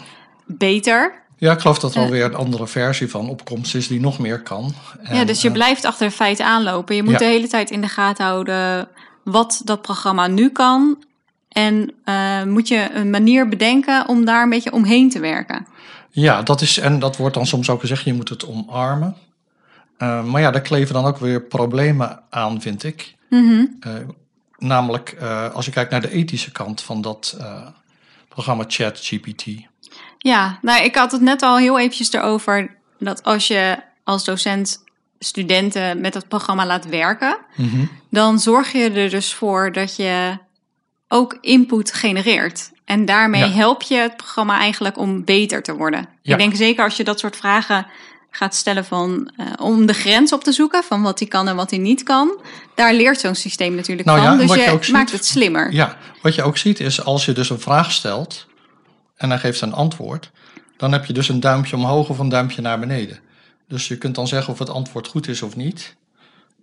beter. 0.47 1.27
ja, 1.37 1.53
ik 1.53 1.61
geloof 1.61 1.79
dat 1.79 1.95
er 1.95 2.01
Ja. 2.01 2.05
alweer 2.07 2.25
een 2.25 2.35
andere 2.35 2.67
versie 2.67 3.11
van 3.11 3.29
opkomst 3.29 3.75
is 3.75 3.89
die 3.89 4.01
nog 4.01 4.19
meer 4.19 4.43
kan. 4.43 4.75
ja, 5.13 5.25
dus 5.25 5.41
je 5.43 5.49
eh, 5.49 5.55
blijft 5.55 5.85
achter 5.85 6.07
de 6.09 6.15
feiten 6.15 6.45
aanlopen. 6.47 6.97
Je 6.97 7.03
moet 7.03 7.13
Ja. 7.13 7.19
de 7.19 7.25
hele 7.25 7.49
tijd 7.49 7.71
in 7.71 7.81
de 7.81 7.89
gaten 7.89 8.25
houden 8.25 8.89
wat 9.25 9.61
dat 9.65 9.83
programma 9.83 10.27
nu 10.27 10.51
kan. 10.51 11.03
En 11.49 11.93
eh, 12.05 12.43
moet 12.43 12.69
je 12.69 12.89
een 12.95 13.11
manier 13.11 13.49
bedenken 13.49 14.09
om 14.09 14.25
daar 14.25 14.43
een 14.43 14.51
beetje 14.51 14.73
omheen 14.73 15.11
te 15.11 15.21
werken. 15.21 15.67
Ja, 16.11 16.43
dat 16.43 16.61
is, 16.61 16.79
en 16.79 16.99
dat 16.99 17.17
wordt 17.17 17.35
dan 17.35 17.47
soms 17.47 17.71
ook 17.71 17.81
gezegd, 17.81 18.05
je 18.05 18.15
moet 18.15 18.29
het 18.29 18.47
omarmen. 18.47 19.17
Eh, 19.99 20.25
maar 20.25 20.41
ja, 20.41 20.51
daar 20.51 20.61
kleven 20.61 20.95
dan 20.95 21.05
ook 21.05 21.19
weer 21.19 21.43
problemen 21.43 22.21
aan, 22.31 22.61
vind 22.61 22.85
ik. 22.85 23.15
Mhm. 23.29 23.65
Eh, 23.81 23.95
namelijk 24.59 25.17
uh, 25.21 25.55
als 25.55 25.65
je 25.65 25.71
kijkt 25.71 25.91
naar 25.91 26.01
de 26.01 26.11
ethische 26.11 26.53
kant 26.53 26.83
van 26.83 27.01
dat 27.01 27.37
uh, 27.41 27.67
programma 28.29 28.65
ChatGPT. 28.67 29.45
Ja, 30.19 30.59
nou, 30.63 30.85
ik 30.85 30.95
had 30.95 31.13
het 31.13 31.21
net 31.21 31.43
al 31.43 31.57
heel 31.57 31.79
eventjes 31.79 32.13
erover 32.13 32.77
dat 32.99 33.23
als 33.23 33.47
je 33.47 33.79
als 34.05 34.25
docent 34.25 34.85
studenten 35.19 36.01
met 36.01 36.15
het 36.15 36.29
programma 36.29 36.67
laat 36.67 36.87
werken, 36.87 37.39
mm 37.57 37.69
-hmm. 37.69 37.91
dan 38.11 38.39
zorg 38.39 38.73
je 38.73 38.91
er 38.91 39.11
dus 39.11 39.35
voor 39.35 39.73
dat 39.73 39.97
je 39.97 40.39
ook 41.09 41.39
input 41.41 41.93
genereert. 41.93 42.71
En 42.85 43.05
daarmee 43.05 43.41
ja. 43.41 43.51
help 43.51 43.83
je 43.83 43.97
het 43.97 44.17
programma 44.17 44.59
eigenlijk 44.59 44.99
om 44.99 45.25
beter 45.25 45.63
te 45.63 45.77
worden. 45.77 46.09
Ja. 46.23 46.33
Ik 46.33 46.39
denk 46.39 46.55
zeker 46.55 46.85
als 46.85 46.97
je 46.97 47.05
dat 47.05 47.19
soort 47.19 47.37
vragen 47.37 47.87
gaat 48.39 48.55
stellen 48.55 48.85
van 48.85 49.31
uh, 49.37 49.47
om 49.61 49.87
de 49.87 49.93
grens 49.93 50.33
op 50.33 50.45
te 50.45 50.53
zoeken 50.53 50.85
van 50.85 51.03
wat 51.03 51.19
hij 51.19 51.29
kan 51.29 51.49
en 51.49 51.57
wat 51.57 51.71
hij 51.71 51.79
niet 51.79 52.03
kan. 52.03 52.39
Daar 52.75 52.95
leert 52.95 53.21
zo'n 53.21 53.35
systeem 53.35 53.75
natuurlijk 53.75 54.09
nou 54.09 54.21
van. 54.21 54.31
Ja, 54.31 54.37
dus 54.37 54.87
je, 54.87 54.93
maakt 54.93 55.11
ziet, 55.11 55.19
het 55.19 55.27
slimmer. 55.27 55.73
Ja, 55.73 55.97
wat 56.23 56.35
je 56.35 56.43
ook 56.43 56.57
ziet 56.57 56.81
is 56.81 57.05
als 57.05 57.25
je 57.25 57.33
dus 57.33 57.51
een 57.51 57.61
vraag 57.61 57.93
stelt 57.93 58.47
en 59.17 59.31
hij 59.31 59.39
geeft 59.39 59.61
een 59.61 59.73
antwoord, 59.73 60.31
dan 60.77 60.93
heb 60.93 61.05
je 61.05 61.13
dus 61.13 61.29
een 61.29 61.41
duimpje 61.41 61.77
omhoog 61.77 62.09
of 62.09 62.19
een 62.19 62.29
duimpje 62.29 62.63
naar 62.63 62.79
beneden. 62.79 63.19
Dus 63.69 63.89
je 63.89 63.99
kunt 63.99 64.15
dan 64.15 64.29
zeggen 64.29 64.53
of 64.53 64.59
het 64.59 64.71
antwoord 64.71 65.07
goed 65.07 65.29
is 65.29 65.43
of 65.43 65.57
niet. 65.57 65.97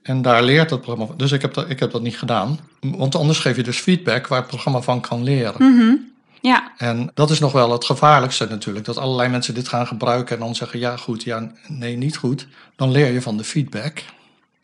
En 0.02 0.22
daar 0.22 0.44
leert 0.44 0.70
het 0.70 0.80
programma 0.82 1.06
van. 1.06 1.18
Dus 1.18 1.32
ik 1.32 1.42
heb, 1.42 1.54
dat, 1.54 1.70
ik 1.70 1.80
heb 1.80 1.92
dat 1.92 2.02
niet 2.02 2.18
gedaan. 2.18 2.60
Want 2.80 3.16
anders 3.16 3.40
geef 3.40 3.56
je 3.56 3.64
dus 3.64 3.80
feedback 3.80 4.28
waar 4.28 4.40
het 4.40 4.48
programma 4.48 4.82
van 4.82 5.02
kan 5.02 5.24
leren. 5.24 5.56
Mm 5.58 5.78
-hmm. 5.78 6.14
Ja. 6.46 6.72
En 6.78 7.12
dat 7.14 7.30
is 7.30 7.40
nog 7.40 7.52
wel 7.52 7.72
het 7.72 7.86
gevaarlijkste 7.86 8.46
natuurlijk. 8.50 8.86
Dat 8.86 8.98
allerlei 8.98 9.30
mensen 9.30 9.54
dit 9.54 9.68
gaan 9.68 9.88
gebruiken 9.88 10.36
en 10.36 10.42
dan 10.42 10.56
zeggen 10.56 10.80
ja 10.80 10.98
goed, 10.98 11.24
ja 11.24 11.52
nee 11.68 11.98
niet 11.98 12.18
goed. 12.18 12.48
Dan 12.76 12.92
leer 12.92 13.12
je 13.12 13.22
van 13.22 13.38
de 13.38 13.44
feedback. 13.44 14.04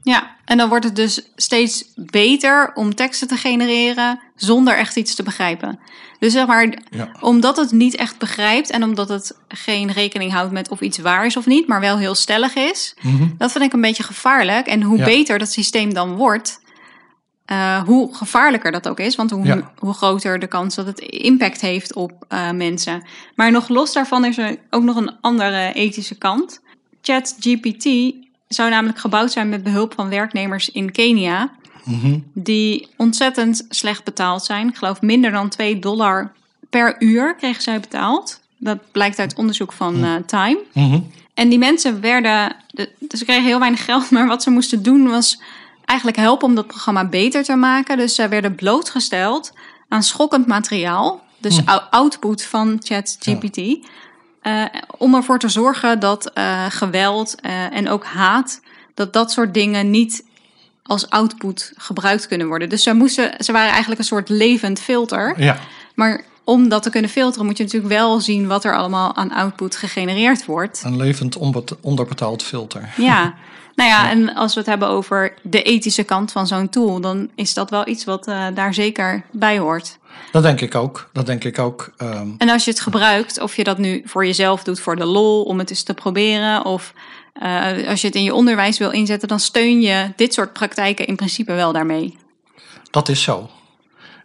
Ja, 0.04 0.36
en 0.46 0.58
dan 0.58 0.70
wordt 0.70 0.86
het 0.86 0.96
dus 0.96 1.22
steeds 1.36 1.86
beter 1.96 2.72
om 2.74 2.96
teksten 2.96 3.28
te 3.28 3.36
genereren 3.36 4.20
zonder 4.36 4.78
echt 4.78 4.96
iets 4.96 5.16
te 5.16 5.24
begrijpen. 5.24 5.80
Dus 6.20 6.34
zeg 6.34 6.48
maar, 6.48 6.74
ja. 6.90 7.12
omdat 7.20 7.58
het 7.58 7.72
niet 7.72 7.96
echt 7.96 8.18
begrijpt 8.18 8.70
en 8.70 8.84
omdat 8.84 9.10
het 9.10 9.38
geen 9.48 9.92
rekening 9.92 10.32
houdt 10.32 10.52
met 10.52 10.70
of 10.70 10.82
iets 10.82 10.98
waar 10.98 11.26
is 11.26 11.38
of 11.38 11.46
niet, 11.46 11.68
maar 11.68 11.80
wel 11.80 11.98
heel 11.98 12.16
stellig 12.16 12.56
is, 12.56 12.94
Mm 13.02 13.18
-hmm. 13.18 13.36
dat 13.38 13.52
vind 13.52 13.64
ik 13.64 13.74
een 13.74 13.82
beetje 13.82 14.04
gevaarlijk. 14.04 14.68
En 14.68 14.82
hoe 14.82 14.98
Ja. 14.98 15.06
beter 15.06 15.40
dat 15.40 15.52
systeem 15.52 15.94
dan 15.94 16.16
wordt, 16.16 16.60
eh, 17.46 17.84
hoe 17.84 18.16
gevaarlijker 18.16 18.72
dat 18.72 18.88
ook 18.88 19.00
is. 19.00 19.16
Want 19.16 19.32
hoe, 19.32 19.46
Ja. 19.46 19.72
hoe 19.78 19.94
groter 19.94 20.40
de 20.40 20.48
kans 20.48 20.76
dat 20.76 20.86
het 20.86 21.00
impact 21.00 21.62
heeft 21.62 21.94
op 21.96 22.26
eh, 22.28 22.52
mensen. 22.52 23.04
Maar 23.36 23.52
nog 23.52 23.68
los 23.70 23.94
daarvan 23.94 24.26
is 24.26 24.38
er 24.38 24.58
ook 24.70 24.84
nog 24.84 24.96
een 24.96 25.12
andere 25.22 25.72
ethische 25.74 26.16
kant. 26.18 26.62
ChatGPT 27.02 28.14
zou 28.48 28.70
namelijk 28.70 29.00
gebouwd 29.00 29.32
zijn 29.32 29.50
met 29.50 29.64
behulp 29.64 29.94
van 29.94 30.10
werknemers 30.10 30.70
in 30.70 30.92
Kenia. 30.92 31.52
Mhm. 31.86 32.20
Die 32.34 32.88
ontzettend 32.98 33.66
slecht 33.70 34.04
betaald 34.04 34.44
zijn. 34.44 34.68
Ik 34.68 34.76
geloof 34.76 35.02
minder 35.02 35.32
dan 35.32 35.50
2 35.50 35.80
dollar 35.80 36.32
per 36.70 36.96
uur 37.00 37.36
kregen 37.36 37.62
zij 37.62 37.80
betaald. 37.80 38.40
Dat 38.58 38.78
blijkt 38.92 39.20
uit 39.20 39.36
onderzoek 39.36 39.72
van 39.74 40.04
eh, 40.04 40.16
Time. 40.26 40.60
Mhm. 40.74 41.00
En 41.34 41.50
die 41.50 41.58
mensen 41.60 42.02
werden, 42.02 42.56
de- 42.68 42.90
dus 43.00 43.20
ze 43.20 43.26
kregen 43.26 43.44
heel 43.46 43.60
weinig 43.60 43.86
geld, 43.86 44.10
maar 44.12 44.28
wat 44.28 44.44
ze 44.44 44.50
moesten 44.50 44.84
doen 44.84 45.08
was 45.10 45.42
eigenlijk 45.92 46.18
helpen 46.18 46.48
om 46.48 46.56
dat 46.56 46.68
programma 46.68 47.06
beter 47.06 47.44
te 47.44 47.56
maken. 47.56 47.98
Dus 47.98 48.16
ze 48.16 48.28
werden 48.28 48.56
blootgesteld 48.56 49.54
aan 49.90 50.04
schokkend 50.04 50.48
materiaal, 50.48 51.22
dus 51.38 51.58
Hm. 51.58 51.70
ou- 51.70 51.82
output 51.90 52.44
van 52.44 52.80
ChatGPT, 52.84 53.58
eh, 54.42 54.64
om 54.98 55.16
ervoor 55.16 55.40
te 55.40 55.50
zorgen 55.50 56.00
dat 56.00 56.32
eh, 56.34 56.66
geweld 56.70 57.42
eh, 57.42 57.76
en 57.78 57.90
ook 57.90 58.06
haat, 58.06 58.62
dat 58.94 59.14
dat 59.14 59.32
soort 59.32 59.54
dingen 59.54 59.90
niet 59.90 60.26
als 60.84 61.10
output 61.10 61.74
gebruikt 61.78 62.28
kunnen 62.28 62.48
worden. 62.48 62.70
Dus 62.70 62.84
ze, 62.84 62.94
moesten, 62.94 63.34
ze 63.44 63.52
waren 63.52 63.70
eigenlijk 63.70 64.00
een 64.00 64.06
soort 64.08 64.30
levend 64.30 64.80
filter. 64.80 65.34
Ja, 65.42 65.58
Maar 65.96 66.24
om 66.44 66.70
dat 66.70 66.84
te 66.84 66.90
kunnen 66.90 67.10
filteren 67.10 67.46
moet 67.46 67.58
je 67.58 67.64
natuurlijk 67.64 67.94
wel 67.94 68.20
zien 68.20 68.48
wat 68.48 68.64
er 68.64 68.76
allemaal 68.76 69.16
aan 69.16 69.32
output 69.32 69.76
gegenereerd 69.76 70.46
wordt. 70.46 70.82
een 70.86 70.98
levend 70.98 71.38
onderbetaald 71.82 72.44
filter. 72.44 72.90
Ja, 72.98 73.34
nou 73.76 73.90
ja, 73.90 74.10
en 74.10 74.36
als 74.36 74.54
we 74.54 74.60
het 74.60 74.70
hebben 74.70 74.88
over 74.88 75.34
de 75.42 75.62
ethische 75.64 76.04
kant 76.04 76.32
van 76.32 76.48
zo'n 76.48 76.70
tool, 76.70 77.02
dan 77.02 77.30
is 77.36 77.54
dat 77.54 77.70
wel 77.70 77.88
iets 77.88 78.04
wat 78.04 78.28
eh, 78.28 78.46
daar 78.54 78.74
zeker 78.74 79.24
bij 79.32 79.60
hoort. 79.60 80.00
Dat 80.32 80.44
denk 80.44 80.62
ik 80.62 80.76
ook. 80.76 81.10
Dat 81.14 81.26
denk 81.26 81.44
ik 81.44 81.60
ook. 81.60 81.92
Ehm, 81.98 82.28
En 82.38 82.50
als 82.50 82.64
je 82.66 82.72
het 82.72 82.80
gebruikt, 82.80 83.40
of 83.42 83.56
je 83.56 83.64
dat 83.64 83.78
nu 83.78 84.02
voor 84.06 84.26
jezelf 84.26 84.64
doet 84.64 84.80
voor 84.80 84.96
de 84.96 85.06
lol, 85.06 85.44
om 85.44 85.60
het 85.60 85.70
eens 85.70 85.84
te 85.84 85.94
proberen, 85.94 86.66
of 86.66 86.94
eh, 87.34 87.88
als 87.88 88.02
je 88.02 88.08
het 88.08 88.16
in 88.16 88.24
je 88.24 88.34
onderwijs 88.34 88.78
wil 88.78 88.90
inzetten, 88.92 89.28
dan 89.28 89.40
steun 89.40 89.82
je 89.82 90.14
dit 90.16 90.34
soort 90.34 90.54
praktijken 90.54 91.08
in 91.08 91.16
principe 91.16 91.54
wel 91.54 91.72
daarmee. 91.72 92.18
dat 92.92 93.10
is 93.10 93.22
zo. 93.22 93.50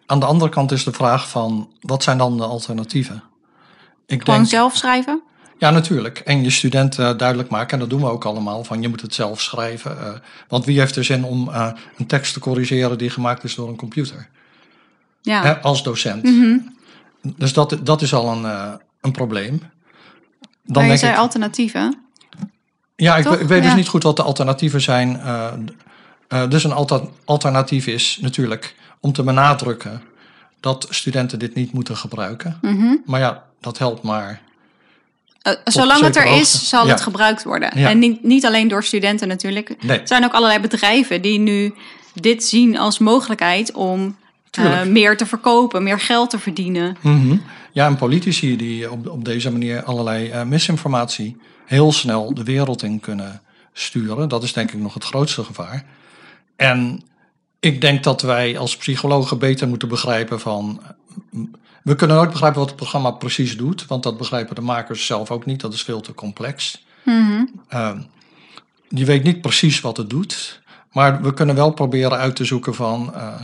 Aan 0.06 0.20
de 0.20 0.26
andere 0.26 0.50
kant 0.50 0.72
is 0.72 0.84
de 0.84 0.92
vraag 0.92 1.28
van, 1.28 1.68
wat 1.80 2.02
zijn 2.02 2.18
dan 2.18 2.36
de 2.36 2.44
alternatieven? 2.44 3.22
Ik 4.06 4.20
Gewoon 4.22 4.36
denk, 4.38 4.50
zelf 4.50 4.76
schrijven. 4.76 5.22
Ja 5.58 5.70
natuurlijk. 5.70 6.18
En 6.18 6.42
je 6.42 6.50
studenten 6.50 7.16
duidelijk 7.18 7.48
maken, 7.48 7.72
en 7.72 7.78
dat 7.78 7.90
doen 7.90 8.00
we 8.00 8.10
ook 8.10 8.24
allemaal, 8.24 8.64
van 8.64 8.82
je 8.82 8.88
moet 8.88 9.00
het 9.00 9.14
zelf 9.14 9.40
schrijven. 9.40 9.98
eh, 10.00 10.12
want 10.48 10.64
wie 10.64 10.78
heeft 10.78 10.96
er 10.96 11.04
zin 11.04 11.24
om 11.24 11.48
eh, 11.48 11.68
een 11.96 12.06
tekst 12.06 12.32
te 12.32 12.40
corrigeren 12.40 12.98
die 12.98 13.10
gemaakt 13.10 13.44
is 13.44 13.54
door 13.54 13.68
een 13.68 13.76
computer? 13.76 14.28
Ja. 15.22 15.42
Hè, 15.42 15.60
als 15.60 15.82
docent. 15.82 16.22
Mhm. 16.22 16.58
Dus 17.36 17.52
dat, 17.52 17.78
dat 17.82 18.02
is 18.02 18.14
al 18.14 18.32
een, 18.32 18.44
eh, 18.44 18.72
een 19.00 19.12
probleem. 19.12 19.58
Dan 19.58 19.68
maar 20.72 20.82
je 20.82 20.88
denk 20.88 20.98
zei 21.00 21.12
ik, 21.12 21.18
alternatieven. 21.18 21.98
Ja, 22.96 23.16
ik, 23.16 23.26
ik 23.26 23.46
weet 23.48 23.62
dus 23.62 23.74
niet 23.74 23.88
goed 23.88 24.02
wat 24.02 24.16
de 24.16 24.22
alternatieven 24.22 24.80
zijn. 24.80 25.20
Eh, 25.20 25.52
eh, 26.28 26.50
dus 26.50 26.64
een 26.64 26.72
alter- 26.72 27.08
alternatief 27.24 27.86
is 27.86 28.18
natuurlijk 28.20 28.74
om 29.00 29.12
te 29.12 29.22
benadrukken 29.22 30.02
dat 30.60 30.86
studenten 30.90 31.38
dit 31.38 31.54
niet 31.54 31.72
moeten 31.72 31.96
gebruiken. 31.96 32.58
Mhm. 32.62 32.94
Maar 33.04 33.20
ja, 33.20 33.44
dat 33.60 33.78
helpt 33.78 34.02
maar. 34.02 34.40
Eh, 35.46 35.52
zolang 35.64 36.00
het 36.00 36.16
er 36.16 36.26
is, 36.26 36.68
zal 36.68 36.86
Ja. 36.86 36.92
het 36.92 37.00
gebruikt 37.00 37.44
worden. 37.44 37.78
Ja. 37.78 37.90
En 37.90 37.98
niet, 37.98 38.22
niet 38.22 38.46
alleen 38.46 38.68
door 38.68 38.84
studenten 38.84 39.28
natuurlijk. 39.28 39.82
Nee. 39.82 40.00
Er 40.00 40.08
zijn 40.08 40.24
ook 40.24 40.32
allerlei 40.32 40.60
bedrijven 40.60 41.22
die 41.22 41.38
nu 41.38 41.74
dit 42.14 42.44
zien 42.44 42.78
als 42.78 42.98
mogelijkheid 42.98 43.72
om 43.72 44.16
eh, 44.50 44.82
meer 44.82 45.16
te 45.16 45.26
verkopen, 45.26 45.82
meer 45.82 46.00
geld 46.00 46.30
te 46.30 46.38
verdienen. 46.38 46.96
Mhm. 47.00 47.36
Ja, 47.72 47.86
en 47.86 47.96
politici 47.96 48.56
die 48.56 48.90
op, 48.90 49.08
op 49.08 49.24
deze 49.24 49.50
manier 49.50 49.82
allerlei 49.82 50.28
eh, 50.28 50.42
misinformatie 50.42 51.36
heel 51.66 51.92
snel 51.92 52.34
de 52.34 52.44
wereld 52.44 52.82
in 52.82 53.00
kunnen 53.00 53.42
sturen. 53.72 54.28
Dat 54.28 54.42
is 54.42 54.52
denk 54.52 54.72
ik 54.72 54.80
nog 54.80 54.94
het 54.94 55.04
grootste 55.04 55.44
gevaar. 55.44 55.84
En 56.56 57.02
ik 57.60 57.80
denk 57.80 58.04
dat 58.04 58.22
wij 58.22 58.58
als 58.58 58.76
psychologen 58.76 59.38
beter 59.38 59.68
moeten 59.68 59.88
begrijpen 59.88 60.40
van... 60.40 60.80
We 61.86 61.94
kunnen 61.94 62.16
nooit 62.16 62.30
begrijpen 62.30 62.58
wat 62.58 62.68
het 62.68 62.76
programma 62.76 63.10
precies 63.10 63.56
doet, 63.56 63.86
want 63.86 64.02
dat 64.02 64.16
begrijpen 64.16 64.54
de 64.54 64.60
makers 64.60 65.06
zelf 65.06 65.30
ook 65.30 65.46
niet. 65.46 65.60
Dat 65.60 65.72
is 65.74 65.82
veel 65.82 66.00
te 66.00 66.14
complex. 66.14 66.84
Ehm, 67.68 67.98
je 68.88 69.04
weet 69.04 69.22
niet 69.22 69.40
precies 69.40 69.80
wat 69.80 69.96
het 69.96 70.10
doet, 70.10 70.60
maar 70.92 71.22
we 71.22 71.34
kunnen 71.34 71.54
wel 71.54 71.70
proberen 71.70 72.18
uit 72.18 72.36
te 72.36 72.44
zoeken 72.44 72.74
van... 72.74 73.14
eh, 73.14 73.34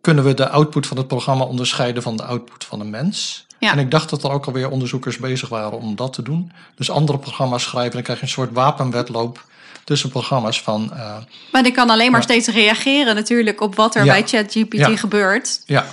kunnen 0.00 0.24
we 0.24 0.34
de 0.34 0.48
output 0.48 0.86
van 0.86 0.96
het 0.96 1.06
programma 1.08 1.44
onderscheiden 1.44 2.02
van 2.02 2.16
de 2.16 2.22
output 2.24 2.64
van 2.64 2.80
een 2.80 2.90
mens? 2.90 3.46
Ja. 3.58 3.72
En 3.72 3.78
ik 3.78 3.90
dacht 3.90 4.10
dat 4.10 4.24
er 4.24 4.30
ook 4.30 4.46
alweer 4.46 4.70
onderzoekers 4.70 5.16
bezig 5.18 5.48
waren 5.48 5.78
om 5.78 5.96
dat 5.96 6.12
te 6.12 6.22
doen. 6.22 6.52
Dus 6.76 6.90
andere 6.90 7.18
programma's 7.18 7.62
schrijven, 7.62 7.92
dan 7.92 8.02
krijg 8.02 8.18
je 8.18 8.24
een 8.24 8.30
soort 8.32 8.52
wapenwedloop 8.52 9.44
tussen 9.84 10.10
programma's 10.10 10.62
van... 10.62 10.92
eh, 10.94 11.16
Maar 11.52 11.62
die 11.62 11.72
kan 11.72 11.90
alleen 11.90 12.10
maar 12.10 12.22
steeds 12.22 12.48
reageren 12.48 13.14
natuurlijk 13.14 13.60
op 13.60 13.74
wat 13.74 13.94
er 13.94 14.04
Ja. 14.04 14.12
bij 14.12 14.22
ChatGPT 14.26 14.76
Ja. 14.76 14.96
gebeurt. 14.96 15.62
ja, 15.66 15.86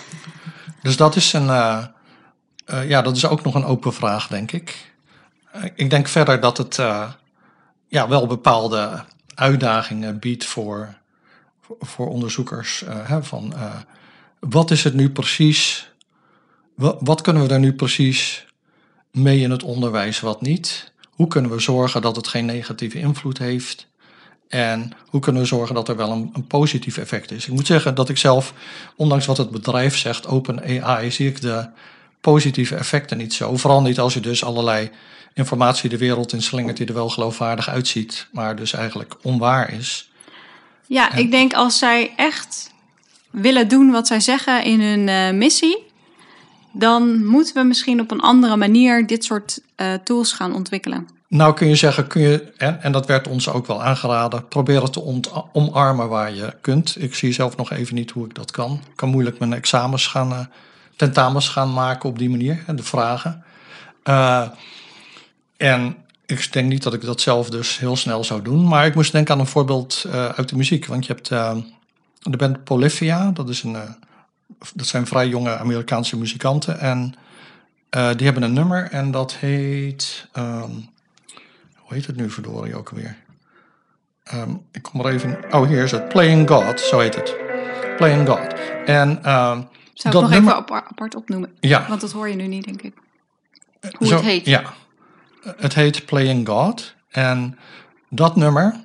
dus 0.81 0.97
dat 0.97 1.15
is, 1.15 1.33
een, 1.33 1.49
eh, 1.49 1.85
eh, 2.65 2.89
ja, 2.89 3.01
dat 3.01 3.15
is 3.15 3.25
ook 3.25 3.43
nog 3.43 3.55
een 3.55 3.65
open 3.65 3.93
vraag, 3.93 4.27
denk 4.27 4.51
ik. 4.51 4.93
Eh, 5.51 5.63
ik 5.75 5.89
denk 5.89 6.07
verder 6.07 6.39
dat 6.39 6.57
het 6.57 6.75
ja, 7.87 8.07
wel 8.07 8.27
bepaalde 8.27 9.03
uitdagingen 9.35 10.19
biedt 10.19 10.45
voor, 10.45 10.97
voor, 11.79 12.07
onderzoekers. 12.07 12.83
hè, 12.87 13.23
van, 13.23 13.53
wat 14.39 14.71
is 14.71 14.83
het 14.83 14.93
nu 14.93 15.09
precies? 15.09 15.91
Wat, 16.75 16.97
wat 16.99 17.21
kunnen 17.21 17.47
we 17.47 17.53
er 17.53 17.59
nu 17.59 17.73
precies 17.73 18.47
mee 19.11 19.39
in 19.39 19.51
het 19.51 19.63
onderwijs, 19.63 20.19
wat 20.19 20.41
niet? 20.41 20.91
Hoe 21.09 21.27
kunnen 21.27 21.51
we 21.51 21.59
zorgen 21.59 22.01
dat 22.01 22.15
het 22.15 22.27
geen 22.27 22.45
negatieve 22.45 22.99
invloed 22.99 23.37
heeft? 23.37 23.88
En 24.49 24.91
hoe 25.05 25.21
kunnen 25.21 25.41
we 25.41 25.47
zorgen 25.47 25.75
dat 25.75 25.89
er 25.89 25.95
wel 25.95 26.11
een, 26.11 26.29
een 26.33 26.47
positief 26.47 26.97
effect 26.97 27.31
is? 27.31 27.47
Ik 27.47 27.53
moet 27.53 27.67
zeggen 27.67 27.95
dat 27.95 28.09
ik 28.09 28.17
zelf, 28.17 28.53
ondanks 28.95 29.25
wat 29.25 29.37
het 29.37 29.49
bedrijf 29.49 29.97
zegt, 29.97 30.27
open 30.27 30.83
AI, 30.83 31.11
zie 31.11 31.27
ik 31.27 31.41
de 31.41 31.67
positieve 32.21 32.75
effecten 32.75 33.17
niet 33.17 33.33
zo. 33.33 33.57
Vooral 33.57 33.81
niet 33.81 33.99
als 33.99 34.13
je 34.13 34.19
dus 34.19 34.43
allerlei 34.43 34.89
informatie 35.33 35.89
de 35.89 35.97
wereld 35.97 36.33
in 36.33 36.41
slingert 36.41 36.77
die 36.77 36.87
er 36.87 36.93
wel 36.93 37.09
geloofwaardig 37.09 37.69
uitziet, 37.69 38.27
maar 38.31 38.55
dus 38.55 38.73
eigenlijk 38.73 39.15
onwaar 39.21 39.73
is. 39.73 40.09
Ja, 40.87 41.13
ik 41.13 41.31
denk 41.31 41.53
als 41.53 41.77
zij 41.77 42.13
echt 42.15 42.71
willen 43.31 43.67
doen 43.67 43.91
wat 43.91 44.07
zij 44.07 44.19
zeggen 44.19 44.63
in 44.63 44.81
hun 44.81 45.09
eh, 45.09 45.31
missie, 45.31 45.83
dan 46.71 47.25
moeten 47.25 47.53
we 47.53 47.63
misschien 47.63 48.01
op 48.01 48.11
een 48.11 48.21
andere 48.21 48.57
manier 48.57 49.07
dit 49.07 49.23
soort 49.23 49.61
eh, 49.75 49.93
tools 49.93 50.33
gaan 50.33 50.53
ontwikkelen. 50.53 51.18
Nou 51.29 51.53
kun 51.53 51.67
je 51.67 51.75
zeggen, 51.75 52.07
kun 52.07 52.21
je, 52.21 52.51
en, 52.57 52.81
en 52.81 52.91
dat 52.91 53.05
werd 53.05 53.27
ons 53.27 53.49
ook 53.49 53.67
wel 53.67 53.83
aangeraden, 53.83 54.47
probeer 54.47 54.81
het 54.81 54.93
te 54.93 55.23
omarmen 55.53 56.09
waar 56.09 56.33
je 56.33 56.55
kunt. 56.61 56.95
Ik 57.01 57.15
zie 57.15 57.33
zelf 57.33 57.57
nog 57.57 57.71
even 57.71 57.95
niet 57.95 58.11
hoe 58.11 58.25
ik 58.25 58.35
dat 58.35 58.51
kan. 58.51 58.81
Ik 58.89 58.95
kan 58.95 59.09
moeilijk 59.09 59.39
mijn 59.39 59.53
examens 59.53 60.07
gaan, 60.07 60.31
uh, 60.31 60.39
tentamens 60.95 61.49
gaan 61.49 61.73
maken 61.73 62.09
op 62.09 62.17
die 62.17 62.29
manier, 62.29 62.63
de 62.75 62.83
vragen. 62.83 63.43
Uh, 64.03 64.47
en 65.57 65.95
ik 66.25 66.53
denk 66.53 66.69
niet 66.69 66.83
dat 66.83 66.93
ik 66.93 67.01
dat 67.01 67.21
zelf 67.21 67.49
dus 67.49 67.79
heel 67.79 67.95
snel 67.95 68.23
zou 68.23 68.41
doen. 68.41 68.67
Maar 68.67 68.85
ik 68.85 68.95
moest 68.95 69.11
denken 69.11 69.33
aan 69.33 69.39
een 69.39 69.45
voorbeeld 69.45 70.03
uh, 70.07 70.25
uit 70.25 70.49
de 70.49 70.55
muziek. 70.55 70.85
Want 70.85 71.05
je 71.05 71.13
hebt 71.13 71.27
de 72.31 72.37
band 72.37 72.63
Polyphia, 72.63 73.31
dat, 73.31 73.49
is 73.49 73.63
een, 73.63 73.77
dat 74.73 74.87
zijn 74.87 75.07
vrij 75.07 75.27
jonge 75.27 75.57
Amerikaanse 75.57 76.17
muzikanten. 76.17 76.79
En 76.79 77.15
die 77.89 78.25
hebben 78.25 78.43
een 78.43 78.53
nummer 78.53 78.91
en 78.91 79.11
dat 79.11 79.35
heet... 79.35 80.27
Um, 80.37 80.89
hoe 81.89 81.97
heet 81.97 82.07
het 82.07 82.15
nu 82.15 82.29
verdorie 82.29 82.75
ook 82.75 82.89
alweer? 82.89 83.17
Um, 84.33 84.65
ik 84.71 84.81
kom 84.81 84.99
er 84.99 85.13
even. 85.13 85.39
Oh, 85.51 85.67
hier 85.67 85.83
is 85.83 85.91
het. 85.91 86.09
Playing 86.09 86.49
God, 86.49 86.79
zo 86.79 86.99
heet 86.99 87.15
het. 87.15 87.35
Playing 87.97 88.27
God. 88.27 88.53
En 88.85 89.09
um, 89.09 89.67
Zou 89.93 90.15
ik 90.15 90.21
nog 90.21 90.29
nummer... 90.29 90.53
even 90.53 90.65
apart 90.65 91.15
opnoemen? 91.15 91.51
Ja. 91.59 91.85
Want 91.87 92.01
dat 92.01 92.11
hoor 92.11 92.29
je 92.29 92.35
nu 92.35 92.47
niet, 92.47 92.65
denk 92.65 92.81
ik. 92.81 92.93
Hoe 93.97 94.07
zo, 94.07 94.15
het 94.15 94.23
heet. 94.23 94.45
Ja. 94.45 94.73
Het 95.57 95.73
heet 95.73 96.05
Playing 96.05 96.47
God. 96.47 96.95
En 97.09 97.57
dat 98.09 98.35
nummer 98.35 98.75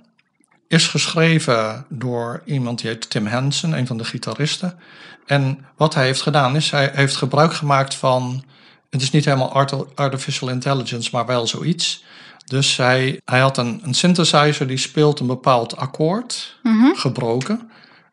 is 0.69 0.87
geschreven 0.87 1.87
door 1.89 2.43
iemand 2.45 2.81
die 2.81 2.91
heet 2.91 3.11
Tim 3.11 3.27
Henson, 3.27 3.73
een 3.73 3.87
van 3.87 3.97
de 3.97 4.05
gitaristen. 4.05 4.79
En 5.27 5.67
wat 5.77 5.95
hij 5.95 6.05
heeft 6.05 6.23
gedaan 6.23 6.57
is, 6.57 6.71
hij 6.71 6.91
heeft 6.95 7.17
gebruik 7.17 7.53
gemaakt 7.53 7.95
van. 7.95 8.45
Het 8.91 9.03
is 9.03 9.11
niet 9.11 9.25
helemaal 9.25 9.67
artificial 9.95 10.49
intelligence, 10.49 11.09
maar 11.13 11.27
wel 11.27 11.47
zoiets. 11.47 12.05
Dus 12.45 12.77
hij, 12.77 13.21
hij 13.25 13.41
had 13.41 13.59
een, 13.59 13.81
een 13.85 13.95
synthesizer 13.95 14.67
die 14.67 14.77
speelt 14.77 15.21
een 15.21 15.27
bepaald 15.27 15.77
akkoord, 15.77 16.57
Mhm. 16.63 16.95
gebroken. 16.95 17.71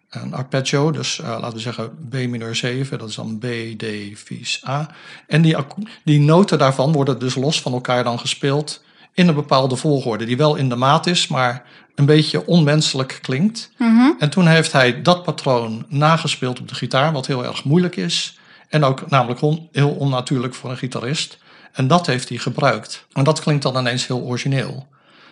Een 0.09 0.33
arpeggio, 0.33 0.91
dus 0.91 1.19
uh, 1.19 1.27
laten 1.27 1.53
we 1.53 1.59
zeggen 1.59 1.91
B 2.09 2.13
mineur 2.13 2.55
7, 2.55 2.99
dat 2.99 3.09
is 3.09 3.15
dan 3.15 3.37
B, 3.37 3.45
D, 3.77 3.85
vies 4.13 4.63
A. 4.67 4.89
En 5.27 5.41
die, 5.41 5.55
die 6.03 6.19
noten 6.19 6.57
daarvan 6.57 6.91
worden 6.91 7.19
dus 7.19 7.35
los 7.35 7.61
van 7.61 7.73
elkaar 7.73 8.03
dan 8.03 8.19
gespeeld 8.19 8.83
in 9.13 9.27
een 9.27 9.35
bepaalde 9.35 9.75
volgorde, 9.75 10.25
die 10.25 10.37
wel 10.37 10.55
in 10.55 10.69
de 10.69 10.75
maat 10.75 11.07
is, 11.07 11.27
maar 11.27 11.63
een 11.95 12.05
beetje 12.05 12.45
onmenselijk 12.47 13.19
klinkt. 13.21 13.71
Mhm. 13.77 14.11
En 14.19 14.29
toen 14.29 14.47
heeft 14.47 14.71
hij 14.71 15.01
dat 15.01 15.23
patroon 15.23 15.85
nagespeeld 15.87 16.59
op 16.59 16.67
de 16.67 16.75
gitaar, 16.75 17.11
wat 17.11 17.27
heel 17.27 17.45
erg 17.45 17.63
moeilijk 17.63 17.95
is. 17.95 18.39
En 18.69 18.83
ook 18.83 19.09
namelijk 19.09 19.41
on, 19.41 19.69
heel 19.71 19.89
onnatuurlijk 19.91 20.53
voor 20.55 20.69
een 20.69 20.77
gitarist. 20.77 21.37
En 21.71 21.87
dat 21.87 22.05
heeft 22.05 22.29
hij 22.29 22.37
gebruikt. 22.37 23.05
En 23.13 23.23
dat 23.23 23.39
klinkt 23.39 23.63
dan 23.63 23.77
ineens 23.77 24.07
heel 24.07 24.21
origineel. 24.21 24.87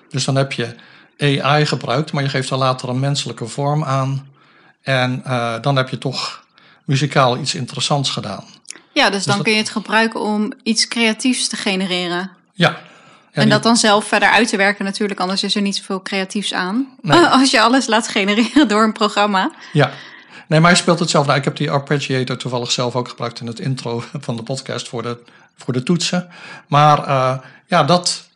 Dus 0.09 0.25
dan 0.25 0.35
heb 0.35 0.51
je 0.51 0.75
AI 1.19 1.65
gebruikt, 1.65 2.11
maar 2.11 2.23
je 2.23 2.29
geeft 2.29 2.49
er 2.49 2.57
later 2.57 2.89
een 2.89 2.99
menselijke 2.99 3.47
vorm 3.47 3.83
aan. 3.83 4.27
En 4.81 5.23
uh, 5.27 5.55
dan 5.61 5.75
heb 5.75 5.89
je 5.89 5.97
toch 5.97 6.43
muzikaal 6.85 7.37
iets 7.37 7.55
interessants 7.55 8.09
gedaan. 8.09 8.43
Ja, 8.93 9.05
dus, 9.05 9.15
dus 9.15 9.25
dan 9.25 9.35
dat... 9.35 9.43
kun 9.43 9.53
je 9.53 9.59
het 9.59 9.69
gebruiken 9.69 10.19
om 10.19 10.53
iets 10.63 10.87
creatiefs 10.87 11.47
te 11.47 11.55
genereren. 11.55 12.31
Ja. 12.53 12.77
en 13.31 13.41
die... 13.41 13.51
dat 13.51 13.63
dan 13.63 13.77
zelf 13.77 14.05
verder 14.05 14.29
uit 14.29 14.49
te 14.49 14.57
werken 14.57 14.85
natuurlijk, 14.85 15.19
anders 15.19 15.43
is 15.43 15.55
er 15.55 15.61
niet 15.61 15.75
zoveel 15.75 16.01
creatiefs 16.01 16.53
aan. 16.53 16.87
Nee. 17.01 17.19
Als 17.39 17.51
je 17.51 17.61
alles 17.61 17.87
laat 17.87 18.07
genereren 18.07 18.67
door 18.67 18.83
een 18.83 18.93
programma. 18.93 19.51
Ja. 19.73 19.91
Nee, 20.49 20.59
maar 20.59 20.69
hij 20.69 20.79
speelt 20.79 20.99
het 20.99 21.09
zelf. 21.09 21.25
Nou, 21.25 21.37
ik 21.37 21.43
heb 21.43 21.55
die 21.55 21.71
arpeggiator 21.71 22.37
toevallig 22.37 22.71
zelf 22.71 22.95
ook 22.95 23.07
gebruikt 23.07 23.39
in 23.39 23.47
het 23.47 23.59
intro 23.59 24.03
van 24.25 24.35
de 24.35 24.43
podcast 24.43 24.87
voor 24.87 25.01
de, 25.01 25.17
voor 25.55 25.73
de 25.73 25.83
toetsen. 25.83 26.29
Maar 26.67 27.07
uh, 27.07 27.37
ja, 27.67 27.83
dat, 27.83 28.29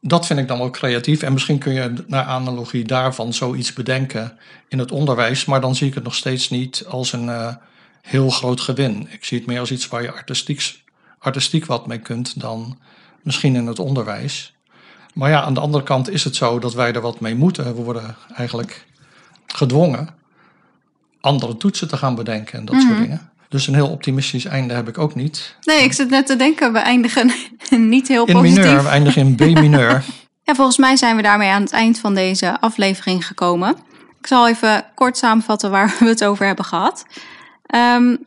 dat 0.00 0.26
vind 0.26 0.38
ik 0.38 0.48
dan 0.48 0.60
ook 0.60 0.72
creatief. 0.72 1.22
En 1.22 1.32
misschien 1.32 1.58
kun 1.58 1.72
je 1.72 1.92
naar 2.06 2.24
analogie 2.24 2.84
daarvan 2.84 3.32
zoiets 3.32 3.72
bedenken 3.72 4.38
in 4.68 4.78
het 4.78 4.92
onderwijs. 4.92 5.44
Maar 5.44 5.60
dan 5.60 5.74
zie 5.74 5.88
ik 5.88 5.94
het 5.94 6.04
nog 6.04 6.14
steeds 6.14 6.50
niet 6.50 6.84
als 6.88 7.12
een 7.12 7.24
uh, 7.24 7.54
heel 8.02 8.30
groot 8.30 8.60
gewin. 8.60 9.08
Ik 9.10 9.24
zie 9.24 9.38
het 9.38 9.46
meer 9.46 9.60
als 9.60 9.70
iets 9.70 9.88
waar 9.88 10.02
je 10.02 10.12
artistiek, 10.12 10.82
artistiek 11.18 11.66
wat 11.66 11.86
mee 11.86 11.98
kunt 11.98 12.40
dan 12.40 12.78
misschien 13.22 13.56
in 13.56 13.66
het 13.66 13.78
onderwijs. 13.78 14.54
Maar 15.14 15.30
ja, 15.30 15.42
aan 15.42 15.54
de 15.54 15.60
andere 15.60 15.84
kant 15.84 16.10
is 16.10 16.24
het 16.24 16.36
zo 16.36 16.58
dat 16.58 16.74
wij 16.74 16.92
er 16.92 17.00
wat 17.00 17.20
mee 17.20 17.34
moeten. 17.34 17.64
We 17.64 17.82
worden 17.82 18.16
eigenlijk 18.34 18.86
gedwongen 19.46 20.20
andere 21.22 21.56
toetsen 21.56 21.88
te 21.88 21.96
gaan 21.96 22.14
bedenken 22.14 22.58
en 22.58 22.64
dat 22.64 22.74
Mhm. 22.74 22.86
soort 22.86 22.98
dingen. 22.98 23.30
Dus 23.48 23.66
een 23.66 23.74
heel 23.74 23.88
optimistisch 23.88 24.44
einde 24.44 24.74
heb 24.74 24.88
ik 24.88 24.98
ook 24.98 25.14
niet. 25.14 25.56
Nee, 25.62 25.82
ik 25.84 25.92
zit 25.92 26.10
net 26.10 26.26
te 26.26 26.36
denken, 26.36 26.72
we 26.72 26.78
eindigen 26.78 27.30
niet 27.94 28.08
heel 28.08 28.24
In 28.26 28.34
positief. 28.34 28.64
mineur, 28.64 28.82
we 28.82 28.88
eindigen 28.88 29.22
in 29.26 29.34
B 29.36 29.40
mineur. 29.40 30.04
Ja, 30.44 30.54
volgens 30.54 30.76
mij 30.76 30.96
zijn 30.96 31.16
we 31.16 31.22
daarmee 31.22 31.50
aan 31.50 31.62
het 31.62 31.72
eind 31.72 31.98
van 31.98 32.14
deze 32.14 32.60
aflevering 32.60 33.26
gekomen. 33.26 33.76
Ik 34.20 34.26
zal 34.26 34.48
even 34.48 34.84
kort 34.94 35.16
samenvatten 35.16 35.70
waar 35.70 35.94
we 35.98 36.04
het 36.08 36.24
over 36.24 36.46
hebben 36.46 36.64
gehad. 36.64 37.04
Um, 37.74 38.18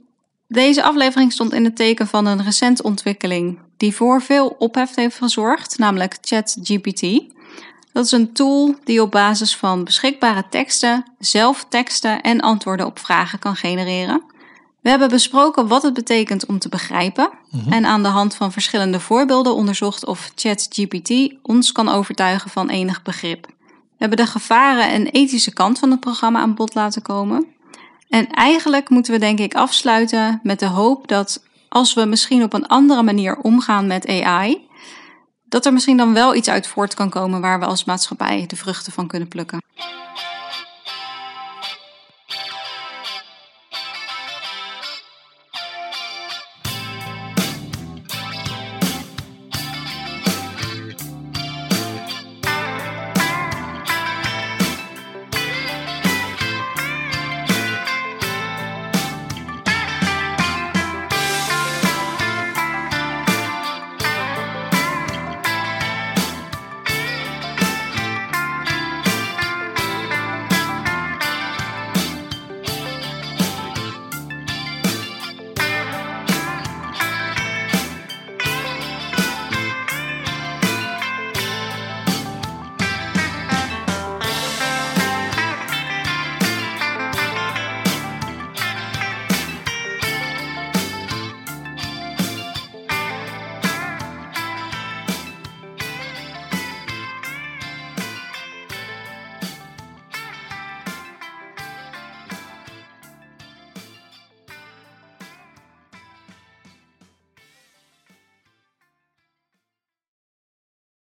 deze 0.48 0.84
aflevering 0.84 1.32
stond 1.32 1.54
in 1.54 1.64
het 1.64 1.76
teken 1.76 2.08
van 2.08 2.26
een 2.26 2.44
recente 2.44 2.84
ontwikkeling 2.84 3.60
die 3.78 3.96
voor 3.96 4.22
veel 4.22 4.56
ophef 4.60 4.96
heeft 4.96 5.18
gezorgd, 5.18 5.78
namelijk 5.78 6.18
ChatGPT. 6.22 7.02
Dat 7.96 8.06
is 8.06 8.12
een 8.12 8.34
tool 8.34 8.76
die 8.84 9.02
op 9.02 9.12
basis 9.12 9.56
van 9.56 9.84
beschikbare 9.84 10.44
teksten 10.50 11.06
zelf 11.20 11.66
teksten 11.70 12.22
en 12.22 12.42
antwoorden 12.42 12.86
op 12.86 13.00
vragen 13.00 13.40
kan 13.40 13.56
genereren. 13.56 14.24
We 14.82 14.90
hebben 14.90 15.10
besproken 15.10 15.68
wat 15.68 15.84
het 15.84 15.94
betekent 15.94 16.46
om 16.46 16.60
te 16.60 16.70
begrijpen 16.70 17.30
Mhm. 17.52 17.74
en 17.74 17.86
aan 17.86 18.04
de 18.04 18.10
hand 18.10 18.36
van 18.36 18.52
verschillende 18.52 19.00
voorbeelden 19.00 19.56
onderzocht 19.56 20.06
of 20.06 20.32
ChatGPT 20.36 21.34
ons 21.42 21.72
kan 21.72 21.90
overtuigen 21.90 22.50
van 22.50 22.70
enig 22.70 23.02
begrip. 23.02 23.46
We 23.70 23.98
hebben 23.98 24.18
de 24.18 24.26
gevaren 24.32 24.90
en 24.90 25.08
ethische 25.08 25.54
kant 25.54 25.80
van 25.80 25.92
het 25.92 26.00
programma 26.00 26.40
aan 26.40 26.56
bod 26.56 26.74
laten 26.74 27.02
komen. 27.02 27.46
En 28.10 28.32
eigenlijk 28.32 28.90
moeten 28.90 29.14
we 29.14 29.20
denk 29.20 29.40
ik 29.40 29.54
afsluiten 29.56 30.40
met 30.44 30.60
de 30.60 30.68
hoop 30.68 31.08
dat 31.08 31.44
als 31.70 31.94
we 31.94 32.06
misschien 32.06 32.44
op 32.44 32.54
een 32.54 32.68
andere 32.68 33.04
manier 33.04 33.38
omgaan 33.38 33.88
met 33.88 34.08
AI, 34.08 34.65
dat 35.46 35.66
er 35.66 35.74
misschien 35.74 35.98
dan 35.98 36.14
wel 36.14 36.36
iets 36.36 36.50
uit 36.50 36.68
voort 36.68 36.94
kan 36.94 37.10
komen 37.10 37.42
waar 37.42 37.60
we 37.60 37.66
als 37.66 37.84
maatschappij 37.84 38.44
de 38.48 38.56
vruchten 38.56 38.92
van 38.92 39.08
kunnen 39.08 39.28
plukken. 39.28 39.64